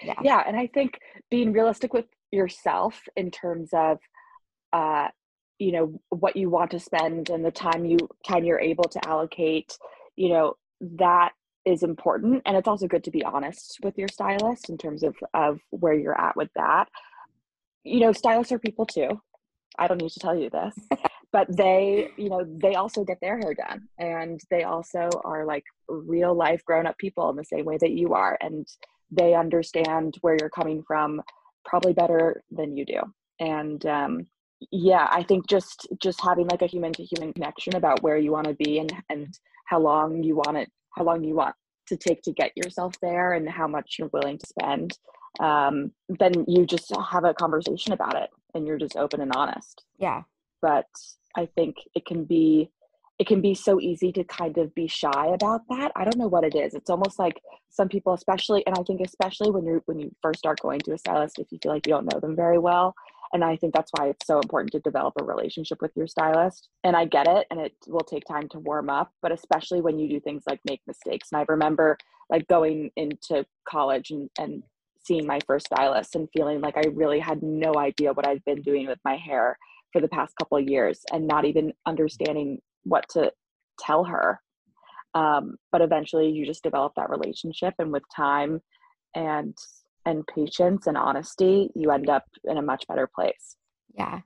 Yeah. 0.06 0.14
yeah. 0.22 0.44
And 0.46 0.56
I 0.56 0.66
think 0.66 0.98
being 1.30 1.52
realistic 1.52 1.92
with 1.92 2.06
yourself 2.32 3.00
in 3.16 3.30
terms 3.30 3.70
of, 3.72 3.98
uh, 4.72 5.08
you 5.58 5.72
know, 5.72 6.00
what 6.10 6.36
you 6.36 6.50
want 6.50 6.72
to 6.72 6.80
spend 6.80 7.30
and 7.30 7.44
the 7.44 7.50
time 7.50 7.84
you 7.84 7.98
time 8.26 8.44
you're 8.44 8.60
able 8.60 8.84
to 8.84 9.08
allocate, 9.08 9.76
you 10.16 10.28
know, 10.30 10.54
that 10.80 11.32
is 11.66 11.82
important 11.82 12.40
and 12.46 12.56
it's 12.56 12.68
also 12.68 12.86
good 12.86 13.02
to 13.02 13.10
be 13.10 13.24
honest 13.24 13.78
with 13.82 13.98
your 13.98 14.06
stylist 14.06 14.70
in 14.70 14.78
terms 14.78 15.02
of 15.02 15.16
of 15.34 15.58
where 15.70 15.94
you're 15.94 16.18
at 16.18 16.36
with 16.36 16.48
that 16.54 16.88
you 17.86 18.00
know 18.00 18.12
stylists 18.12 18.52
are 18.52 18.58
people 18.58 18.86
too. 18.86 19.20
I 19.78 19.86
don't 19.86 20.00
need 20.00 20.10
to 20.10 20.20
tell 20.20 20.36
you 20.36 20.48
this 20.50 20.74
but 21.32 21.54
they 21.54 22.08
you 22.16 22.30
know 22.30 22.44
they 22.46 22.76
also 22.76 23.04
get 23.04 23.18
their 23.20 23.38
hair 23.38 23.52
done 23.52 23.86
and 23.98 24.40
they 24.50 24.62
also 24.62 25.10
are 25.24 25.44
like 25.44 25.64
real 25.88 26.34
life 26.34 26.64
grown 26.64 26.86
up 26.86 26.96
people 26.96 27.28
in 27.28 27.36
the 27.36 27.44
same 27.44 27.66
way 27.66 27.76
that 27.78 27.90
you 27.90 28.14
are 28.14 28.38
and 28.40 28.66
they 29.10 29.34
understand 29.34 30.14
where 30.22 30.36
you're 30.40 30.50
coming 30.50 30.82
from 30.86 31.20
probably 31.64 31.92
better 31.92 32.42
than 32.50 32.76
you 32.76 32.84
do. 32.86 33.00
And 33.38 33.84
um 33.86 34.26
yeah 34.70 35.06
i 35.10 35.22
think 35.22 35.46
just 35.46 35.86
just 36.00 36.18
having 36.22 36.46
like 36.46 36.62
a 36.62 36.66
human 36.66 36.90
to 36.90 37.04
human 37.04 37.30
connection 37.34 37.76
about 37.76 38.02
where 38.02 38.16
you 38.16 38.32
want 38.32 38.46
to 38.46 38.54
be 38.54 38.78
and 38.78 38.90
and 39.10 39.38
how 39.66 39.78
long 39.78 40.22
you 40.22 40.34
want 40.34 40.56
it 40.56 40.70
how 40.96 41.04
long 41.04 41.22
you 41.22 41.34
want 41.34 41.54
to 41.86 41.94
take 41.94 42.22
to 42.22 42.32
get 42.32 42.56
yourself 42.56 42.94
there 43.02 43.34
and 43.34 43.46
how 43.50 43.68
much 43.68 43.96
you're 43.98 44.08
willing 44.14 44.38
to 44.38 44.46
spend 44.46 44.96
um, 45.40 45.92
then 46.08 46.44
you 46.46 46.66
just 46.66 46.92
have 47.10 47.24
a 47.24 47.34
conversation 47.34 47.92
about 47.92 48.16
it 48.16 48.30
and 48.54 48.66
you're 48.66 48.78
just 48.78 48.96
open 48.96 49.20
and 49.20 49.32
honest. 49.34 49.84
Yeah. 49.98 50.22
But 50.62 50.86
i 51.36 51.46
think 51.54 51.76
it 51.94 52.06
can 52.06 52.24
be 52.24 52.70
it 53.18 53.26
can 53.26 53.40
be 53.40 53.54
so 53.54 53.80
easy 53.80 54.12
to 54.12 54.24
kind 54.24 54.58
of 54.58 54.74
be 54.74 54.86
shy 54.86 55.26
about 55.32 55.62
that. 55.70 55.90
I 55.96 56.04
don't 56.04 56.18
know 56.18 56.28
what 56.28 56.44
it 56.44 56.54
is. 56.54 56.74
It's 56.74 56.90
almost 56.90 57.18
like 57.18 57.40
some 57.70 57.88
people 57.88 58.14
especially 58.14 58.66
and 58.66 58.74
i 58.78 58.82
think 58.82 59.02
especially 59.02 59.50
when 59.50 59.64
you're 59.66 59.82
when 59.84 59.98
you 59.98 60.14
first 60.22 60.38
start 60.38 60.60
going 60.60 60.80
to 60.80 60.94
a 60.94 60.98
stylist 60.98 61.38
if 61.38 61.46
you 61.50 61.58
feel 61.62 61.72
like 61.72 61.86
you 61.86 61.92
don't 61.92 62.10
know 62.10 62.20
them 62.20 62.34
very 62.34 62.58
well. 62.58 62.94
And 63.32 63.44
I 63.44 63.56
think 63.56 63.74
that's 63.74 63.90
why 63.96 64.08
it's 64.08 64.26
so 64.26 64.38
important 64.38 64.72
to 64.72 64.80
develop 64.80 65.14
a 65.20 65.24
relationship 65.24 65.82
with 65.82 65.90
your 65.96 66.06
stylist. 66.06 66.68
And 66.84 66.96
I 66.96 67.04
get 67.04 67.26
it, 67.26 67.46
and 67.50 67.60
it 67.60 67.74
will 67.86 68.00
take 68.00 68.24
time 68.24 68.48
to 68.50 68.60
warm 68.60 68.88
up, 68.88 69.12
but 69.20 69.32
especially 69.32 69.80
when 69.80 69.98
you 69.98 70.08
do 70.08 70.20
things 70.20 70.44
like 70.46 70.60
make 70.64 70.80
mistakes. 70.86 71.28
And 71.32 71.40
I 71.40 71.44
remember 71.48 71.98
like 72.30 72.46
going 72.46 72.90
into 72.96 73.44
college 73.68 74.10
and, 74.10 74.30
and 74.38 74.62
seeing 75.06 75.26
my 75.26 75.38
first 75.46 75.66
stylist 75.66 76.14
and 76.14 76.28
feeling 76.32 76.60
like 76.60 76.76
I 76.76 76.88
really 76.92 77.20
had 77.20 77.42
no 77.42 77.74
idea 77.78 78.12
what 78.12 78.26
I'd 78.26 78.44
been 78.44 78.62
doing 78.62 78.86
with 78.86 78.98
my 79.04 79.16
hair 79.16 79.56
for 79.92 80.00
the 80.00 80.08
past 80.08 80.34
couple 80.38 80.58
years 80.60 81.00
and 81.12 81.26
not 81.26 81.44
even 81.44 81.72
understanding 81.86 82.58
what 82.84 83.04
to 83.10 83.32
tell 83.78 84.04
her. 84.04 84.40
Um, 85.14 85.56
but 85.72 85.80
eventually 85.80 86.28
you 86.28 86.44
just 86.44 86.62
develop 86.62 86.92
that 86.96 87.08
relationship, 87.08 87.74
and 87.78 87.90
with 87.90 88.02
time 88.14 88.60
and 89.14 89.56
and 90.04 90.26
patience 90.26 90.86
and 90.86 90.96
honesty, 90.96 91.70
you 91.74 91.90
end 91.90 92.08
up 92.10 92.24
in 92.44 92.58
a 92.58 92.62
much 92.62 92.86
better 92.86 93.08
place. 93.12 93.56
Yeah. 93.94 94.20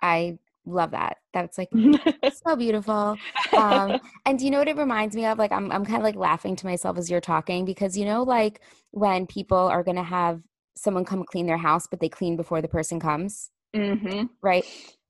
I 0.00 0.38
love 0.72 0.92
that. 0.92 1.18
That's 1.32 1.58
like 1.58 1.68
so 2.46 2.56
beautiful. 2.56 3.16
Um, 3.56 4.00
and 4.26 4.38
do 4.38 4.44
you 4.44 4.50
know 4.50 4.58
what 4.58 4.68
it 4.68 4.76
reminds 4.76 5.14
me 5.14 5.26
of? 5.26 5.38
Like 5.38 5.52
I'm 5.52 5.70
I'm 5.72 5.84
kind 5.84 5.98
of 5.98 6.04
like 6.04 6.16
laughing 6.16 6.56
to 6.56 6.66
myself 6.66 6.98
as 6.98 7.10
you're 7.10 7.20
talking 7.20 7.64
because 7.64 7.96
you 7.96 8.04
know 8.04 8.22
like 8.22 8.60
when 8.90 9.26
people 9.26 9.58
are 9.58 9.82
going 9.82 9.96
to 9.96 10.02
have 10.02 10.40
someone 10.76 11.04
come 11.04 11.24
clean 11.24 11.46
their 11.46 11.58
house 11.58 11.88
but 11.90 11.98
they 12.00 12.08
clean 12.08 12.36
before 12.36 12.62
the 12.62 12.68
person 12.68 13.00
comes. 13.00 13.50
Mm-hmm. 13.74 14.26
Right? 14.42 14.64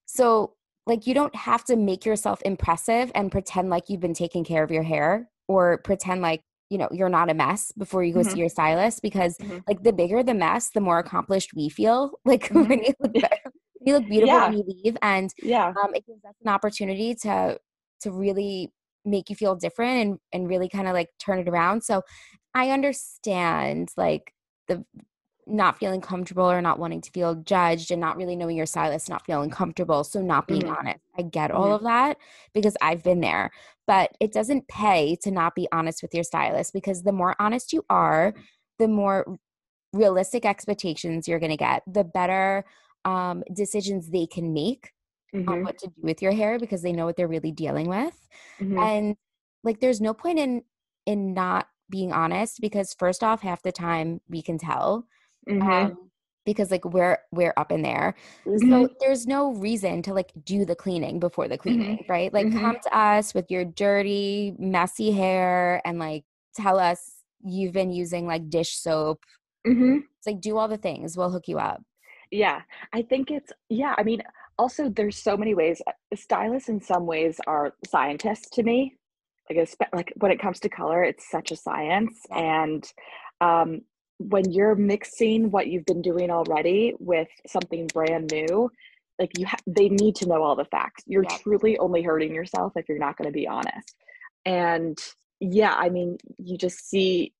So 0.07 0.55
like 0.87 1.07
you 1.07 1.15
don't 1.15 1.35
have 1.37 1.65
to 1.67 1.77
make 1.77 2.05
yourself 2.05 2.41
impressive 2.45 3.13
and 3.15 3.31
pretend 3.31 3.71
like 3.71 3.85
you've 3.89 4.01
been 4.01 4.15
taking 4.15 4.43
care 4.43 4.65
of 4.65 4.71
your 4.71 4.83
hair 4.83 5.29
or 5.47 5.79
pretend 5.79 6.23
like 6.23 6.43
you 6.71 6.79
know 6.79 6.89
you're 6.91 7.09
not 7.09 7.31
a 7.31 7.35
mess 7.35 7.73
before 7.73 8.03
you 8.03 8.13
go 8.13 8.21
mm-hmm. 8.21 8.31
see 8.31 8.39
your 8.39 8.49
stylist 8.49 9.03
because 9.03 9.37
mm-hmm. 9.39 9.59
like 9.67 9.83
the 9.83 9.93
bigger 9.93 10.23
the 10.23 10.35
mess 10.35 10.71
the 10.71 10.81
more 10.81 10.99
accomplished 10.99 11.55
we 11.55 11.69
feel 11.69 12.13
like 12.25 12.45
mm-hmm. 12.49 12.69
when 12.69 12.83
you 12.83 12.95
look 13.01 13.23
you 13.85 13.95
look 13.95 14.07
beautiful 14.07 14.35
yeah. 14.35 14.49
when 14.49 14.59
you 14.59 14.65
leave 14.67 14.97
and 15.03 15.35
yeah 15.43 15.69
um, 15.69 15.95
it 15.95 16.07
gives 16.07 16.25
us 16.25 16.35
an 16.43 16.49
opportunity 16.49 17.15
to 17.15 17.59
to 18.01 18.11
really 18.11 18.73
make 19.05 19.31
you 19.31 19.37
feel 19.37 19.55
different 19.55 20.01
and 20.01 20.19
and 20.33 20.49
really 20.49 20.69
kind 20.69 20.89
of 20.89 20.95
like 20.95 21.09
turn 21.19 21.39
it 21.39 21.49
around 21.49 21.83
so 21.83 22.03
i 22.55 22.71
understand 22.71 23.91
like 23.97 24.33
the 24.69 24.85
not 25.49 25.79
feeling 25.79 26.01
comfortable 26.01 26.51
or 26.51 26.61
not 26.61 26.79
wanting 26.79 27.01
to 27.01 27.11
feel 27.11 27.35
judged 27.35 27.91
and 27.91 28.01
not 28.01 28.17
really 28.17 28.37
knowing 28.37 28.57
your 28.57 28.67
stylist, 28.67 29.09
not 29.09 29.25
feeling 29.25 29.51
comfortable. 29.51 30.05
So, 30.05 30.21
not 30.21 30.47
being 30.47 30.63
mm-hmm. 30.63 30.75
honest. 30.75 31.01
I 31.17 31.23
get 31.23 31.51
all 31.51 31.65
mm-hmm. 31.65 31.75
of 31.75 31.83
that 31.85 32.19
because 32.53 32.77
I've 32.81 33.03
been 33.03 33.21
there. 33.21 33.51
But 33.87 34.11
it 34.21 34.33
doesn't 34.33 34.69
pay 34.69 35.17
to 35.23 35.31
not 35.31 35.55
be 35.55 35.67
honest 35.73 36.03
with 36.03 36.15
your 36.15 36.25
stylist 36.25 36.73
because 36.73 37.03
the 37.03 37.13
more 37.13 37.35
honest 37.39 37.73
you 37.73 37.85
are, 37.89 38.35
the 38.79 38.89
more 38.89 39.39
realistic 39.93 40.45
expectations 40.45 41.27
you're 41.27 41.39
going 41.41 41.51
to 41.51 41.57
get, 41.57 41.83
the 41.87 42.05
better 42.05 42.65
um, 43.05 43.43
decisions 43.53 44.11
they 44.11 44.27
can 44.27 44.53
make 44.53 44.91
mm-hmm. 45.35 45.49
on 45.49 45.65
what 45.65 45.79
to 45.79 45.87
do 45.87 45.95
with 46.03 46.23
your 46.23 46.33
hair 46.33 46.59
because 46.59 46.83
they 46.83 46.93
know 46.93 47.07
what 47.07 47.17
they're 47.17 47.29
really 47.29 47.53
dealing 47.53 47.89
with. 47.89 48.29
Mm-hmm. 48.61 48.79
And 48.79 49.17
like, 49.65 49.81
there's 49.81 50.01
no 50.01 50.15
point 50.15 50.39
in 50.39 50.63
in 51.07 51.33
not 51.33 51.69
being 51.91 52.13
honest 52.13 52.61
because 52.61 52.95
first 52.95 53.25
off 53.25 53.41
half 53.41 53.63
the 53.63 53.73
time 53.73 54.21
we 54.29 54.43
can 54.43 54.59
tell 54.59 55.07
mm-hmm. 55.49 55.69
um, 55.69 56.11
because 56.45 56.71
like 56.71 56.85
we're 56.85 57.19
we're 57.33 57.55
up 57.57 57.73
in 57.73 57.83
there 57.83 58.15
mm-hmm. 58.47 58.71
so 58.71 58.89
there's 59.01 59.27
no 59.27 59.55
reason 59.55 60.03
to 60.03 60.13
like 60.13 60.31
do 60.45 60.65
the 60.65 60.77
cleaning 60.77 61.19
before 61.19 61.49
the 61.49 61.59
cleaning 61.59 61.99
mm-hmm. 61.99 62.13
right 62.13 62.33
like 62.33 62.47
mm-hmm. 62.47 62.61
come 62.61 62.77
to 62.83 62.97
us 62.97 63.35
with 63.35 63.51
your 63.51 63.65
dirty 63.65 64.55
messy 64.59 65.11
hair 65.11 65.81
and 65.85 65.99
like 65.99 66.25
tell 66.55 66.79
us 66.79 67.23
you've 67.43 67.73
been 67.73 67.91
using 67.91 68.27
like 68.27 68.51
dish 68.51 68.77
soap 68.77 69.25
mm-hmm. 69.67 69.99
it's 70.19 70.27
like 70.27 70.41
do 70.41 70.59
all 70.59 70.69
the 70.69 70.77
things 70.77 71.17
we'll 71.17 71.31
hook 71.31 71.49
you 71.49 71.59
up 71.59 71.83
yeah 72.31 72.61
i 72.93 73.03
think 73.03 73.31
it's 73.31 73.53
yeah 73.69 73.95
i 73.99 74.03
mean 74.03 74.23
also 74.59 74.89
there's 74.89 75.17
so 75.17 75.37
many 75.37 75.55
ways 75.55 75.81
uh, 75.87 75.93
stylists 76.15 76.69
in 76.69 76.81
some 76.81 77.07
ways 77.07 77.41
are 77.47 77.75
scientists 77.87 78.51
to 78.51 78.63
me. 78.63 78.95
Like 79.49 79.77
like 79.95 80.13
when 80.17 80.31
it 80.31 80.41
comes 80.41 80.61
to 80.61 80.69
color 80.69 81.03
it's 81.03 81.31
such 81.31 81.53
a 81.53 81.57
science 81.57 82.19
and 82.31 82.85
um 83.41 83.81
when 84.19 84.51
you're 84.51 84.75
mixing 84.75 85.51
what 85.51 85.69
you've 85.69 85.87
been 85.87 86.03
doing 86.03 86.31
already 86.31 86.93
with 86.99 87.29
something 87.47 87.87
brand 87.87 88.31
new 88.31 88.71
like 89.19 89.31
you 89.39 89.47
ha- 89.47 89.57
they 89.67 89.89
need 89.89 90.17
to 90.17 90.29
know 90.29 90.43
all 90.43 90.55
the 90.55 90.67
facts. 90.67 91.03
You're 91.07 91.25
yeah. 91.25 91.39
truly 91.39 91.79
only 91.79 92.03
hurting 92.03 92.35
yourself 92.35 92.75
if 92.77 92.89
you're 92.89 92.99
not 92.99 93.17
going 93.17 93.27
to 93.27 93.33
be 93.33 93.49
honest. 93.49 93.97
And 94.45 94.99
yeah 95.41 95.75
i 95.75 95.89
mean 95.89 96.19
you 96.39 96.59
just 96.59 96.89
see 96.89 97.33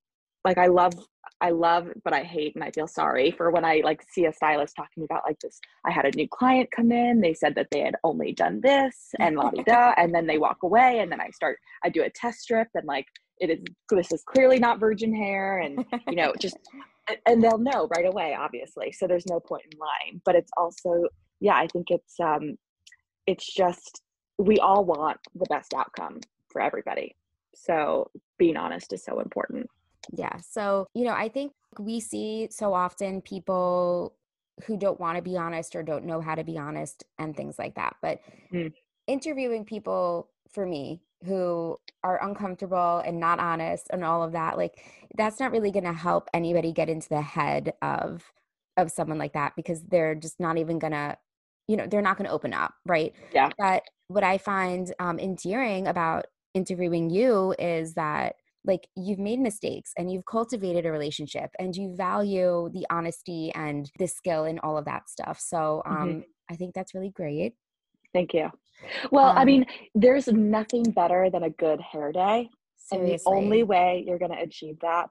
like 0.45 0.59
i 0.59 0.67
love 0.67 0.95
i 1.41 1.51
love 1.51 1.89
but 2.05 2.13
i 2.13 2.23
hate 2.23 2.55
and 2.55 2.65
i 2.65 2.71
feel 2.71 2.87
sorry 2.87 3.31
for 3.31 3.51
when 3.51 3.65
i 3.65 3.81
like 3.85 4.03
see 4.11 4.27
a 4.27 4.33
stylist 4.33 4.75
talking 4.77 5.05
about 5.05 5.23
like 5.27 5.39
this 5.41 5.61
i 5.85 5.91
had 5.91 6.05
a 6.05 6.17
new 6.17 6.29
client 6.29 6.69
come 6.71 6.93
in 6.93 7.21
they 7.21 7.35
said 7.35 7.55
that 7.55 7.69
they 7.71 7.81
had 7.81 7.97
only 8.05 8.33
done 8.33 8.61
this 8.61 9.11
and 9.21 9.37
la 9.37 9.51
di 9.51 9.63
da, 9.63 9.93
and 9.97 10.15
then 10.15 10.27
they 10.27 10.39
walk 10.39 10.59
away 10.63 10.99
and 11.01 11.11
then 11.11 11.21
i 11.21 11.31
start 11.31 11.59
i 11.85 11.89
do 11.89 12.03
a 12.03 12.11
test 12.11 12.41
strip 12.41 12.69
and 12.75 12.87
like 12.87 13.07
it 13.39 13.51
is 13.51 13.61
this 13.91 14.13
is 14.13 14.23
clearly 14.25 14.59
not 14.59 14.81
virgin 14.81 15.15
hair 15.15 15.59
and 15.59 15.85
you 16.09 16.17
know 16.17 16.33
just 16.41 16.57
and 17.27 17.43
they'll 17.43 17.59
know 17.59 17.89
right 17.97 18.07
away 18.07 18.37
obviously 18.39 18.93
so 18.93 19.07
there's 19.07 19.27
no 19.27 19.41
point 19.41 19.63
in 19.71 19.79
lying 19.79 20.21
but 20.25 20.35
it's 20.35 20.51
also 20.57 21.07
yeah 21.41 21.55
i 21.55 21.67
think 21.69 21.87
it's 21.91 22.19
um 22.21 22.57
it's 23.27 23.53
just 23.53 24.03
we 24.39 24.59
all 24.59 24.85
want 24.85 25.19
the 25.35 25.47
best 25.49 25.73
outcome 25.75 26.19
for 26.51 26.61
everybody 26.61 27.15
So 27.55 28.11
being 28.39 28.57
honest 28.57 28.93
is 28.93 29.05
so 29.05 29.21
important. 29.21 29.69
Yeah. 30.13 30.37
So, 30.39 30.87
you 30.95 31.05
know, 31.05 31.13
I 31.13 31.29
think 31.29 31.53
we 31.79 32.01
see 32.01 32.49
so 32.51 32.75
often 32.75 33.21
people 33.21 34.15
who 34.65 34.77
don't 34.77 34.99
want 34.99 35.17
to 35.17 35.23
be 35.23 35.37
honest 35.37 35.77
or 35.77 35.83
don't 35.83 36.05
know 36.05 36.21
how 36.21 36.35
to 36.35 36.45
be 36.45 36.59
honest 36.59 37.05
and 37.19 37.37
things 37.37 37.59
like 37.59 37.75
that. 37.77 37.97
But 38.03 38.21
mm. 38.53 38.73
interviewing 39.07 39.65
people 39.65 40.31
for 40.51 40.67
me 40.67 41.03
who 41.25 41.79
are 42.03 42.23
uncomfortable 42.25 43.03
and 43.05 43.21
not 43.21 43.39
honest 43.39 43.89
and 43.91 44.05
all 44.05 44.23
of 44.23 44.33
that, 44.33 44.57
like 44.57 44.85
that's 45.17 45.41
not 45.41 45.53
really 45.53 45.71
going 45.71 45.85
to 45.85 45.93
help 45.93 46.29
anybody 46.35 46.73
get 46.73 46.89
into 46.89 47.09
the 47.09 47.23
head 47.23 47.73
of 47.83 48.33
of 48.77 48.93
someone 48.93 49.19
like 49.19 49.33
that 49.33 49.55
because 49.57 49.83
they're 49.83 50.15
just 50.15 50.39
not 50.39 50.57
even 50.57 50.79
going 50.79 50.93
to 50.93 51.19
you 51.67 51.77
know 51.77 51.87
they're 51.87 52.01
not 52.01 52.17
going 52.17 52.27
to 52.27 52.33
open 52.33 52.55
up 52.55 52.75
right 52.87 53.13
yeah 53.35 53.51
but 53.59 53.83
what 54.07 54.23
i 54.23 54.39
find 54.39 54.95
um, 55.01 55.19
endearing 55.19 55.89
about 55.89 56.27
interviewing 56.55 57.11
you 57.11 57.55
is 57.59 57.95
that 57.95 58.37
like 58.65 58.87
you've 58.97 59.19
made 59.19 59.39
mistakes 59.39 59.93
and 59.97 60.11
you've 60.11 60.27
cultivated 60.27 60.87
a 60.87 60.93
relationship 60.93 61.51
and 61.59 61.75
you 61.77 61.95
value 61.97 62.69
the 62.73 62.87
honesty 62.91 63.53
and 63.55 63.91
the 63.99 64.07
skill 64.07 64.45
and 64.45 64.61
all 64.61 64.77
of 64.77 64.85
that 64.85 65.09
stuff 65.09 65.41
so 65.41 65.83
um, 65.87 65.97
mm-hmm. 65.97 66.21
i 66.51 66.57
think 66.57 66.75
that's 66.75 66.95
really 66.95 67.11
great 67.11 67.55
thank 68.13 68.35
you 68.35 68.51
well 69.11 69.31
um, 69.31 69.39
i 69.39 69.45
mean 69.45 69.65
there's 69.95 70.29
nothing 70.29 70.83
better 70.83 71.31
than 71.31 71.45
a 71.45 71.51
good 71.51 71.81
hair 71.81 72.13
day 72.13 72.49
seriously. 72.77 73.13
and 73.13 73.21
the 73.21 73.23
only 73.27 73.63
way 73.63 74.05
you're 74.07 74.19
going 74.19 74.33
to 74.33 74.43
achieve 74.43 74.77
that 74.81 75.09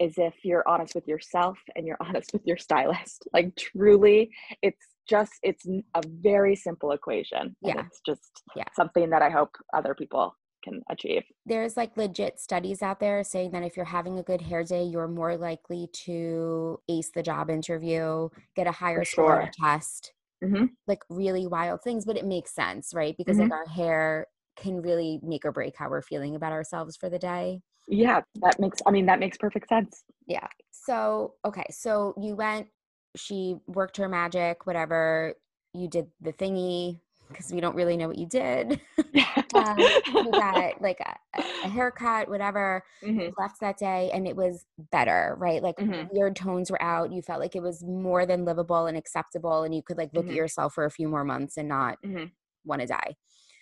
is 0.00 0.14
if 0.18 0.34
you're 0.42 0.66
honest 0.68 0.94
with 0.94 1.06
yourself 1.06 1.58
and 1.76 1.86
you're 1.86 1.98
honest 2.00 2.32
with 2.32 2.42
your 2.44 2.56
stylist 2.56 3.26
like 3.32 3.54
truly 3.56 4.30
it's 4.62 4.86
just 5.08 5.32
it's 5.42 5.66
a 5.66 6.02
very 6.20 6.56
simple 6.56 6.92
equation 6.92 7.54
yeah 7.60 7.82
it's 7.86 8.00
just 8.06 8.42
yeah. 8.56 8.64
something 8.74 9.10
that 9.10 9.20
i 9.22 9.28
hope 9.28 9.50
other 9.74 9.94
people 9.94 10.34
can 10.64 10.82
achieve. 10.90 11.22
There's 11.46 11.76
like 11.76 11.96
legit 11.96 12.40
studies 12.40 12.82
out 12.82 13.00
there 13.00 13.22
saying 13.22 13.50
that 13.52 13.62
if 13.62 13.76
you're 13.76 13.84
having 13.84 14.18
a 14.18 14.22
good 14.22 14.40
hair 14.40 14.64
day, 14.64 14.84
you're 14.84 15.08
more 15.08 15.36
likely 15.36 15.88
to 16.04 16.80
ace 16.88 17.10
the 17.14 17.22
job 17.22 17.50
interview, 17.50 18.28
get 18.56 18.66
a 18.66 18.72
higher 18.72 19.04
score 19.04 19.42
on 19.42 19.48
a 19.48 19.52
test. 19.52 20.12
Mm-hmm. 20.42 20.66
Like 20.86 21.02
really 21.08 21.46
wild 21.46 21.82
things, 21.82 22.04
but 22.04 22.16
it 22.16 22.26
makes 22.26 22.54
sense, 22.54 22.92
right? 22.94 23.14
Because 23.16 23.36
mm-hmm. 23.36 23.50
like 23.50 23.52
our 23.52 23.66
hair 23.66 24.26
can 24.56 24.80
really 24.82 25.20
make 25.22 25.44
or 25.44 25.52
break 25.52 25.74
how 25.76 25.88
we're 25.88 26.02
feeling 26.02 26.36
about 26.36 26.52
ourselves 26.52 26.96
for 26.96 27.08
the 27.08 27.18
day. 27.18 27.60
Yeah, 27.88 28.20
that 28.42 28.58
makes 28.58 28.78
I 28.86 28.90
mean 28.90 29.06
that 29.06 29.20
makes 29.20 29.36
perfect 29.36 29.68
sense. 29.68 30.04
Yeah. 30.26 30.46
So, 30.70 31.34
okay, 31.44 31.66
so 31.70 32.14
you 32.20 32.34
went 32.34 32.68
she 33.16 33.56
worked 33.66 33.96
her 33.96 34.08
magic, 34.08 34.66
whatever. 34.66 35.34
You 35.72 35.88
did 35.88 36.06
the 36.20 36.32
thingy, 36.32 37.00
because 37.28 37.52
we 37.52 37.60
don't 37.60 37.74
really 37.74 37.96
know 37.96 38.08
what 38.08 38.18
you 38.18 38.26
did. 38.26 38.80
um, 39.54 39.78
you 39.78 40.30
got 40.30 40.80
like 40.80 41.00
a, 41.00 41.42
a 41.64 41.68
haircut, 41.68 42.28
whatever. 42.28 42.82
Mm-hmm. 43.02 43.40
Left 43.40 43.60
that 43.60 43.78
day, 43.78 44.10
and 44.12 44.26
it 44.26 44.36
was 44.36 44.64
better, 44.90 45.36
right? 45.38 45.62
Like 45.62 45.76
mm-hmm. 45.76 46.14
weird 46.14 46.36
tones 46.36 46.70
were 46.70 46.82
out. 46.82 47.12
You 47.12 47.22
felt 47.22 47.40
like 47.40 47.56
it 47.56 47.62
was 47.62 47.82
more 47.84 48.26
than 48.26 48.44
livable 48.44 48.86
and 48.86 48.96
acceptable, 48.96 49.62
and 49.62 49.74
you 49.74 49.82
could 49.82 49.98
like 49.98 50.10
look 50.12 50.24
mm-hmm. 50.24 50.32
at 50.32 50.36
yourself 50.36 50.74
for 50.74 50.84
a 50.84 50.90
few 50.90 51.08
more 51.08 51.24
months 51.24 51.56
and 51.56 51.68
not 51.68 51.98
mm-hmm. 52.04 52.24
want 52.64 52.80
to 52.80 52.86
die. 52.86 53.16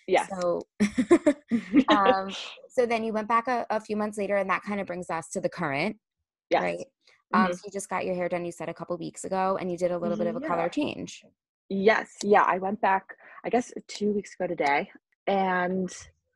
Yeah. 0.07 0.27
So, 0.27 0.61
um, 1.89 2.29
so 2.69 2.85
then 2.85 3.03
you 3.03 3.13
went 3.13 3.27
back 3.27 3.47
a, 3.47 3.65
a, 3.69 3.79
few 3.79 3.95
months 3.95 4.17
later, 4.17 4.35
and 4.35 4.49
that 4.49 4.63
kind 4.63 4.79
of 4.79 4.87
brings 4.87 5.09
us 5.09 5.29
to 5.29 5.41
the 5.41 5.49
current, 5.49 5.97
yes. 6.49 6.61
right? 6.61 6.85
Um, 7.33 7.45
mm-hmm. 7.45 7.53
so 7.53 7.61
you 7.65 7.71
just 7.71 7.89
got 7.89 8.05
your 8.05 8.15
hair 8.15 8.29
done. 8.29 8.45
You 8.45 8.51
said 8.51 8.69
a 8.69 8.73
couple 8.73 8.97
weeks 8.97 9.23
ago, 9.23 9.57
and 9.59 9.71
you 9.71 9.77
did 9.77 9.91
a 9.91 9.97
little 9.97 10.17
bit 10.17 10.27
of 10.27 10.35
a 10.35 10.39
yeah. 10.41 10.47
color 10.47 10.69
change. 10.69 11.23
Yes. 11.69 12.09
Yeah. 12.23 12.43
I 12.43 12.57
went 12.57 12.81
back, 12.81 13.15
I 13.45 13.49
guess, 13.49 13.71
two 13.87 14.11
weeks 14.11 14.35
ago 14.35 14.47
today. 14.47 14.89
And, 15.27 15.91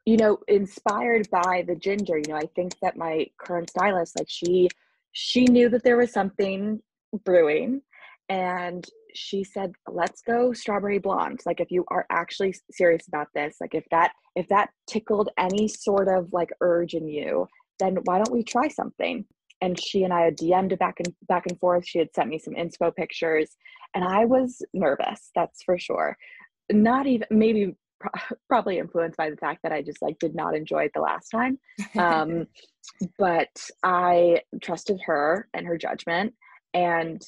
you 0.05 0.17
know, 0.17 0.39
inspired 0.47 1.29
by 1.29 1.63
the 1.67 1.75
ginger, 1.75 2.17
you 2.17 2.25
know, 2.29 2.37
I 2.37 2.49
think 2.55 2.77
that 2.81 2.97
my 2.97 3.27
current 3.37 3.69
stylist, 3.69 4.17
like, 4.17 4.29
she, 4.29 4.69
she 5.11 5.45
knew 5.45 5.69
that 5.69 5.83
there 5.83 5.97
was 5.97 6.11
something 6.11 6.81
brewing 7.25 7.81
and 8.29 8.85
she 9.15 9.43
said 9.43 9.71
let's 9.87 10.21
go 10.21 10.51
strawberry 10.51 10.99
blonde 10.99 11.39
like 11.45 11.61
if 11.61 11.71
you 11.71 11.85
are 11.87 12.05
actually 12.11 12.53
serious 12.69 13.07
about 13.07 13.27
this 13.33 13.55
like 13.61 13.73
if 13.73 13.85
that 13.89 14.11
if 14.35 14.47
that 14.49 14.69
tickled 14.85 15.29
any 15.37 15.67
sort 15.67 16.09
of 16.09 16.31
like 16.33 16.49
urge 16.59 16.93
in 16.93 17.07
you 17.07 17.47
then 17.79 17.97
why 18.03 18.17
don't 18.17 18.33
we 18.33 18.43
try 18.43 18.67
something 18.67 19.25
and 19.61 19.79
she 19.79 20.03
and 20.03 20.13
I 20.13 20.21
had 20.21 20.37
DM'd 20.37 20.77
back 20.77 20.99
and 20.99 21.13
back 21.27 21.45
and 21.47 21.59
forth. 21.59 21.87
She 21.87 21.99
had 21.99 22.13
sent 22.13 22.29
me 22.29 22.39
some 22.39 22.53
inspo 22.53 22.95
pictures, 22.95 23.57
and 23.93 24.03
I 24.03 24.25
was 24.25 24.61
nervous. 24.73 25.31
That's 25.35 25.63
for 25.63 25.77
sure. 25.77 26.17
Not 26.71 27.07
even 27.07 27.27
maybe 27.29 27.75
probably 28.49 28.77
influenced 28.77 29.17
by 29.17 29.29
the 29.29 29.37
fact 29.37 29.61
that 29.63 29.71
I 29.71 29.81
just 29.81 30.01
like 30.01 30.19
did 30.19 30.35
not 30.35 30.55
enjoy 30.55 30.83
it 30.83 30.91
the 30.93 31.01
last 31.01 31.29
time. 31.29 31.59
Um, 31.97 32.47
but 33.17 33.49
I 33.83 34.41
trusted 34.61 34.99
her 35.05 35.47
and 35.53 35.65
her 35.65 35.77
judgment, 35.77 36.33
and 36.73 37.21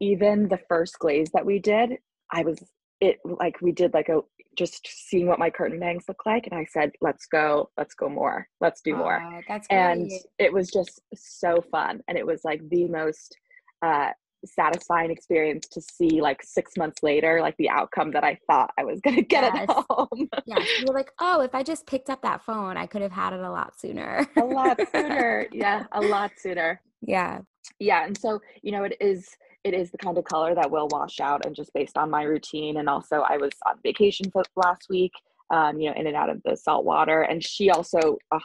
even 0.00 0.48
the 0.48 0.60
first 0.68 0.98
glaze 0.98 1.30
that 1.32 1.46
we 1.46 1.58
did, 1.58 1.98
I 2.32 2.42
was 2.42 2.62
it 3.00 3.18
like 3.24 3.60
we 3.60 3.72
did 3.72 3.92
like 3.94 4.08
a 4.08 4.20
just 4.56 4.88
seeing 4.88 5.26
what 5.26 5.38
my 5.38 5.50
curtain 5.50 5.78
bangs 5.78 6.04
look 6.08 6.24
like 6.24 6.46
and 6.46 6.58
i 6.58 6.64
said 6.64 6.90
let's 7.02 7.26
go 7.26 7.68
let's 7.76 7.94
go 7.94 8.08
more 8.08 8.48
let's 8.60 8.80
do 8.80 8.96
more 8.96 9.42
that's 9.46 9.68
great. 9.68 9.78
and 9.78 10.10
it 10.38 10.52
was 10.52 10.70
just 10.70 11.00
so 11.14 11.62
fun 11.70 12.00
and 12.08 12.16
it 12.16 12.26
was 12.26 12.40
like 12.42 12.66
the 12.70 12.88
most 12.88 13.36
uh 13.82 14.08
satisfying 14.46 15.10
experience 15.10 15.66
to 15.68 15.80
see 15.80 16.20
like 16.20 16.42
six 16.42 16.72
months 16.76 17.02
later 17.02 17.40
like 17.40 17.56
the 17.58 17.68
outcome 17.68 18.10
that 18.10 18.24
i 18.24 18.38
thought 18.46 18.70
i 18.78 18.84
was 18.84 19.00
going 19.00 19.16
to 19.16 19.22
get 19.22 19.44
yes. 19.54 19.66
at 19.68 19.84
home 19.90 20.28
yeah 20.46 20.58
you're 20.80 20.94
like 20.94 21.10
oh 21.20 21.40
if 21.40 21.54
i 21.54 21.62
just 21.62 21.86
picked 21.86 22.10
up 22.10 22.22
that 22.22 22.42
phone 22.42 22.76
i 22.76 22.86
could 22.86 23.02
have 23.02 23.12
had 23.12 23.32
it 23.32 23.40
a 23.40 23.50
lot 23.50 23.78
sooner. 23.78 24.26
A 24.36 24.44
lot 24.44 24.80
sooner. 24.94 25.46
Yeah 25.52 25.84
a 25.92 26.00
lot 26.02 26.32
sooner. 26.38 26.80
Yeah. 27.02 27.40
Yeah 27.78 28.04
and 28.04 28.16
so 28.16 28.40
you 28.62 28.72
know 28.72 28.84
it 28.84 28.96
is 29.00 29.28
it 29.64 29.74
is 29.74 29.90
the 29.90 29.98
kind 29.98 30.16
of 30.16 30.24
color 30.24 30.54
that 30.54 30.70
will 30.70 30.88
wash 30.90 31.20
out 31.20 31.44
and 31.44 31.54
just 31.54 31.72
based 31.74 31.98
on 31.98 32.10
my 32.10 32.22
routine 32.22 32.76
and 32.76 32.88
also 32.88 33.24
i 33.28 33.36
was 33.36 33.50
on 33.66 33.74
vacation 33.82 34.30
for 34.30 34.42
last 34.56 34.86
week 34.88 35.12
um, 35.50 35.78
you 35.78 35.88
know 35.88 35.96
in 35.96 36.06
and 36.06 36.16
out 36.16 36.30
of 36.30 36.40
the 36.44 36.56
salt 36.56 36.84
water 36.84 37.22
and 37.22 37.44
she 37.44 37.70
also 37.70 38.18
100% 38.32 38.40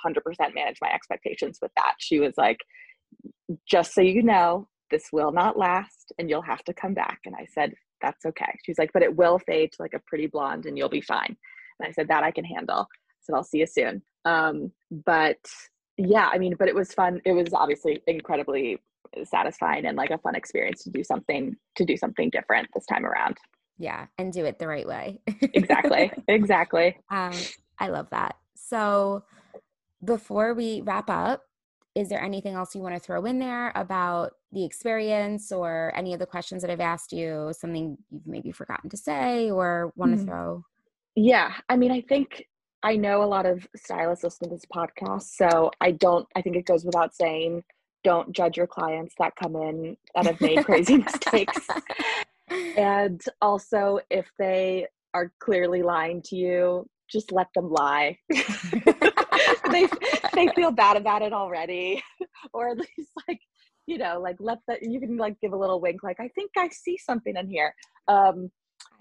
managed 0.54 0.80
my 0.82 0.91
expectations 0.93 1.60
with 1.62 1.72
that. 1.76 1.93
She 1.97 2.20
was 2.20 2.34
like 2.38 2.60
just 3.68 3.93
so 3.93 4.02
you 4.02 4.24
know 4.24 4.68
this 4.91 5.09
will 5.11 5.31
not 5.31 5.57
last 5.57 6.11
and 6.19 6.29
you'll 6.29 6.41
have 6.41 6.63
to 6.65 6.73
come 6.73 6.93
back. 6.93 7.19
And 7.25 7.35
i 7.35 7.45
said 7.45 7.73
that's 8.01 8.25
okay. 8.25 8.57
She's 8.63 8.77
like 8.77 8.91
but 8.93 9.03
it 9.03 9.15
will 9.15 9.39
fade 9.39 9.71
to 9.73 9.81
like 9.81 9.93
a 9.93 10.01
pretty 10.05 10.27
blonde 10.27 10.65
and 10.65 10.77
you'll 10.77 10.89
be 10.89 11.01
fine. 11.01 11.35
And 11.79 11.87
i 11.87 11.91
said 11.91 12.07
that 12.09 12.23
i 12.23 12.31
can 12.31 12.45
handle. 12.45 12.87
So 13.21 13.33
i'll 13.33 13.43
see 13.43 13.59
you 13.59 13.67
soon. 13.67 14.01
Um, 14.25 14.71
but 15.05 15.39
yeah 15.97 16.29
i 16.31 16.37
mean 16.37 16.55
but 16.57 16.67
it 16.67 16.75
was 16.75 16.93
fun. 16.93 17.21
It 17.25 17.33
was 17.33 17.53
obviously 17.53 18.01
incredibly 18.07 18.79
satisfying 19.23 19.85
and 19.85 19.97
like 19.97 20.11
a 20.11 20.17
fun 20.17 20.35
experience 20.35 20.83
to 20.83 20.89
do 20.89 21.03
something 21.03 21.55
to 21.75 21.85
do 21.85 21.97
something 21.97 22.29
different 22.29 22.67
this 22.73 22.85
time 22.85 23.05
around. 23.05 23.37
Yeah 23.77 24.05
and 24.17 24.31
do 24.31 24.45
it 24.45 24.59
the 24.59 24.67
right 24.67 24.87
way. 24.87 25.19
Exactly 25.53 26.11
exactly. 26.27 26.97
Um 27.09 27.33
i 27.79 27.87
love 27.87 28.09
that. 28.11 28.35
So 28.55 29.23
before 30.03 30.53
we 30.53 30.81
wrap 30.81 31.09
up 31.09 31.43
is 31.93 32.09
there 32.09 32.21
anything 32.21 32.53
else 32.53 32.73
you 32.73 32.81
want 32.81 32.95
to 32.95 32.99
throw 32.99 33.25
in 33.25 33.39
there 33.39 33.71
about 33.75 34.33
the 34.51 34.63
experience 34.63 35.51
or 35.51 35.91
any 35.95 36.13
of 36.13 36.19
the 36.19 36.25
questions 36.25 36.61
that 36.61 36.71
i've 36.71 36.79
asked 36.79 37.11
you 37.11 37.51
something 37.57 37.97
you've 38.09 38.27
maybe 38.27 38.51
forgotten 38.51 38.89
to 38.89 38.97
say 38.97 39.49
or 39.51 39.91
want 39.95 40.11
to 40.11 40.17
mm-hmm. 40.17 40.27
throw 40.27 40.63
yeah 41.15 41.53
i 41.69 41.75
mean 41.75 41.91
i 41.91 42.01
think 42.01 42.45
i 42.83 42.95
know 42.95 43.23
a 43.23 43.25
lot 43.25 43.45
of 43.45 43.67
stylists 43.75 44.23
listen 44.23 44.49
to 44.49 44.55
this 44.55 44.65
podcast 44.73 45.23
so 45.23 45.71
i 45.81 45.91
don't 45.91 46.27
i 46.35 46.41
think 46.41 46.55
it 46.55 46.65
goes 46.65 46.85
without 46.85 47.13
saying 47.13 47.63
don't 48.03 48.31
judge 48.31 48.57
your 48.57 48.67
clients 48.67 49.13
that 49.19 49.35
come 49.35 49.55
in 49.55 49.95
that 50.15 50.25
have 50.25 50.41
made 50.41 50.63
crazy 50.65 50.97
mistakes. 51.03 51.67
And 52.77 53.23
also, 53.41 53.99
if 54.09 54.29
they 54.37 54.87
are 55.13 55.31
clearly 55.39 55.83
lying 55.83 56.21
to 56.23 56.35
you, 56.35 56.85
just 57.09 57.31
let 57.31 57.47
them 57.55 57.71
lie. 57.71 58.17
they 59.71 59.87
they 60.33 60.47
feel 60.55 60.71
bad 60.71 60.97
about 60.97 61.21
it 61.21 61.33
already, 61.33 62.03
or 62.53 62.69
at 62.69 62.77
least 62.77 63.11
like 63.27 63.39
you 63.87 63.97
know, 63.97 64.19
like 64.19 64.37
let 64.39 64.59
the 64.67 64.77
you 64.81 64.99
can 64.99 65.17
like 65.17 65.39
give 65.41 65.53
a 65.53 65.57
little 65.57 65.81
wink, 65.81 66.03
like 66.03 66.19
I 66.19 66.29
think 66.29 66.51
I 66.57 66.69
see 66.69 66.97
something 66.97 67.35
in 67.35 67.49
here. 67.49 67.73
Um, 68.07 68.51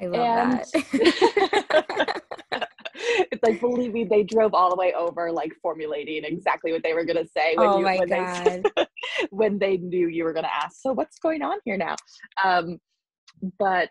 I 0.01 0.07
love 0.07 0.15
and, 0.15 0.53
that. 0.53 2.23
it's 3.33 3.43
like 3.43 3.61
believe 3.61 3.93
me 3.93 4.05
they 4.05 4.23
drove 4.23 4.55
all 4.55 4.71
the 4.71 4.77
way 4.77 4.93
over 4.95 5.31
like 5.33 5.53
formulating 5.63 6.25
exactly 6.25 6.73
what 6.73 6.83
they 6.83 6.93
were 6.93 7.05
to 7.05 7.27
say 7.37 7.55
when 7.57 7.69
oh 7.69 7.79
you 7.79 7.85
my 7.85 7.99
when 7.99 8.09
God. 8.09 8.63
they 8.77 8.87
when 9.31 9.59
they 9.59 9.77
knew 9.79 10.09
you 10.09 10.25
were 10.25 10.33
to 10.33 10.55
ask 10.55 10.81
so 10.81 10.93
what's 10.93 11.19
going 11.19 11.43
on 11.43 11.59
here 11.65 11.77
now 11.77 11.97
um 12.45 12.79
but 13.59 13.91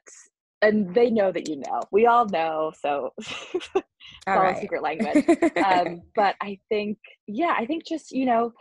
and 0.61 0.93
they 0.93 1.09
know 1.09 1.31
that 1.31 1.47
you 1.47 1.57
know 1.57 1.81
we 1.91 2.05
all 2.05 2.25
know 2.27 2.71
so 2.79 3.11
it's 3.17 3.69
all, 3.75 3.83
all 4.27 4.41
right. 4.41 4.59
secret 4.59 4.81
language 4.81 5.25
um 5.65 6.01
but 6.15 6.35
i 6.41 6.57
think 6.69 6.97
yeah 7.27 7.55
i 7.57 7.65
think 7.65 7.85
just 7.85 8.11
you 8.11 8.25
know 8.25 8.51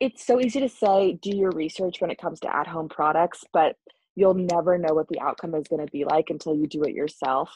it's 0.00 0.26
so 0.26 0.40
easy 0.40 0.60
to 0.60 0.68
say 0.68 1.18
do 1.22 1.34
your 1.34 1.50
research 1.52 2.00
when 2.00 2.10
it 2.10 2.20
comes 2.20 2.40
to 2.40 2.54
at 2.54 2.66
home 2.66 2.88
products 2.88 3.44
but 3.52 3.76
you'll 4.14 4.34
never 4.34 4.78
know 4.78 4.94
what 4.94 5.08
the 5.08 5.20
outcome 5.20 5.54
is 5.54 5.68
going 5.68 5.84
to 5.84 5.92
be 5.92 6.04
like 6.04 6.30
until 6.30 6.54
you 6.54 6.66
do 6.66 6.82
it 6.82 6.94
yourself 6.94 7.50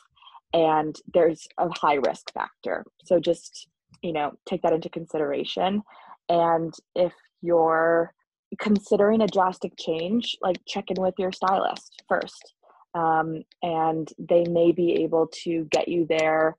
and 0.53 0.97
there's 1.15 1.47
a 1.59 1.69
high 1.79 1.95
risk 1.95 2.33
factor. 2.35 2.85
So 3.05 3.21
just 3.21 3.69
you 4.03 4.13
know, 4.13 4.33
take 4.47 4.63
that 4.63 4.73
into 4.73 4.89
consideration. 4.89 5.83
And 6.29 6.73
if 6.95 7.13
you're 7.43 8.13
considering 8.59 9.21
a 9.23 9.27
drastic 9.27 9.73
change, 9.79 10.37
like 10.43 10.57
check 10.67 10.85
in 10.91 11.03
with 11.03 11.15
your 11.19 11.33
stylist 11.33 12.03
first. 12.09 12.55
Um, 12.95 13.43
and 13.63 14.09
they 14.19 14.45
may 14.45 14.73
be 14.73 15.03
able 15.05 15.29
to 15.45 15.65
get 15.71 15.89
you 15.89 16.07
there 16.09 16.57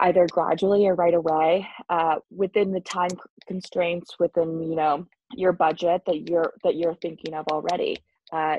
either 0.00 0.26
gradually 0.30 0.86
or 0.86 0.94
right 0.94 1.14
away 1.14 1.66
uh, 1.88 2.16
within 2.30 2.72
the 2.72 2.80
time 2.80 3.10
constraints 3.46 4.18
within 4.18 4.62
you 4.62 4.76
know 4.76 5.06
your 5.34 5.52
budget 5.52 6.02
that 6.06 6.28
you're 6.28 6.52
that 6.64 6.76
you're 6.76 6.96
thinking 6.96 7.34
of 7.34 7.46
already. 7.48 7.98
Uh, 8.32 8.56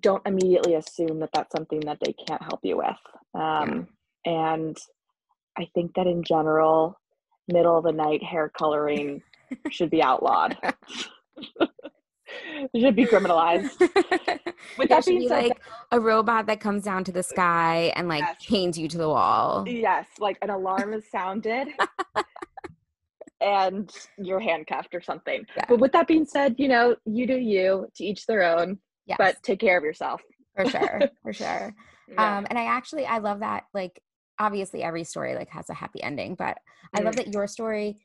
don't 0.00 0.26
immediately 0.26 0.74
assume 0.74 1.20
that 1.20 1.30
that's 1.34 1.52
something 1.54 1.80
that 1.80 1.98
they 2.02 2.14
can't 2.26 2.42
help 2.42 2.60
you 2.62 2.78
with. 2.78 2.96
Um, 3.34 3.86
yeah. 4.26 4.50
and 4.50 4.76
i 5.56 5.66
think 5.74 5.94
that 5.94 6.06
in 6.06 6.22
general 6.22 6.98
middle 7.48 7.78
of 7.78 7.84
the 7.84 7.92
night 7.92 8.22
hair 8.22 8.50
coloring 8.56 9.22
should 9.70 9.90
be 9.90 10.02
outlawed 10.02 10.56
should 12.76 12.96
be 12.96 13.04
criminalized 13.04 13.78
With 14.78 14.88
that 14.88 15.04
be 15.06 15.28
said, 15.28 15.44
like 15.44 15.60
a 15.90 16.00
robot 16.00 16.46
that 16.46 16.60
comes 16.60 16.84
down 16.84 17.04
to 17.04 17.12
the 17.12 17.22
sky 17.22 17.92
and 17.96 18.08
like 18.08 18.22
yes. 18.22 18.40
chains 18.40 18.78
you 18.78 18.88
to 18.88 18.98
the 18.98 19.08
wall. 19.08 19.64
Yes, 19.66 20.06
like 20.18 20.38
an 20.42 20.50
alarm 20.50 20.94
is 20.94 21.04
sounded 21.10 21.68
and 23.40 23.90
you're 24.18 24.40
handcuffed 24.40 24.94
or 24.94 25.00
something. 25.00 25.44
Yeah. 25.56 25.64
But 25.68 25.80
with 25.80 25.92
that 25.92 26.06
being 26.06 26.24
said, 26.24 26.54
you 26.58 26.68
know, 26.68 26.96
you 27.04 27.26
do 27.26 27.36
you, 27.36 27.88
to 27.96 28.04
each 28.04 28.26
their 28.26 28.42
own. 28.42 28.78
Yes. 29.06 29.16
But 29.18 29.42
take 29.42 29.60
care 29.60 29.76
of 29.76 29.84
yourself. 29.84 30.22
For 30.56 30.68
sure. 30.68 31.00
For 31.22 31.32
sure. 31.32 31.74
Yeah. 32.08 32.38
Um, 32.38 32.46
and 32.50 32.58
I 32.58 32.64
actually 32.64 33.06
I 33.06 33.18
love 33.18 33.40
that 33.40 33.64
like 33.74 34.00
obviously 34.38 34.82
every 34.82 35.04
story 35.04 35.34
like 35.34 35.48
has 35.50 35.68
a 35.70 35.74
happy 35.74 36.02
ending, 36.02 36.34
but 36.34 36.56
mm. 36.94 37.00
I 37.00 37.02
love 37.02 37.14
mm. 37.14 37.18
that 37.18 37.32
your 37.32 37.46
story 37.46 37.98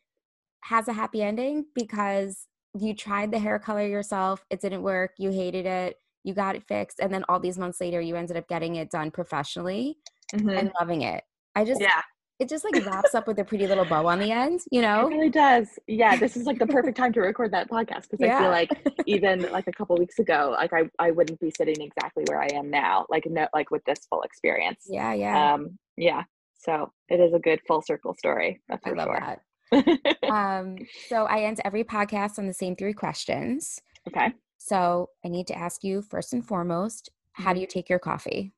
has 0.61 0.87
a 0.87 0.93
happy 0.93 1.21
ending 1.21 1.65
because 1.75 2.47
you 2.81 2.93
tried 2.93 3.31
the 3.31 3.39
hair 3.39 3.59
color 3.59 3.85
yourself, 3.85 4.45
it 4.49 4.61
didn't 4.61 4.81
work, 4.83 5.11
you 5.17 5.31
hated 5.31 5.65
it, 5.65 5.97
you 6.27 6.33
got 6.33 6.55
it 6.55 6.63
fixed 6.67 6.99
and 6.99 7.11
then 7.11 7.23
all 7.29 7.39
these 7.39 7.57
months 7.57 7.79
later 7.79 8.01
you 8.01 8.15
ended 8.15 8.35
up 8.35 8.47
getting 8.49 8.75
it 8.75 8.91
done 8.91 9.09
professionally 9.09 9.97
mm-hmm. 10.35 10.49
and 10.49 10.71
loving 10.79 11.01
it. 11.01 11.23
I 11.55 11.63
just 11.63 11.79
yeah. 11.79 12.01
it 12.37 12.49
just 12.49 12.65
like 12.65 12.85
wraps 12.85 13.15
up 13.15 13.27
with 13.27 13.39
a 13.39 13.45
pretty 13.45 13.65
little 13.65 13.85
bow 13.85 14.05
on 14.05 14.19
the 14.19 14.31
end 14.31 14.59
you 14.69 14.81
know? 14.81 15.07
it 15.07 15.11
really 15.11 15.29
does. 15.29 15.79
Yeah 15.87 16.17
this 16.17 16.35
is 16.35 16.45
like 16.45 16.59
the 16.59 16.67
perfect 16.67 16.97
time 17.01 17.13
to 17.13 17.21
record 17.21 17.51
that 17.53 17.69
podcast 17.69 18.09
because 18.09 18.19
yeah. 18.19 18.37
i 18.37 18.41
feel 18.41 18.49
like 18.49 18.69
even 19.05 19.49
like 19.53 19.67
a 19.67 19.71
couple 19.71 19.95
weeks 19.95 20.19
ago 20.19 20.53
like 20.57 20.73
I, 20.73 20.89
I 20.99 21.11
wouldn't 21.11 21.39
be 21.39 21.51
sitting 21.55 21.81
exactly 21.81 22.25
where 22.27 22.41
i 22.41 22.47
am 22.53 22.69
now 22.69 23.05
like 23.09 23.25
no 23.25 23.47
like 23.53 23.71
with 23.71 23.83
this 23.85 23.99
full 24.09 24.21
experience. 24.23 24.85
Yeah 24.89 25.13
yeah. 25.13 25.53
Um 25.53 25.79
yeah 25.95 26.23
so 26.57 26.91
it 27.07 27.21
is 27.21 27.33
a 27.33 27.39
good 27.39 27.61
full 27.65 27.81
circle 27.81 28.13
story 28.15 28.59
I 28.69 28.89
love 28.89 29.07
sure. 29.07 29.17
that 29.19 29.41
um 30.31 30.77
so 31.09 31.25
i 31.25 31.41
end 31.41 31.59
every 31.65 31.83
podcast 31.83 32.39
on 32.39 32.47
the 32.47 32.53
same 32.53 32.75
three 32.75 32.93
questions 32.93 33.81
okay 34.07 34.33
so 34.57 35.09
I 35.23 35.29
need 35.29 35.47
to 35.47 35.57
ask 35.57 35.83
you 35.83 36.01
first 36.01 36.33
and 36.33 36.45
foremost, 36.45 37.09
how 37.33 37.53
do 37.53 37.55
mm-hmm. 37.55 37.61
you 37.61 37.67
take 37.67 37.89
your 37.89 37.99
coffee? 37.99 38.51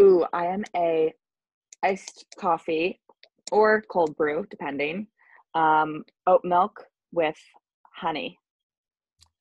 Ooh, 0.00 0.24
I 0.32 0.46
am 0.46 0.64
a 0.76 1.12
iced 1.82 2.26
coffee 2.36 3.00
or 3.52 3.82
cold 3.88 4.16
brew, 4.16 4.46
depending. 4.50 5.06
Um, 5.54 6.04
oat 6.26 6.40
milk 6.42 6.84
with 7.12 7.36
honey. 7.94 8.38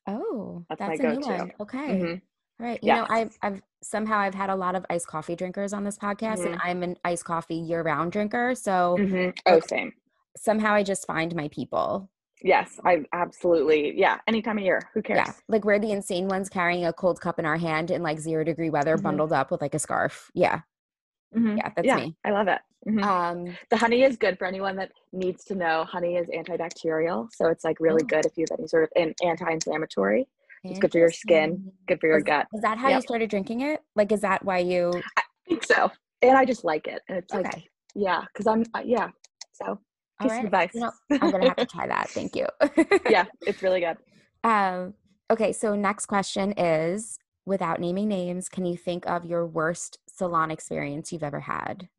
Oh, 0.07 0.63
that's, 0.69 0.79
that's 0.79 1.01
my 1.01 1.15
go-to. 1.15 1.27
One. 1.29 1.51
Okay. 1.61 1.77
Mm-hmm. 1.77 2.13
All 2.59 2.67
right. 2.67 2.79
You 2.83 2.87
yes. 2.87 3.09
know, 3.09 3.15
I've 3.15 3.37
I've 3.41 3.61
somehow 3.81 4.19
I've 4.19 4.35
had 4.35 4.51
a 4.51 4.55
lot 4.55 4.75
of 4.75 4.85
iced 4.91 5.07
coffee 5.07 5.35
drinkers 5.35 5.73
on 5.73 5.83
this 5.83 5.97
podcast, 5.97 6.39
mm-hmm. 6.39 6.53
and 6.53 6.61
I'm 6.63 6.83
an 6.83 6.97
iced 7.03 7.25
coffee 7.25 7.55
year-round 7.55 8.11
drinker. 8.11 8.53
So, 8.53 8.97
mm-hmm. 8.99 9.31
oh, 9.47 9.59
same. 9.61 9.93
Somehow 10.37 10.73
I 10.73 10.83
just 10.83 11.05
find 11.05 11.35
my 11.35 11.47
people. 11.49 12.09
Yes, 12.41 12.79
I 12.83 13.05
absolutely. 13.13 13.97
Yeah, 13.97 14.19
any 14.27 14.41
time 14.41 14.57
of 14.57 14.63
year. 14.63 14.81
Who 14.93 15.01
cares? 15.01 15.21
Yeah, 15.25 15.33
like 15.47 15.63
we're 15.63 15.79
the 15.79 15.91
insane 15.91 16.27
ones 16.27 16.49
carrying 16.49 16.85
a 16.85 16.91
cold 16.91 17.21
cup 17.21 17.39
in 17.39 17.45
our 17.45 17.57
hand 17.57 17.89
in 17.89 18.03
like 18.03 18.19
zero 18.19 18.43
degree 18.43 18.69
weather, 18.69 18.95
mm-hmm. 18.95 19.03
bundled 19.03 19.31
up 19.31 19.49
with 19.49 19.61
like 19.61 19.73
a 19.73 19.79
scarf. 19.79 20.29
Yeah, 20.33 20.61
mm-hmm. 21.35 21.57
yeah, 21.57 21.69
that's 21.75 21.87
yeah, 21.87 21.95
me. 21.95 22.15
I 22.25 22.31
love 22.31 22.49
it. 22.49 22.59
Mm-hmm. 22.85 23.03
Um, 23.03 23.57
the 23.69 23.77
honey 23.77 24.03
is 24.03 24.17
good 24.17 24.37
for 24.37 24.45
anyone 24.45 24.75
that 24.75 24.91
needs 25.13 25.45
to 25.45 25.55
know. 25.55 25.85
Honey 25.85 26.17
is 26.17 26.27
antibacterial, 26.27 27.29
so 27.33 27.47
it's 27.47 27.63
like 27.63 27.79
really 27.79 28.03
oh. 28.03 28.07
good 28.07 28.25
if 28.25 28.33
you 28.35 28.45
have 28.49 28.59
any 28.59 28.67
sort 28.67 28.83
of 28.83 28.89
an 28.97 29.13
anti-inflammatory. 29.23 30.27
It's 30.65 30.79
good 30.79 30.93
for 30.93 30.97
your 30.97 31.11
skin, 31.11 31.71
good 31.87 31.99
for 31.99 32.07
your 32.07 32.19
is, 32.19 32.23
gut. 32.23 32.47
Is 32.53 32.61
that 32.61 32.77
how 32.77 32.87
yep. 32.87 32.97
you 32.97 33.01
started 33.01 33.29
drinking 33.29 33.61
it? 33.61 33.81
Like, 33.95 34.13
is 34.13 34.21
that 34.21 34.45
why 34.45 34.59
you? 34.59 35.01
I 35.17 35.23
think 35.47 35.63
so, 35.63 35.91
and 36.21 36.37
I 36.37 36.45
just 36.45 36.63
like 36.63 36.87
it, 36.87 37.01
and 37.07 37.17
it's 37.17 37.33
okay. 37.33 37.43
like, 37.43 37.69
yeah, 37.95 38.23
because 38.33 38.47
I'm, 38.47 38.63
uh, 38.73 38.81
yeah, 38.83 39.09
so 39.51 39.79
Piece 40.23 40.31
right. 40.31 40.45
advice. 40.45 40.71
You 40.73 40.81
know, 40.81 40.91
I'm 41.21 41.31
gonna 41.31 41.47
have 41.49 41.57
to 41.57 41.65
try 41.65 41.87
that. 41.87 42.09
Thank 42.09 42.35
you. 42.35 42.45
yeah, 43.09 43.25
it's 43.41 43.61
really 43.61 43.79
good. 43.79 43.97
Um, 44.43 44.93
okay, 45.29 45.53
so 45.53 45.75
next 45.75 46.07
question 46.07 46.53
is 46.53 47.19
without 47.45 47.79
naming 47.79 48.07
names, 48.07 48.49
can 48.49 48.65
you 48.65 48.77
think 48.77 49.05
of 49.05 49.25
your 49.25 49.45
worst 49.45 49.99
salon 50.07 50.51
experience 50.51 51.11
you've 51.11 51.23
ever 51.23 51.41
had? 51.41 51.89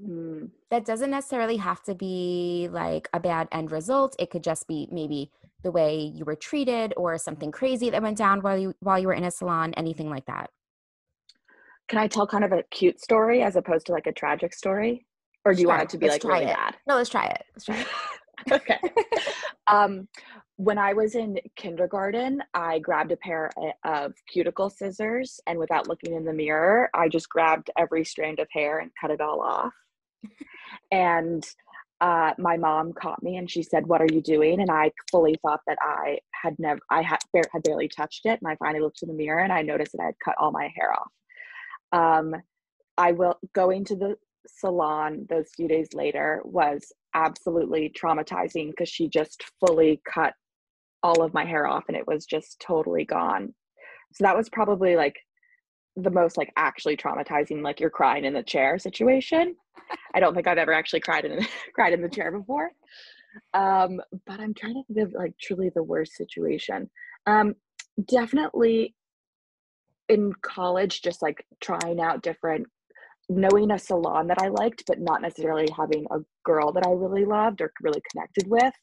Mm. 0.00 0.50
That 0.70 0.84
doesn't 0.84 1.10
necessarily 1.10 1.56
have 1.56 1.82
to 1.84 1.94
be 1.94 2.68
like 2.70 3.08
a 3.12 3.20
bad 3.20 3.48
end 3.52 3.70
result. 3.70 4.16
It 4.18 4.30
could 4.30 4.42
just 4.42 4.66
be 4.66 4.88
maybe 4.90 5.30
the 5.62 5.70
way 5.70 5.98
you 5.98 6.24
were 6.24 6.36
treated 6.36 6.92
or 6.96 7.16
something 7.16 7.52
crazy 7.52 7.90
that 7.90 8.02
went 8.02 8.18
down 8.18 8.40
while 8.40 8.58
you 8.58 8.74
while 8.80 8.98
you 8.98 9.06
were 9.06 9.14
in 9.14 9.24
a 9.24 9.30
salon, 9.30 9.72
anything 9.74 10.10
like 10.10 10.26
that. 10.26 10.50
Can 11.88 11.98
I 11.98 12.08
tell 12.08 12.26
kind 12.26 12.44
of 12.44 12.52
a 12.52 12.62
cute 12.70 13.00
story 13.00 13.42
as 13.42 13.56
opposed 13.56 13.86
to 13.86 13.92
like 13.92 14.06
a 14.06 14.12
tragic 14.12 14.54
story? 14.54 15.06
Or 15.44 15.54
do 15.54 15.60
you 15.60 15.68
want 15.68 15.82
it 15.82 15.88
to 15.90 15.98
be 15.98 16.08
let's 16.08 16.24
like 16.24 16.32
really 16.32 16.50
it. 16.50 16.56
bad? 16.56 16.76
No, 16.86 16.96
let's 16.96 17.10
try 17.10 17.26
it. 17.26 17.44
Let's 17.54 17.64
try 17.64 17.80
it. 17.80 17.86
okay. 18.52 18.78
um, 19.66 20.08
when 20.56 20.78
I 20.78 20.92
was 20.92 21.14
in 21.14 21.38
kindergarten, 21.56 22.42
I 22.54 22.78
grabbed 22.78 23.12
a 23.12 23.16
pair 23.16 23.50
of 23.84 24.14
cuticle 24.28 24.70
scissors, 24.70 25.40
and 25.46 25.58
without 25.58 25.88
looking 25.88 26.14
in 26.14 26.24
the 26.24 26.32
mirror, 26.32 26.90
I 26.94 27.08
just 27.08 27.28
grabbed 27.28 27.70
every 27.76 28.04
strand 28.04 28.38
of 28.38 28.46
hair 28.52 28.78
and 28.78 28.90
cut 29.00 29.10
it 29.10 29.20
all 29.20 29.40
off. 29.40 29.72
and 30.92 31.44
uh, 32.00 32.32
my 32.38 32.56
mom 32.56 32.92
caught 32.92 33.22
me 33.22 33.36
and 33.36 33.50
she 33.50 33.62
said, 33.62 33.86
"What 33.86 34.00
are 34.00 34.12
you 34.12 34.20
doing?" 34.20 34.60
And 34.60 34.70
I 34.70 34.92
fully 35.10 35.36
thought 35.42 35.60
that 35.66 35.78
I 35.80 36.18
had 36.32 36.56
never, 36.58 36.80
I 36.90 37.02
had, 37.02 37.18
had 37.34 37.62
barely 37.62 37.88
touched 37.88 38.26
it. 38.26 38.40
And 38.40 38.48
I 38.48 38.56
finally 38.56 38.80
looked 38.80 39.02
in 39.02 39.08
the 39.08 39.14
mirror 39.14 39.40
and 39.40 39.52
I 39.52 39.62
noticed 39.62 39.92
that 39.92 40.02
I 40.02 40.06
had 40.06 40.18
cut 40.24 40.36
all 40.38 40.52
my 40.52 40.70
hair 40.76 40.92
off. 40.92 41.10
Um, 41.92 42.34
I 42.96 43.12
will 43.12 43.38
going 43.54 43.84
to 43.86 43.96
the 43.96 44.16
salon 44.46 45.26
those 45.28 45.48
few 45.56 45.68
days 45.68 45.88
later 45.94 46.40
was 46.44 46.92
absolutely 47.14 47.92
traumatizing 47.98 48.70
because 48.70 48.88
she 48.88 49.08
just 49.08 49.44
fully 49.60 50.00
cut 50.12 50.34
all 51.02 51.22
of 51.22 51.34
my 51.34 51.44
hair 51.44 51.66
off 51.66 51.84
and 51.88 51.96
it 51.96 52.06
was 52.06 52.24
just 52.24 52.58
totally 52.60 53.04
gone. 53.04 53.54
So 54.14 54.24
that 54.24 54.36
was 54.36 54.48
probably 54.48 54.96
like 54.96 55.16
the 55.96 56.10
most 56.10 56.36
like 56.36 56.52
actually 56.56 56.96
traumatizing 56.96 57.62
like 57.62 57.78
you're 57.78 57.90
crying 57.90 58.24
in 58.24 58.32
the 58.32 58.42
chair 58.42 58.78
situation. 58.78 59.54
I 60.14 60.20
don't 60.20 60.34
think 60.34 60.46
I've 60.46 60.58
ever 60.58 60.72
actually 60.72 61.00
cried 61.00 61.24
in 61.24 61.46
cried 61.74 61.92
in 61.92 62.02
the 62.02 62.08
chair 62.08 62.32
before. 62.36 62.70
Um 63.52 64.00
but 64.26 64.40
I'm 64.40 64.54
trying 64.54 64.74
to 64.74 64.82
think 64.86 65.06
of 65.06 65.12
like 65.12 65.34
truly 65.40 65.70
the 65.74 65.82
worst 65.82 66.16
situation. 66.16 66.90
Um 67.26 67.54
definitely 68.08 68.94
in 70.08 70.32
college 70.42 71.02
just 71.02 71.22
like 71.22 71.46
trying 71.60 72.00
out 72.00 72.22
different 72.22 72.66
knowing 73.28 73.70
a 73.70 73.78
salon 73.78 74.26
that 74.28 74.40
I 74.40 74.48
liked, 74.48 74.84
but 74.86 75.00
not 75.00 75.22
necessarily 75.22 75.68
having 75.76 76.06
a 76.10 76.18
girl 76.44 76.72
that 76.72 76.86
I 76.86 76.90
really 76.90 77.24
loved 77.24 77.60
or 77.60 77.72
really 77.80 78.02
connected 78.10 78.48
with. 78.48 78.74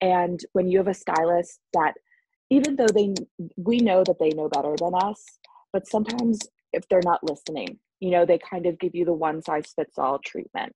And 0.00 0.40
when 0.52 0.68
you 0.68 0.78
have 0.78 0.88
a 0.88 0.94
stylist 0.94 1.60
that, 1.72 1.94
even 2.50 2.76
though 2.76 2.86
they, 2.86 3.14
we 3.56 3.78
know 3.78 4.04
that 4.04 4.18
they 4.18 4.30
know 4.30 4.48
better 4.48 4.74
than 4.78 4.94
us, 4.94 5.22
but 5.72 5.88
sometimes 5.88 6.38
if 6.72 6.88
they're 6.88 7.00
not 7.04 7.24
listening, 7.24 7.78
you 8.00 8.10
know, 8.10 8.24
they 8.24 8.38
kind 8.38 8.66
of 8.66 8.78
give 8.78 8.94
you 8.94 9.04
the 9.04 9.12
one 9.12 9.42
size 9.42 9.72
fits 9.74 9.98
all 9.98 10.18
treatment, 10.18 10.72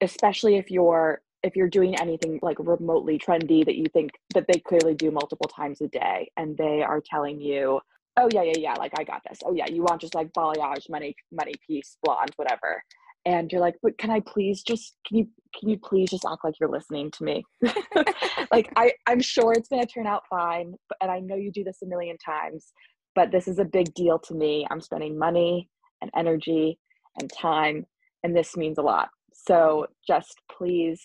especially 0.00 0.56
if 0.56 0.70
you're 0.70 1.20
if 1.42 1.54
you're 1.54 1.68
doing 1.68 1.94
anything 2.00 2.40
like 2.42 2.58
remotely 2.58 3.18
trendy 3.18 3.64
that 3.64 3.76
you 3.76 3.84
think 3.92 4.10
that 4.34 4.46
they 4.48 4.58
clearly 4.58 4.94
do 4.94 5.12
multiple 5.12 5.48
times 5.48 5.80
a 5.80 5.86
day 5.86 6.28
and 6.36 6.56
they 6.56 6.82
are 6.82 7.00
telling 7.00 7.40
you 7.40 7.80
oh 8.16 8.28
yeah, 8.32 8.42
yeah, 8.42 8.56
yeah, 8.56 8.74
like 8.74 8.92
I 8.98 9.04
got 9.04 9.22
this. 9.28 9.40
Oh 9.44 9.54
yeah, 9.54 9.68
you 9.68 9.82
want 9.82 10.00
just 10.00 10.14
like 10.14 10.32
balayage, 10.32 10.88
money, 10.88 11.14
money 11.32 11.54
piece, 11.66 11.96
blonde, 12.02 12.32
whatever. 12.36 12.82
And 13.24 13.50
you're 13.50 13.60
like, 13.60 13.74
but 13.82 13.98
can 13.98 14.10
I 14.10 14.20
please 14.20 14.62
just 14.62 14.96
can 15.06 15.18
you 15.18 15.28
can 15.58 15.68
you 15.68 15.78
please 15.78 16.10
just 16.10 16.24
act 16.24 16.44
like 16.44 16.54
you're 16.60 16.70
listening 16.70 17.10
to 17.12 17.24
me? 17.24 17.44
like 18.52 18.72
I 18.76 18.92
I'm 19.06 19.20
sure 19.20 19.52
it's 19.52 19.68
gonna 19.68 19.86
turn 19.86 20.06
out 20.06 20.22
fine, 20.30 20.74
but, 20.88 20.98
and 21.00 21.10
I 21.10 21.20
know 21.20 21.36
you 21.36 21.50
do 21.50 21.64
this 21.64 21.82
a 21.82 21.86
million 21.86 22.16
times, 22.24 22.72
but 23.14 23.32
this 23.32 23.48
is 23.48 23.58
a 23.58 23.64
big 23.64 23.92
deal 23.94 24.18
to 24.20 24.34
me. 24.34 24.66
I'm 24.70 24.80
spending 24.80 25.18
money 25.18 25.68
and 26.00 26.10
energy 26.16 26.78
and 27.20 27.30
time, 27.32 27.84
and 28.22 28.36
this 28.36 28.56
means 28.56 28.78
a 28.78 28.82
lot. 28.82 29.08
So 29.32 29.86
just 30.06 30.40
please 30.56 31.02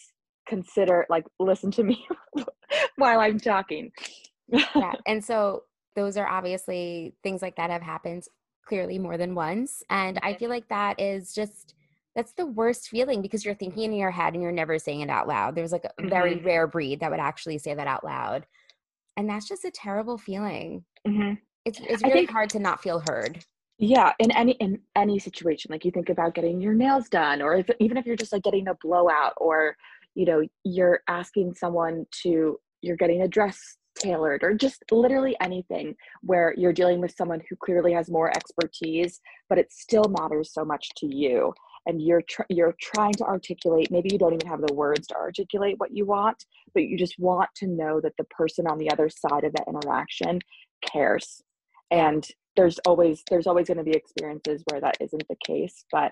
consider 0.48 1.06
like 1.10 1.26
listen 1.40 1.72
to 1.72 1.84
me 1.84 2.06
while 2.98 3.20
I'm 3.20 3.40
talking. 3.40 3.92
yeah, 4.48 4.94
and 5.08 5.24
so 5.24 5.64
those 5.96 6.18
are 6.18 6.28
obviously 6.28 7.14
things 7.24 7.42
like 7.42 7.56
that 7.58 7.70
have 7.70 7.82
happened 7.82 8.24
clearly 8.66 9.00
more 9.00 9.18
than 9.18 9.36
once. 9.36 9.84
And 9.90 10.20
I 10.24 10.34
feel 10.34 10.50
like 10.50 10.68
that 10.70 11.00
is 11.00 11.34
just 11.34 11.76
that's 12.16 12.34
the 12.34 12.46
worst 12.46 12.90
feeling 12.90 13.22
because 13.22 13.46
you're 13.46 13.56
thinking 13.56 13.84
in 13.84 13.94
your 13.94 14.12
head 14.12 14.34
and 14.34 14.44
you're 14.44 14.52
never 14.52 14.78
saying 14.78 15.02
it 15.02 15.10
out 15.10 15.28
loud. 15.28 15.56
There's 15.56 15.72
like 15.72 15.86
a 15.86 16.02
mm-hmm. 16.02 16.10
very 16.10 16.36
rare 16.38 16.68
breed 16.68 17.00
that 17.00 17.10
would 17.10 17.20
actually 17.20 17.58
say 17.58 17.74
that 17.74 17.88
out 17.88 18.04
loud. 18.04 18.46
And 19.18 19.30
that's 19.30 19.48
just 19.48 19.66
a 19.66 19.72
terrible 19.72 20.18
feeling. 20.18 20.84
Mm-hmm. 21.08 21.34
It's 21.66 21.80
it's 21.80 22.04
really 22.04 22.20
think, 22.20 22.32
hard 22.32 22.50
to 22.52 22.60
not 22.60 22.82
feel 22.82 23.04
heard. 23.08 23.44
Yeah, 23.78 24.14
in 24.20 24.32
any 24.32 24.54
in 24.54 24.80
any 24.96 25.20
situation, 25.20 25.72
like 25.72 25.86
you 25.86 25.92
think 25.92 26.10
about 26.10 26.34
getting 26.34 26.62
your 26.62 26.74
nails 26.74 27.10
done, 27.10 27.42
or 27.42 27.56
if, 27.56 27.70
even 27.80 27.98
if 27.98 28.06
you're 28.06 28.16
just 28.16 28.34
like 28.34 28.44
getting 28.44 28.68
a 28.68 28.76
blowout, 28.82 29.34
or 29.38 29.76
you 30.16 30.26
know 30.26 30.44
you're 30.64 31.02
asking 31.08 31.54
someone 31.54 32.06
to 32.24 32.60
you're 32.82 32.98
getting 32.98 33.22
a 33.22 33.28
dress 33.28 33.78
tailored 34.02 34.44
or 34.44 34.54
just 34.54 34.84
literally 34.92 35.36
anything 35.42 35.96
where 36.22 36.54
you're 36.58 36.74
dealing 36.74 37.00
with 37.00 37.16
someone 37.16 37.42
who 37.50 37.56
clearly 37.56 37.94
has 37.94 38.10
more 38.10 38.30
expertise 38.36 39.20
but 39.50 39.58
it 39.58 39.72
still 39.72 40.06
matters 40.20 40.54
so 40.54 40.64
much 40.64 40.90
to 40.98 41.06
you. 41.08 41.54
And 41.86 42.02
you're 42.02 42.22
tr- 42.22 42.44
you're 42.50 42.76
trying 42.80 43.14
to 43.14 43.24
articulate 43.26 43.92
maybe 43.92 44.10
you 44.12 44.20
don't 44.20 44.34
even 44.34 44.48
have 44.48 44.62
the 44.62 44.74
words 44.74 45.08
to 45.08 45.16
articulate 45.16 45.76
what 45.78 45.96
you 45.96 46.06
want 46.06 46.46
but 46.74 46.84
you 46.84 46.98
just 46.98 47.16
want 47.20 47.50
to 47.56 47.68
know 47.68 48.00
that 48.02 48.14
the 48.18 48.24
person 48.26 48.68
on 48.68 48.78
the 48.78 48.92
other 48.92 49.10
side 49.10 49.44
of 49.44 49.54
that 49.54 49.68
interaction 49.68 50.40
cares. 50.82 51.42
And 51.90 52.26
there's 52.56 52.80
always 52.80 53.24
there's 53.30 53.48
always 53.48 53.68
going 53.68 53.78
to 53.78 53.84
be 53.84 53.92
experiences 53.92 54.64
where 54.70 54.82
that 54.82 54.98
isn't 55.00 55.28
the 55.28 55.38
case 55.46 55.86
but 55.92 56.12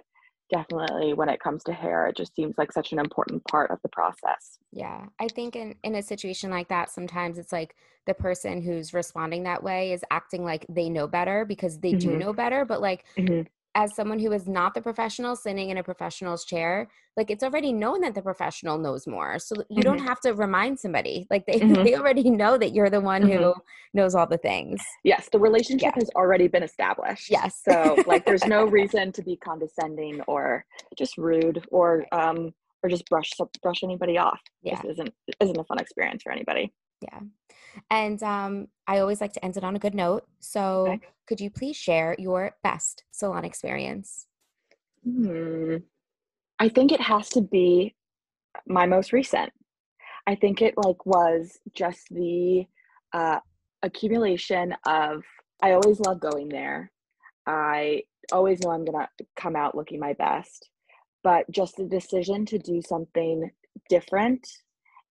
definitely 0.50 1.14
when 1.14 1.30
it 1.30 1.40
comes 1.40 1.64
to 1.64 1.74
hair 1.74 2.08
it 2.08 2.18
just 2.18 2.36
seems 2.36 2.58
like 2.58 2.72
such 2.72 2.92
an 2.92 3.00
important 3.00 3.44
part 3.46 3.72
of 3.72 3.80
the 3.82 3.90
process 3.90 4.58
yeah 4.72 5.06
i 5.20 5.28
think 5.28 5.56
in 5.56 5.76
in 5.84 5.96
a 5.96 6.02
situation 6.02 6.50
like 6.50 6.68
that 6.68 6.90
sometimes 6.90 7.38
it's 7.38 7.52
like 7.52 7.76
the 8.06 8.14
person 8.14 8.62
who's 8.62 8.94
responding 8.94 9.44
that 9.44 9.62
way 9.62 9.92
is 9.92 10.04
acting 10.10 10.44
like 10.44 10.66
they 10.68 10.90
know 10.90 11.08
better 11.08 11.46
because 11.46 11.80
they 11.80 11.92
mm-hmm. 11.92 12.10
do 12.10 12.18
know 12.18 12.34
better 12.34 12.66
but 12.66 12.82
like 12.82 13.06
mm-hmm 13.18 13.42
as 13.80 13.96
someone 13.96 14.20
who 14.20 14.34
is 14.34 14.46
not 14.46 14.74
the 14.74 14.82
professional 14.82 15.38
sitting 15.38 15.70
in 15.70 15.78
a 15.78 15.84
professional's 15.84 16.44
chair 16.44 16.90
like 17.16 17.32
it's 17.32 17.44
already 17.44 17.74
known 17.74 18.02
that 18.02 18.14
the 18.14 18.22
professional 18.22 18.78
knows 18.78 19.06
more. 19.06 19.40
So 19.40 19.56
you 19.56 19.64
mm-hmm. 19.64 19.82
don't 19.82 20.00
have 20.00 20.22
to 20.22 20.34
remind 20.34 20.80
somebody. 20.80 21.28
Like 21.30 21.46
they, 21.46 21.54
mm-hmm. 21.60 21.84
they 21.84 21.96
already 21.96 22.30
know 22.30 22.58
that 22.58 22.74
you're 22.74 22.90
the 22.90 23.02
one 23.02 23.24
mm-hmm. 23.24 23.44
who 23.44 23.54
knows 23.94 24.16
all 24.16 24.28
the 24.28 24.38
things. 24.38 24.80
Yes 25.04 25.28
the 25.32 25.40
relationship 25.40 25.94
yeah. 25.96 26.00
has 26.00 26.10
already 26.16 26.48
been 26.48 26.64
established. 26.64 27.30
Yes. 27.30 27.62
So 27.68 27.98
like 28.06 28.26
there's 28.26 28.46
no 28.46 28.66
reason 28.80 29.12
to 29.14 29.22
be 29.22 29.38
condescending 29.38 30.22
or 30.28 30.66
just 30.98 31.18
rude 31.18 31.66
or 31.72 32.06
um 32.12 32.54
or 32.84 32.90
just 32.90 33.06
brush 33.10 33.32
brush 33.62 33.84
anybody 33.84 34.18
off. 34.18 34.40
Yeah. 34.62 34.82
this 34.82 34.94
isn't 34.94 35.14
isn't 35.42 35.58
a 35.58 35.64
fun 35.66 35.80
experience 35.80 36.24
for 36.24 36.32
anybody 36.32 36.72
yeah 37.02 37.20
and 37.90 38.22
um, 38.24 38.68
I 38.88 39.00
always 39.00 39.22
like 39.22 39.34
to 39.34 39.46
end 39.46 39.58
it 39.58 39.64
on 39.64 39.76
a 39.76 39.80
good 39.80 39.96
note. 39.96 40.26
So, 40.40 40.88
okay. 40.88 41.00
could 41.28 41.42
you 41.42 41.50
please 41.50 41.76
share 41.76 42.16
your 42.18 42.56
best 42.64 43.04
salon 43.12 43.46
experience? 43.46 44.28
Hmm. 45.04 45.78
I 46.60 46.70
think 46.70 46.92
it 46.92 47.02
has 47.02 47.30
to 47.30 47.42
be 47.42 47.96
my 48.68 48.86
most 48.86 49.14
recent. 49.14 49.52
I 50.28 50.36
think 50.36 50.62
it 50.62 50.76
like 50.78 51.06
was 51.06 51.58
just 51.74 52.08
the 52.10 52.66
uh, 53.14 53.40
accumulation 53.84 54.76
of. 54.86 55.24
I 55.62 55.72
always 55.72 56.00
love 56.00 56.22
going 56.22 56.48
there. 56.48 56.90
I 57.46 58.04
always 58.32 58.62
know 58.62 58.72
I'm 58.72 58.86
gonna 58.86 59.10
come 59.36 59.56
out 59.56 59.76
looking 59.76 60.00
my 60.00 60.14
best, 60.14 60.70
but 61.24 61.50
just 61.52 61.76
the 61.76 61.84
decision 61.84 62.46
to 62.46 62.58
do 62.58 62.82
something 62.82 63.50
different 63.90 64.48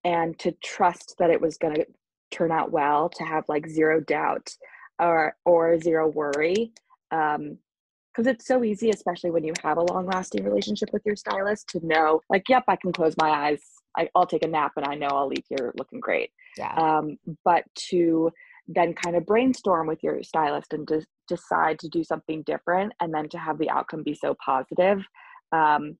and 0.08 0.38
to 0.38 0.52
trust 0.64 1.14
that 1.18 1.28
it 1.28 1.38
was 1.38 1.58
going 1.58 1.74
to 1.74 1.86
turn 2.30 2.50
out 2.50 2.72
well 2.72 3.10
to 3.10 3.24
have 3.24 3.44
like 3.46 3.68
zero 3.68 4.00
doubt 4.00 4.48
or 4.98 5.36
or 5.44 5.78
zero 5.78 6.08
worry 6.08 6.72
um 7.10 7.58
because 8.12 8.26
it's 8.26 8.46
so 8.46 8.64
easy 8.64 8.90
especially 8.90 9.30
when 9.30 9.44
you 9.44 9.52
have 9.62 9.76
a 9.76 9.92
long 9.92 10.06
lasting 10.06 10.42
relationship 10.44 10.88
with 10.92 11.02
your 11.04 11.14
stylist 11.14 11.68
to 11.68 11.86
know 11.86 12.20
like 12.30 12.48
yep 12.48 12.64
i 12.68 12.76
can 12.76 12.92
close 12.92 13.14
my 13.18 13.30
eyes. 13.30 13.62
I, 13.96 14.08
will 14.14 14.26
take 14.26 14.44
a 14.44 14.48
nap 14.48 14.72
and 14.76 14.86
i 14.86 14.94
know 14.94 15.08
i'll 15.08 15.28
leave 15.28 15.44
here 15.48 15.72
looking 15.78 16.00
great. 16.00 16.30
Yeah. 16.56 16.74
Um 16.74 17.18
but 17.44 17.64
to 17.90 18.30
then 18.66 18.92
kind 18.94 19.16
of 19.16 19.26
brainstorm 19.26 19.86
with 19.86 20.02
your 20.02 20.22
stylist 20.22 20.72
and 20.72 20.86
de- 20.86 21.06
decide 21.26 21.78
to 21.80 21.88
do 21.88 22.02
something 22.04 22.42
different 22.42 22.92
and 23.00 23.12
then 23.12 23.28
to 23.30 23.38
have 23.38 23.58
the 23.58 23.70
outcome 23.70 24.02
be 24.02 24.14
so 24.14 24.34
positive 24.44 24.98
um 25.52 25.96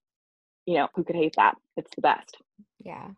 you 0.66 0.74
know 0.74 0.88
who 0.94 1.04
could 1.04 1.16
hate 1.16 1.34
that? 1.36 1.56
It's 1.76 1.94
the 1.94 2.02
best. 2.02 2.36
Yeah 2.84 3.08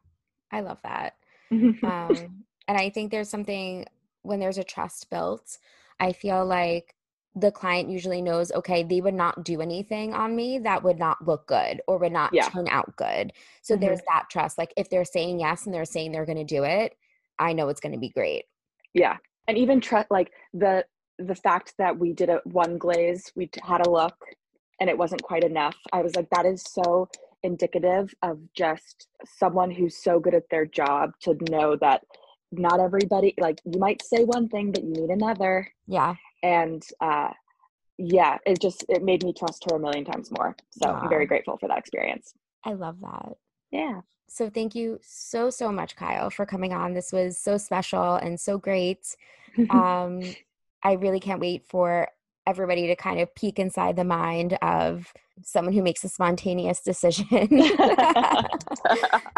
i 0.52 0.60
love 0.60 0.78
that 0.82 1.14
um 1.52 2.44
and 2.70 2.78
I 2.78 2.88
think 2.88 3.10
there's 3.10 3.28
something 3.28 3.84
when 4.22 4.38
there's 4.38 4.58
a 4.58 4.62
trust 4.62 5.10
built, 5.10 5.58
I 5.98 6.12
feel 6.12 6.46
like 6.46 6.94
the 7.34 7.50
client 7.50 7.90
usually 7.90 8.22
knows, 8.22 8.52
okay, 8.52 8.84
they 8.84 9.00
would 9.00 9.14
not 9.14 9.42
do 9.42 9.60
anything 9.60 10.14
on 10.14 10.36
me 10.36 10.60
that 10.60 10.84
would 10.84 10.96
not 10.96 11.26
look 11.26 11.48
good 11.48 11.80
or 11.88 11.98
would 11.98 12.12
not 12.12 12.32
yeah. 12.32 12.48
turn 12.48 12.68
out 12.68 12.94
good. 12.94 13.32
So 13.62 13.74
mm-hmm. 13.74 13.84
there's 13.84 14.00
that 14.06 14.26
trust. 14.30 14.56
Like 14.56 14.72
if 14.76 14.88
they're 14.88 15.04
saying 15.04 15.40
yes 15.40 15.66
and 15.66 15.74
they're 15.74 15.84
saying 15.84 16.12
they're 16.12 16.24
going 16.24 16.38
to 16.38 16.44
do 16.44 16.62
it, 16.62 16.94
I 17.40 17.54
know 17.54 17.70
it's 17.70 17.80
going 17.80 17.92
to 17.92 17.98
be 17.98 18.10
great. 18.10 18.44
Yeah. 18.94 19.16
And 19.48 19.58
even 19.58 19.80
trust 19.80 20.08
like 20.08 20.30
the 20.54 20.84
the 21.18 21.34
fact 21.34 21.74
that 21.78 21.98
we 21.98 22.12
did 22.12 22.28
a 22.28 22.40
one 22.44 22.78
glaze, 22.78 23.32
we 23.34 23.50
had 23.64 23.84
a 23.84 23.90
look 23.90 24.14
and 24.78 24.88
it 24.88 24.96
wasn't 24.96 25.24
quite 25.24 25.42
enough. 25.42 25.76
I 25.92 26.02
was 26.02 26.14
like 26.14 26.30
that 26.30 26.46
is 26.46 26.62
so 26.62 27.08
indicative 27.42 28.14
of 28.22 28.38
just 28.54 29.08
someone 29.24 29.70
who's 29.70 29.96
so 29.96 30.20
good 30.20 30.34
at 30.34 30.48
their 30.50 30.66
job 30.66 31.12
to 31.22 31.36
know 31.50 31.76
that 31.80 32.02
not 32.52 32.80
everybody 32.80 33.34
like 33.38 33.60
you 33.64 33.78
might 33.78 34.02
say 34.02 34.24
one 34.24 34.48
thing 34.48 34.72
but 34.72 34.82
you 34.82 34.92
need 34.92 35.10
another. 35.10 35.68
Yeah. 35.86 36.16
And 36.42 36.82
uh 37.00 37.30
yeah 37.98 38.38
it 38.46 38.60
just 38.60 38.84
it 38.88 39.02
made 39.02 39.22
me 39.22 39.32
trust 39.32 39.64
her 39.70 39.76
a 39.76 39.80
million 39.80 40.04
times 40.04 40.30
more. 40.30 40.56
So 40.70 40.88
wow. 40.88 41.00
i'm 41.02 41.08
very 41.08 41.26
grateful 41.26 41.56
for 41.58 41.68
that 41.68 41.78
experience. 41.78 42.34
I 42.64 42.72
love 42.72 42.96
that. 43.00 43.32
Yeah. 43.70 44.00
So 44.28 44.50
thank 44.50 44.74
you 44.74 44.98
so 45.02 45.50
so 45.50 45.70
much 45.70 45.96
kyle 45.96 46.30
for 46.30 46.46
coming 46.46 46.72
on. 46.72 46.94
This 46.94 47.12
was 47.12 47.38
so 47.38 47.56
special 47.56 48.14
and 48.14 48.38
so 48.38 48.58
great. 48.58 49.16
Um 49.70 50.22
i 50.82 50.92
really 50.92 51.20
can't 51.20 51.40
wait 51.40 51.64
for 51.68 52.08
everybody 52.50 52.88
to 52.88 52.96
kind 52.96 53.20
of 53.20 53.34
peek 53.34 53.58
inside 53.58 53.96
the 53.96 54.04
mind 54.04 54.58
of 54.60 55.12
someone 55.42 55.72
who 55.72 55.82
makes 55.82 56.02
a 56.04 56.08
spontaneous 56.08 56.82
decision. 56.82 57.26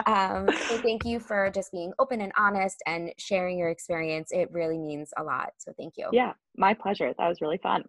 um, 0.07 0.49
so 0.49 0.79
thank 0.79 1.05
you 1.05 1.21
for 1.21 1.51
just 1.55 1.71
being 1.71 1.93
open 1.99 2.23
and 2.23 2.33
honest 2.37 2.83
and 2.87 3.13
sharing 3.19 3.59
your 3.59 3.69
experience. 3.69 4.33
It 4.33 4.51
really 4.51 4.79
means 4.79 5.11
a 5.17 5.23
lot. 5.23 5.51
So 5.59 5.73
thank 5.79 5.95
you. 5.99 6.09
Yeah, 6.13 6.33
my 6.57 6.75
pleasure. 6.75 7.13
That 7.19 7.29
was 7.29 7.41
really 7.41 7.59
fun. 7.59 7.85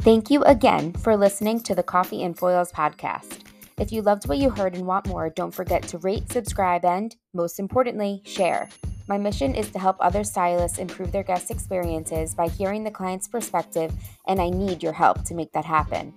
Thank 0.00 0.30
you 0.30 0.42
again 0.44 0.94
for 0.94 1.16
listening 1.16 1.60
to 1.60 1.74
the 1.74 1.82
Coffee 1.82 2.22
and 2.22 2.36
Foils 2.36 2.72
podcast. 2.72 3.47
If 3.78 3.92
you 3.92 4.02
loved 4.02 4.28
what 4.28 4.38
you 4.38 4.50
heard 4.50 4.74
and 4.74 4.86
want 4.86 5.06
more, 5.06 5.30
don't 5.30 5.54
forget 5.54 5.82
to 5.84 5.98
rate, 5.98 6.32
subscribe, 6.32 6.84
and, 6.84 7.14
most 7.32 7.60
importantly, 7.60 8.22
share. 8.24 8.68
My 9.06 9.18
mission 9.18 9.54
is 9.54 9.70
to 9.70 9.78
help 9.78 9.96
other 10.00 10.24
stylists 10.24 10.78
improve 10.78 11.12
their 11.12 11.22
guest 11.22 11.50
experiences 11.50 12.34
by 12.34 12.48
hearing 12.48 12.82
the 12.82 12.90
client's 12.90 13.28
perspective, 13.28 13.92
and 14.26 14.40
I 14.40 14.50
need 14.50 14.82
your 14.82 14.92
help 14.92 15.24
to 15.24 15.34
make 15.34 15.52
that 15.52 15.64
happen. 15.64 16.12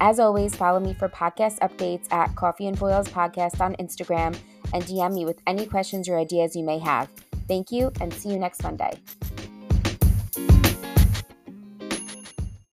As 0.00 0.20
always, 0.20 0.54
follow 0.54 0.78
me 0.78 0.94
for 0.94 1.08
podcast 1.08 1.58
updates 1.58 2.10
at 2.12 2.34
Coffee 2.36 2.68
and 2.68 2.78
Foils 2.78 3.08
Podcast 3.08 3.60
on 3.60 3.74
Instagram 3.76 4.38
and 4.72 4.84
DM 4.84 5.12
me 5.12 5.24
with 5.24 5.42
any 5.46 5.66
questions 5.66 6.08
or 6.08 6.16
ideas 6.16 6.54
you 6.54 6.64
may 6.64 6.78
have. 6.78 7.08
Thank 7.48 7.72
you, 7.72 7.90
and 8.00 8.14
see 8.14 8.30
you 8.30 8.38
next 8.38 8.62
Monday. 8.62 8.92